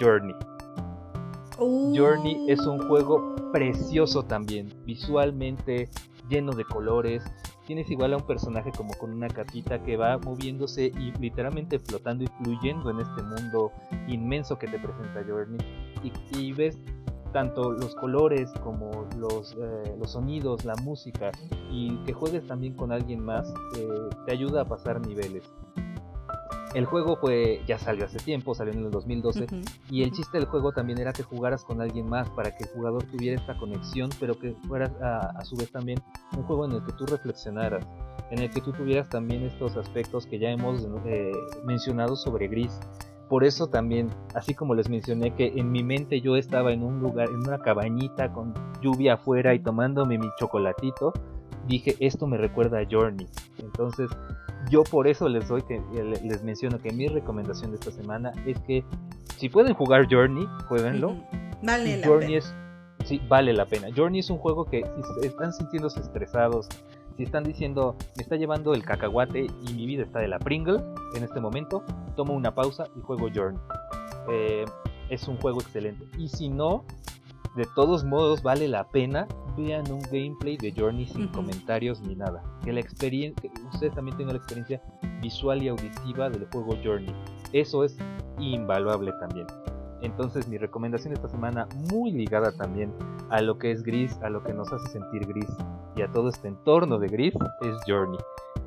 Journey. 0.00 0.34
Uh. 1.58 1.94
Journey 1.96 2.46
es 2.48 2.60
un 2.60 2.86
juego 2.88 3.34
precioso 3.52 4.22
también, 4.24 4.72
visualmente 4.84 5.88
lleno 6.28 6.52
de 6.52 6.64
colores. 6.64 7.22
Tienes 7.66 7.90
igual 7.90 8.12
a 8.12 8.16
un 8.18 8.26
personaje 8.26 8.70
como 8.76 8.92
con 8.94 9.10
una 9.12 9.28
capita 9.28 9.82
que 9.82 9.96
va 9.96 10.18
moviéndose 10.18 10.86
y 10.86 11.12
literalmente 11.18 11.78
flotando 11.78 12.24
y 12.24 12.26
fluyendo 12.42 12.90
en 12.90 13.00
este 13.00 13.22
mundo 13.22 13.72
inmenso 14.06 14.58
que 14.58 14.66
te 14.66 14.78
presenta 14.78 15.24
Journey. 15.26 15.58
Y, 16.02 16.38
y 16.38 16.52
ves 16.52 16.78
tanto 17.32 17.72
los 17.72 17.94
colores 17.96 18.50
como 18.62 19.08
los, 19.18 19.56
eh, 19.58 19.96
los 19.98 20.12
sonidos, 20.12 20.64
la 20.64 20.76
música 20.76 21.32
y 21.70 21.96
que 22.04 22.12
juegues 22.12 22.46
también 22.46 22.74
con 22.74 22.92
alguien 22.92 23.22
más 23.22 23.52
eh, 23.76 23.88
te 24.24 24.32
ayuda 24.32 24.62
a 24.62 24.64
pasar 24.64 25.04
niveles. 25.04 25.42
El 26.74 26.86
juego 26.86 27.16
fue, 27.16 27.62
ya 27.66 27.78
salió 27.78 28.04
hace 28.04 28.18
tiempo, 28.18 28.52
salió 28.54 28.72
en 28.72 28.80
el 28.84 28.90
2012 28.90 29.44
Ujú. 29.44 29.56
y 29.90 30.02
el 30.02 30.10
chiste 30.10 30.38
del 30.38 30.46
juego 30.48 30.72
también 30.72 30.98
era 30.98 31.12
que 31.12 31.22
jugaras 31.22 31.64
con 31.64 31.80
alguien 31.80 32.08
más 32.08 32.28
para 32.30 32.50
que 32.56 32.64
el 32.64 32.70
jugador 32.70 33.04
tuviera 33.04 33.40
esta 33.40 33.56
conexión, 33.56 34.10
pero 34.18 34.36
que 34.36 34.54
fuera 34.66 34.92
a, 35.00 35.38
a 35.38 35.44
su 35.44 35.56
vez 35.56 35.70
también 35.70 36.02
un 36.36 36.42
juego 36.42 36.64
en 36.64 36.72
el 36.72 36.84
que 36.84 36.92
tú 36.92 37.06
reflexionaras, 37.06 37.86
en 38.30 38.40
el 38.40 38.50
que 38.50 38.60
tú 38.60 38.72
tuvieras 38.72 39.08
también 39.08 39.44
estos 39.44 39.76
aspectos 39.76 40.26
que 40.26 40.40
ya 40.40 40.50
hemos 40.50 40.84
eh, 41.06 41.30
mencionado 41.64 42.16
sobre 42.16 42.48
Gris. 42.48 42.80
Por 43.28 43.44
eso 43.44 43.68
también, 43.68 44.10
así 44.34 44.52
como 44.54 44.74
les 44.74 44.88
mencioné 44.90 45.32
que 45.34 45.52
en 45.56 45.70
mi 45.70 45.82
mente 45.84 46.20
yo 46.20 46.36
estaba 46.36 46.72
en 46.72 46.82
un 46.82 47.00
lugar, 47.00 47.28
en 47.30 47.36
una 47.36 47.58
cabañita 47.58 48.32
con 48.32 48.52
lluvia 48.82 49.14
afuera 49.14 49.54
y 49.54 49.60
tomándome 49.60 50.18
mi 50.18 50.26
chocolatito, 50.38 51.12
dije 51.66 51.96
esto 52.00 52.26
me 52.26 52.36
recuerda 52.36 52.80
a 52.80 52.86
Journey. 52.90 53.26
Entonces 53.58 54.10
yo 54.70 54.84
por 54.84 55.06
eso 55.06 55.28
les 55.28 55.48
doy 55.48 55.62
que 55.62 55.76
eh, 55.76 56.20
les 56.22 56.42
menciono 56.42 56.78
que 56.80 56.92
mi 56.92 57.08
recomendación 57.08 57.70
de 57.70 57.76
esta 57.76 57.90
semana 57.90 58.32
es 58.46 58.58
que 58.60 58.84
si 59.36 59.48
pueden 59.48 59.74
jugar 59.74 60.06
Journey, 60.10 60.46
jueguenlo. 60.68 61.16
Vale 61.62 61.90
Y 61.90 62.00
la 62.00 62.06
Journey 62.06 62.26
pena. 62.28 62.38
es 62.38 62.54
sí, 63.04 63.20
vale 63.28 63.52
la 63.52 63.66
pena. 63.66 63.88
Journey 63.94 64.20
es 64.20 64.30
un 64.30 64.38
juego 64.38 64.64
que 64.64 64.84
si 65.20 65.26
están 65.26 65.52
sintiéndose 65.52 66.00
estresados, 66.00 66.68
si 67.16 67.22
están 67.22 67.44
diciendo 67.44 67.96
me 68.16 68.22
está 68.22 68.36
llevando 68.36 68.74
el 68.74 68.84
cacahuate 68.84 69.46
y 69.66 69.72
mi 69.74 69.86
vida 69.86 70.02
está 70.02 70.20
de 70.20 70.28
la 70.28 70.38
Pringle 70.38 70.80
en 71.14 71.22
este 71.22 71.40
momento, 71.40 71.84
tomo 72.16 72.34
una 72.34 72.54
pausa 72.54 72.86
y 72.96 73.00
juego 73.00 73.28
Journey. 73.34 73.60
Eh, 74.30 74.64
es 75.10 75.28
un 75.28 75.36
juego 75.38 75.60
excelente. 75.60 76.06
Y 76.18 76.28
si 76.28 76.48
no, 76.48 76.84
de 77.56 77.66
todos 77.74 78.04
modos 78.04 78.42
vale 78.42 78.68
la 78.68 78.88
pena 78.88 79.28
vean 79.56 79.90
un 79.90 80.00
gameplay 80.10 80.56
de 80.56 80.72
Journey 80.72 81.06
sin 81.06 81.28
comentarios 81.28 82.00
ni 82.00 82.16
nada. 82.16 82.42
Que 82.64 82.72
la 82.72 82.80
experiencia, 82.80 83.50
ustedes 83.72 83.94
también 83.94 84.16
tengan 84.16 84.34
la 84.34 84.38
experiencia 84.38 84.82
visual 85.20 85.62
y 85.62 85.68
auditiva 85.68 86.28
del 86.30 86.46
juego 86.46 86.76
Journey. 86.82 87.14
Eso 87.52 87.84
es 87.84 87.96
invaluable 88.38 89.12
también. 89.20 89.46
Entonces 90.02 90.48
mi 90.48 90.58
recomendación 90.58 91.14
esta 91.14 91.28
semana, 91.28 91.66
muy 91.90 92.10
ligada 92.10 92.52
también 92.56 92.92
a 93.30 93.40
lo 93.40 93.58
que 93.58 93.70
es 93.70 93.82
gris, 93.82 94.18
a 94.22 94.28
lo 94.28 94.42
que 94.42 94.52
nos 94.52 94.72
hace 94.72 94.86
sentir 94.88 95.26
gris 95.26 95.48
y 95.96 96.02
a 96.02 96.10
todo 96.10 96.28
este 96.28 96.48
entorno 96.48 96.98
de 96.98 97.08
gris, 97.08 97.34
es 97.62 97.76
Journey. 97.86 98.18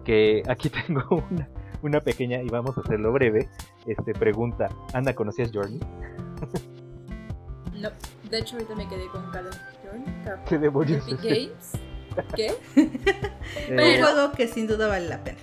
Que 0.04 0.42
aquí 0.48 0.70
tengo 0.88 1.24
una, 1.30 1.50
una 1.82 2.00
pequeña, 2.00 2.42
y 2.42 2.48
vamos 2.48 2.78
a 2.78 2.82
hacerlo 2.82 3.12
breve, 3.12 3.50
este, 3.86 4.14
pregunta. 4.14 4.70
Ana, 4.94 5.14
¿conocías 5.14 5.52
Journey? 5.54 5.80
No, 7.80 7.90
de 8.30 8.40
hecho 8.40 8.56
ahorita 8.56 8.76
me 8.76 8.88
quedé 8.88 9.08
con 9.08 9.30
Call 9.32 9.48
of 9.48 9.56
Duty. 9.56 10.12
¿Qué 10.48 10.58
demonios 10.58 11.08
Epic? 11.08 11.22
Games. 11.24 11.72
¿Qué? 12.36 12.54
Eh, 12.76 13.70
Un 13.72 13.76
Pero- 13.78 14.08
juego 14.08 14.32
que 14.34 14.48
sin 14.48 14.68
duda 14.68 14.88
vale 14.88 15.08
la 15.08 15.24
pena. 15.24 15.38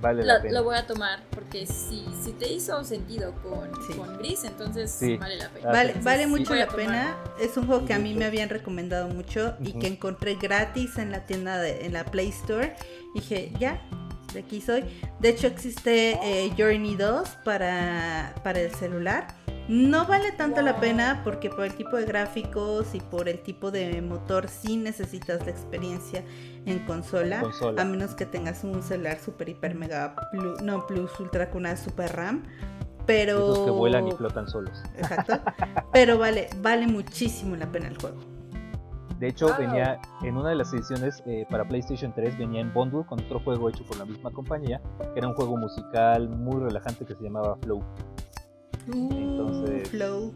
vale 0.00 0.24
la 0.24 0.36
Lo, 0.36 0.42
pena. 0.42 0.54
lo 0.60 0.64
voy 0.64 0.76
a 0.76 0.86
tomar 0.86 1.20
porque 1.30 1.66
si, 1.66 2.06
si 2.22 2.32
te 2.32 2.50
hizo 2.52 2.82
sentido 2.84 3.34
con, 3.42 3.70
Sí. 3.86 3.94
con 3.94 4.16
Gris, 4.18 4.44
entonces 4.44 4.90
Sí. 4.90 5.16
vale 5.16 5.36
la 5.36 5.48
pena. 5.48 5.66
Vale, 5.66 5.80
Entonces, 5.88 6.04
vale 6.04 6.26
mucho 6.26 6.54
la 6.54 6.68
pena. 6.68 7.16
Es 7.40 7.56
un 7.56 7.66
juego 7.66 7.84
que 7.86 7.94
a 7.94 7.98
mí 7.98 8.14
me 8.14 8.24
habían 8.24 8.48
recomendado 8.48 9.08
mucho 9.08 9.56
y 9.60 9.72
que 9.78 9.88
encontré 9.88 10.36
gratis 10.36 10.96
en 10.98 11.10
la 11.10 11.26
tienda 11.26 11.58
de, 11.58 11.84
en 11.86 11.92
la 11.92 12.04
Play 12.04 12.28
Store. 12.28 12.74
Dije, 13.14 13.52
ya, 13.58 13.82
de 14.32 14.40
aquí 14.40 14.60
soy. 14.60 14.84
De 15.18 15.30
hecho 15.30 15.48
existe 15.48 16.12
eh, 16.22 16.52
Journey 16.56 16.94
2 16.96 17.28
para, 17.44 18.34
para 18.44 18.60
el 18.60 18.70
celular. 18.74 19.26
No 19.70 20.04
vale 20.04 20.32
tanto 20.32 20.62
la 20.62 20.80
pena 20.80 21.20
porque 21.22 21.48
por 21.48 21.64
el 21.64 21.74
tipo 21.74 21.96
de 21.96 22.04
gráficos 22.04 22.92
y 22.92 23.00
por 23.00 23.28
el 23.28 23.38
tipo 23.40 23.70
de 23.70 24.02
motor 24.02 24.48
sí 24.48 24.76
necesitas 24.76 25.44
la 25.46 25.52
experiencia 25.52 26.24
en 26.66 26.80
consola. 26.80 27.40
Consola. 27.40 27.80
A 27.80 27.84
menos 27.84 28.16
que 28.16 28.26
tengas 28.26 28.64
un 28.64 28.82
celular 28.82 29.20
super 29.20 29.48
hiper 29.48 29.76
mega 29.76 30.16
plus, 30.32 30.60
no 30.60 30.84
plus 30.88 31.20
ultra 31.20 31.50
con 31.50 31.60
una 31.60 31.76
super 31.76 32.10
RAM. 32.16 32.42
Pero 33.06 33.52
Esos 33.52 33.64
que 33.66 33.70
vuelan 33.70 34.08
y 34.08 34.12
flotan 34.12 34.48
solos. 34.48 34.82
Exacto. 34.96 35.38
Pero 35.92 36.18
vale, 36.18 36.48
vale 36.60 36.88
muchísimo 36.88 37.54
la 37.54 37.70
pena 37.70 37.86
el 37.86 37.96
juego. 37.96 38.18
De 39.20 39.28
hecho, 39.28 39.46
Wow. 39.46 39.56
venía 39.58 40.00
en 40.22 40.36
una 40.36 40.48
de 40.48 40.56
las 40.56 40.72
ediciones 40.72 41.22
eh, 41.26 41.46
para 41.48 41.68
PlayStation 41.68 42.12
3, 42.12 42.36
venía 42.38 42.60
en 42.60 42.72
bundle 42.72 43.04
con 43.06 43.20
otro 43.20 43.38
juego 43.38 43.68
hecho 43.68 43.84
por 43.84 43.98
la 43.98 44.04
misma 44.04 44.32
compañía, 44.32 44.80
que 44.98 45.18
era 45.20 45.28
un 45.28 45.34
juego 45.34 45.56
musical 45.56 46.28
muy 46.28 46.60
relajante 46.60 47.04
que 47.06 47.14
se 47.14 47.22
llamaba 47.22 47.56
Flow. 47.62 47.84
Entonces, 48.88 49.88
Uh, 49.88 49.90
Flow. 49.90 50.32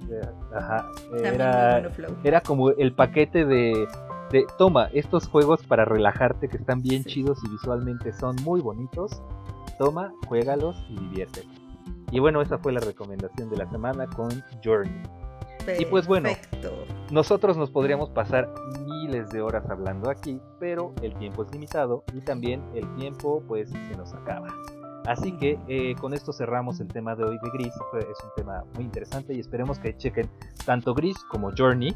ajá, 0.54 0.88
era, 1.22 1.70
bueno 1.72 1.90
Flow. 1.90 2.16
era 2.24 2.40
como 2.40 2.70
el 2.70 2.92
paquete 2.92 3.44
de, 3.44 3.86
de, 4.30 4.44
toma, 4.58 4.88
estos 4.92 5.28
juegos 5.28 5.62
para 5.66 5.84
relajarte 5.84 6.48
que 6.48 6.56
están 6.56 6.82
bien 6.82 7.02
Sí. 7.04 7.10
chidos 7.10 7.38
y 7.44 7.50
visualmente 7.50 8.12
son 8.12 8.36
muy 8.44 8.60
bonitos, 8.60 9.22
toma, 9.78 10.12
juégalos 10.28 10.76
y 10.88 10.98
diviértete. 10.98 11.46
Y 12.10 12.20
bueno, 12.20 12.40
esa 12.42 12.58
fue 12.58 12.72
la 12.72 12.80
recomendación 12.80 13.50
de 13.50 13.56
la 13.56 13.68
semana 13.70 14.06
con 14.06 14.28
Journey. 14.64 15.02
Y 15.78 15.86
pues 15.86 16.06
bueno. 16.06 16.28
Perfecto. 16.28 16.84
Nosotros 17.10 17.56
nos 17.56 17.70
podríamos 17.70 18.10
pasar 18.10 18.52
miles 18.86 19.30
de 19.30 19.40
horas 19.40 19.64
hablando 19.70 20.10
aquí, 20.10 20.38
pero 20.60 20.92
el 21.02 21.14
tiempo 21.14 21.42
es 21.42 21.50
limitado 21.52 22.04
y 22.12 22.20
también 22.20 22.62
el 22.74 22.86
tiempo 22.96 23.42
pues 23.48 23.70
se 23.70 23.96
nos 23.96 24.12
acaba. 24.14 24.48
Así 25.06 25.32
que 25.32 25.58
eh, 25.68 25.94
con 26.00 26.14
esto 26.14 26.32
cerramos 26.32 26.80
el 26.80 26.88
tema 26.88 27.14
de 27.14 27.24
hoy 27.24 27.38
de 27.42 27.50
Gris. 27.50 27.74
Es 27.98 28.24
un 28.24 28.30
tema 28.36 28.64
muy 28.74 28.84
interesante 28.84 29.34
y 29.34 29.40
esperemos 29.40 29.78
que 29.78 29.96
chequen 29.96 30.28
tanto 30.64 30.94
Gris 30.94 31.16
como 31.30 31.50
Journey. 31.56 31.94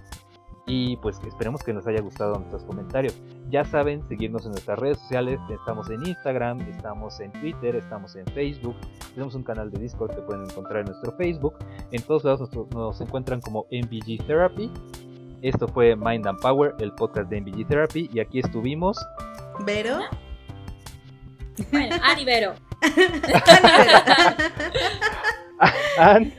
Y 0.71 0.99
pues 0.99 1.19
esperemos 1.27 1.63
que 1.63 1.73
nos 1.73 1.87
haya 1.87 2.03
gustado 2.03 2.35
nuestros 2.35 2.63
comentarios. 2.65 3.19
Ya 3.49 3.65
saben, 3.65 4.07
seguirnos 4.07 4.45
en 4.45 4.53
nuestras 4.53 4.79
redes 4.79 4.99
sociales. 4.99 5.41
Estamos 5.49 5.89
en 5.89 6.07
Instagram, 6.07 6.61
estamos 6.69 7.19
en 7.21 7.33
Twitter, 7.33 7.75
estamos 7.75 8.15
en 8.17 8.27
Facebook. 8.27 8.77
Tenemos 9.15 9.35
un 9.35 9.45
canal 9.45 9.71
de 9.71 9.81
Discord 9.81 10.15
que 10.15 10.21
pueden 10.21 10.45
encontrar 10.45 10.81
en 10.81 10.87
nuestro 10.87 11.13
Facebook. 11.13 11.55
En 11.91 12.03
todos 12.03 12.25
lados 12.25 12.51
nos, 12.75 13.01
encuentran 13.01 13.41
como 13.41 13.67
MVG 13.73 14.27
Therapy. 14.27 14.71
Esto 15.41 15.69
fue 15.69 15.97
Mind 15.97 16.27
and 16.27 16.39
Power, 16.41 16.75
el 16.81 16.93
podcast 16.93 17.31
de 17.31 17.41
MVG 17.41 17.67
Therapy. 17.67 18.11
Y 18.13 18.21
aquí 18.21 18.41
estuvimos. 18.41 18.99
Vero. 19.65 20.01
Bueno, 21.71 21.97
Ani 22.03 22.25
Vero. 22.25 22.55
Ann, 25.99 26.33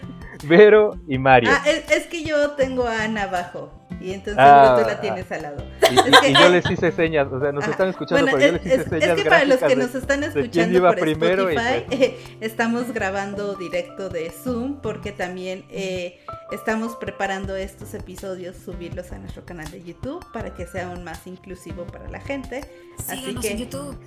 Vero 0.43 0.97
y 1.07 1.17
Mario. 1.17 1.49
Ah, 1.53 1.63
es, 1.65 1.89
es 1.91 2.07
que 2.07 2.24
yo 2.24 2.51
tengo 2.51 2.88
a 2.88 3.03
Ana 3.03 3.24
abajo. 3.24 3.74
Y 4.01 4.13
entonces 4.13 4.36
Ah, 4.38 4.78
tú 4.82 4.88
la 4.88 5.01
tienes 5.01 5.30
al 5.30 5.41
lado. 5.41 5.61
Y, 5.91 6.28
y- 6.28 6.32
y 6.32 6.34
yo 6.34 6.47
les 6.47 6.72
hice 6.72 6.89
señas, 6.93 7.28
o 7.34 7.39
sea, 7.41 7.51
nos 7.51 7.67
están 7.67 7.89
escuchando, 7.89 8.22
Bueno, 8.32 8.38
pero 8.38 8.51
yo 8.51 8.55
es, 8.57 8.63
les 8.63 8.74
hice 8.74 8.82
es- 8.84 8.89
señas 8.89 9.09
es 9.17 9.24
que 9.24 9.30
para 9.30 9.43
los 9.43 9.59
que 9.59 9.76
nos 9.76 9.93
están 9.93 10.24
escuchando 10.24 10.78
iba 10.78 10.89
por 10.91 10.99
primero 11.01 11.49
Spotify, 11.49 11.86
eh, 12.03 12.38
estamos 12.39 12.93
grabando 12.93 13.55
directo 13.55 14.07
de 14.07 14.32
Zoom 14.32 14.80
porque 14.80 15.11
también 15.11 15.65
eh, 15.70 16.17
estamos 16.51 16.95
preparando 16.95 17.57
estos 17.57 17.93
episodios, 17.93 18.55
subirlos 18.55 19.11
a 19.11 19.17
nuestro 19.17 19.43
canal 19.43 19.70
de 19.70 19.84
YouTube 19.84 20.26
para 20.32 20.53
que 20.53 20.65
sea 20.65 20.88
aún 20.88 21.03
más 21.03 21.28
inclusivo 21.28 21.84
para 21.86 22.07
la 22.09 22.22
gente. 22.22 22.61
Así 22.99 23.36
que 23.36 23.51
en 23.51 23.57
YouTube. 23.57 23.97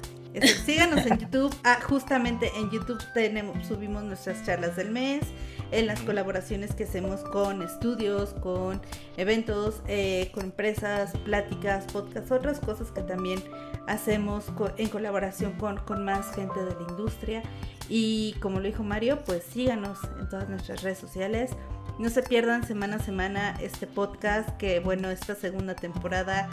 Síganos 0.65 1.05
en 1.07 1.19
YouTube. 1.19 1.55
Ah, 1.65 1.79
justamente 1.83 2.51
en 2.57 2.71
YouTube 2.71 3.03
tenemos, 3.15 3.67
subimos 3.67 4.03
nuestras 4.05 4.45
charlas 4.45 4.77
del 4.77 4.91
mes, 4.91 5.23
en 5.71 5.87
las 5.87 6.01
colaboraciones 6.01 6.75
que 6.75 6.85
hacemos 6.85 7.21
con 7.21 7.63
estudios, 7.63 8.35
con 8.35 8.81
eventos, 9.17 9.83
eh, 9.89 10.31
con 10.35 10.45
empresas, 10.45 11.13
pláticas, 11.25 11.85
podcasts, 11.93 12.31
otras 12.31 12.61
cosas 12.61 12.91
que 12.91 13.03
también 13.03 13.43
hacemos 13.87 14.45
en 14.77 14.89
colaboración 14.89 15.53
con, 15.53 15.79
con 15.79 16.05
más 16.05 16.35
gente 16.35 16.65
de 16.65 16.75
la 16.75 16.91
industria. 16.91 17.43
Y 17.89 18.35
como 18.41 18.61
lo 18.61 18.67
dijo 18.67 18.83
Mario, 18.83 19.19
pues 19.25 19.43
síganos 19.43 19.99
en 20.19 20.29
todas 20.29 20.49
nuestras 20.49 20.83
redes 20.83 20.99
sociales. 20.99 21.51
No 21.99 22.09
se 22.09 22.23
pierdan 22.23 22.67
semana 22.67 22.97
a 22.97 23.01
semana 23.01 23.55
este 23.61 23.87
podcast 23.87 24.49
que 24.57 24.81
bueno, 24.81 25.11
esta 25.11 25.35
segunda 25.35 25.75
temporada 25.75 26.49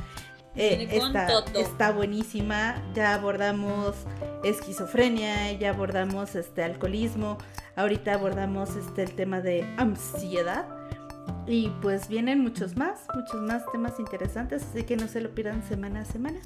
eh, 0.60 0.88
está, 0.92 1.28
está 1.56 1.92
buenísima. 1.92 2.84
Ya 2.94 3.14
abordamos 3.14 3.96
esquizofrenia, 4.44 5.54
ya 5.54 5.70
abordamos 5.70 6.36
este 6.36 6.64
alcoholismo, 6.64 7.38
ahorita 7.76 8.14
abordamos 8.14 8.76
este 8.76 9.04
el 9.04 9.16
tema 9.16 9.42
de 9.42 9.64
ansiedad. 9.78 10.68
Y 11.48 11.70
pues 11.82 12.08
vienen 12.08 12.42
muchos 12.42 12.76
más, 12.76 13.08
muchos 13.16 13.42
más 13.42 13.64
temas 13.72 14.00
interesantes, 14.00 14.64
así 14.64 14.84
que 14.84 14.96
no 14.96 15.08
se 15.08 15.22
lo 15.22 15.34
pierdan 15.34 15.64
semana 15.64 16.02
a 16.02 16.06
semana. 16.06 16.40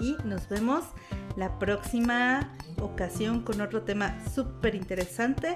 Y 0.00 0.16
nos 0.24 0.48
vemos 0.48 0.84
la 1.36 1.58
próxima 1.58 2.56
ocasión 2.80 3.42
con 3.42 3.60
otro 3.60 3.82
tema 3.82 4.16
súper 4.34 4.74
interesante 4.74 5.54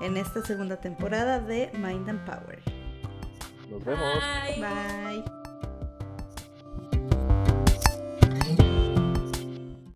en 0.00 0.16
esta 0.16 0.42
segunda 0.42 0.76
temporada 0.76 1.40
de 1.40 1.70
Mind 1.74 2.08
and 2.08 2.24
Power. 2.24 2.62
Nos 3.70 3.84
vemos. 3.84 4.22
Bye. 4.56 5.22
Bye. 5.22 5.45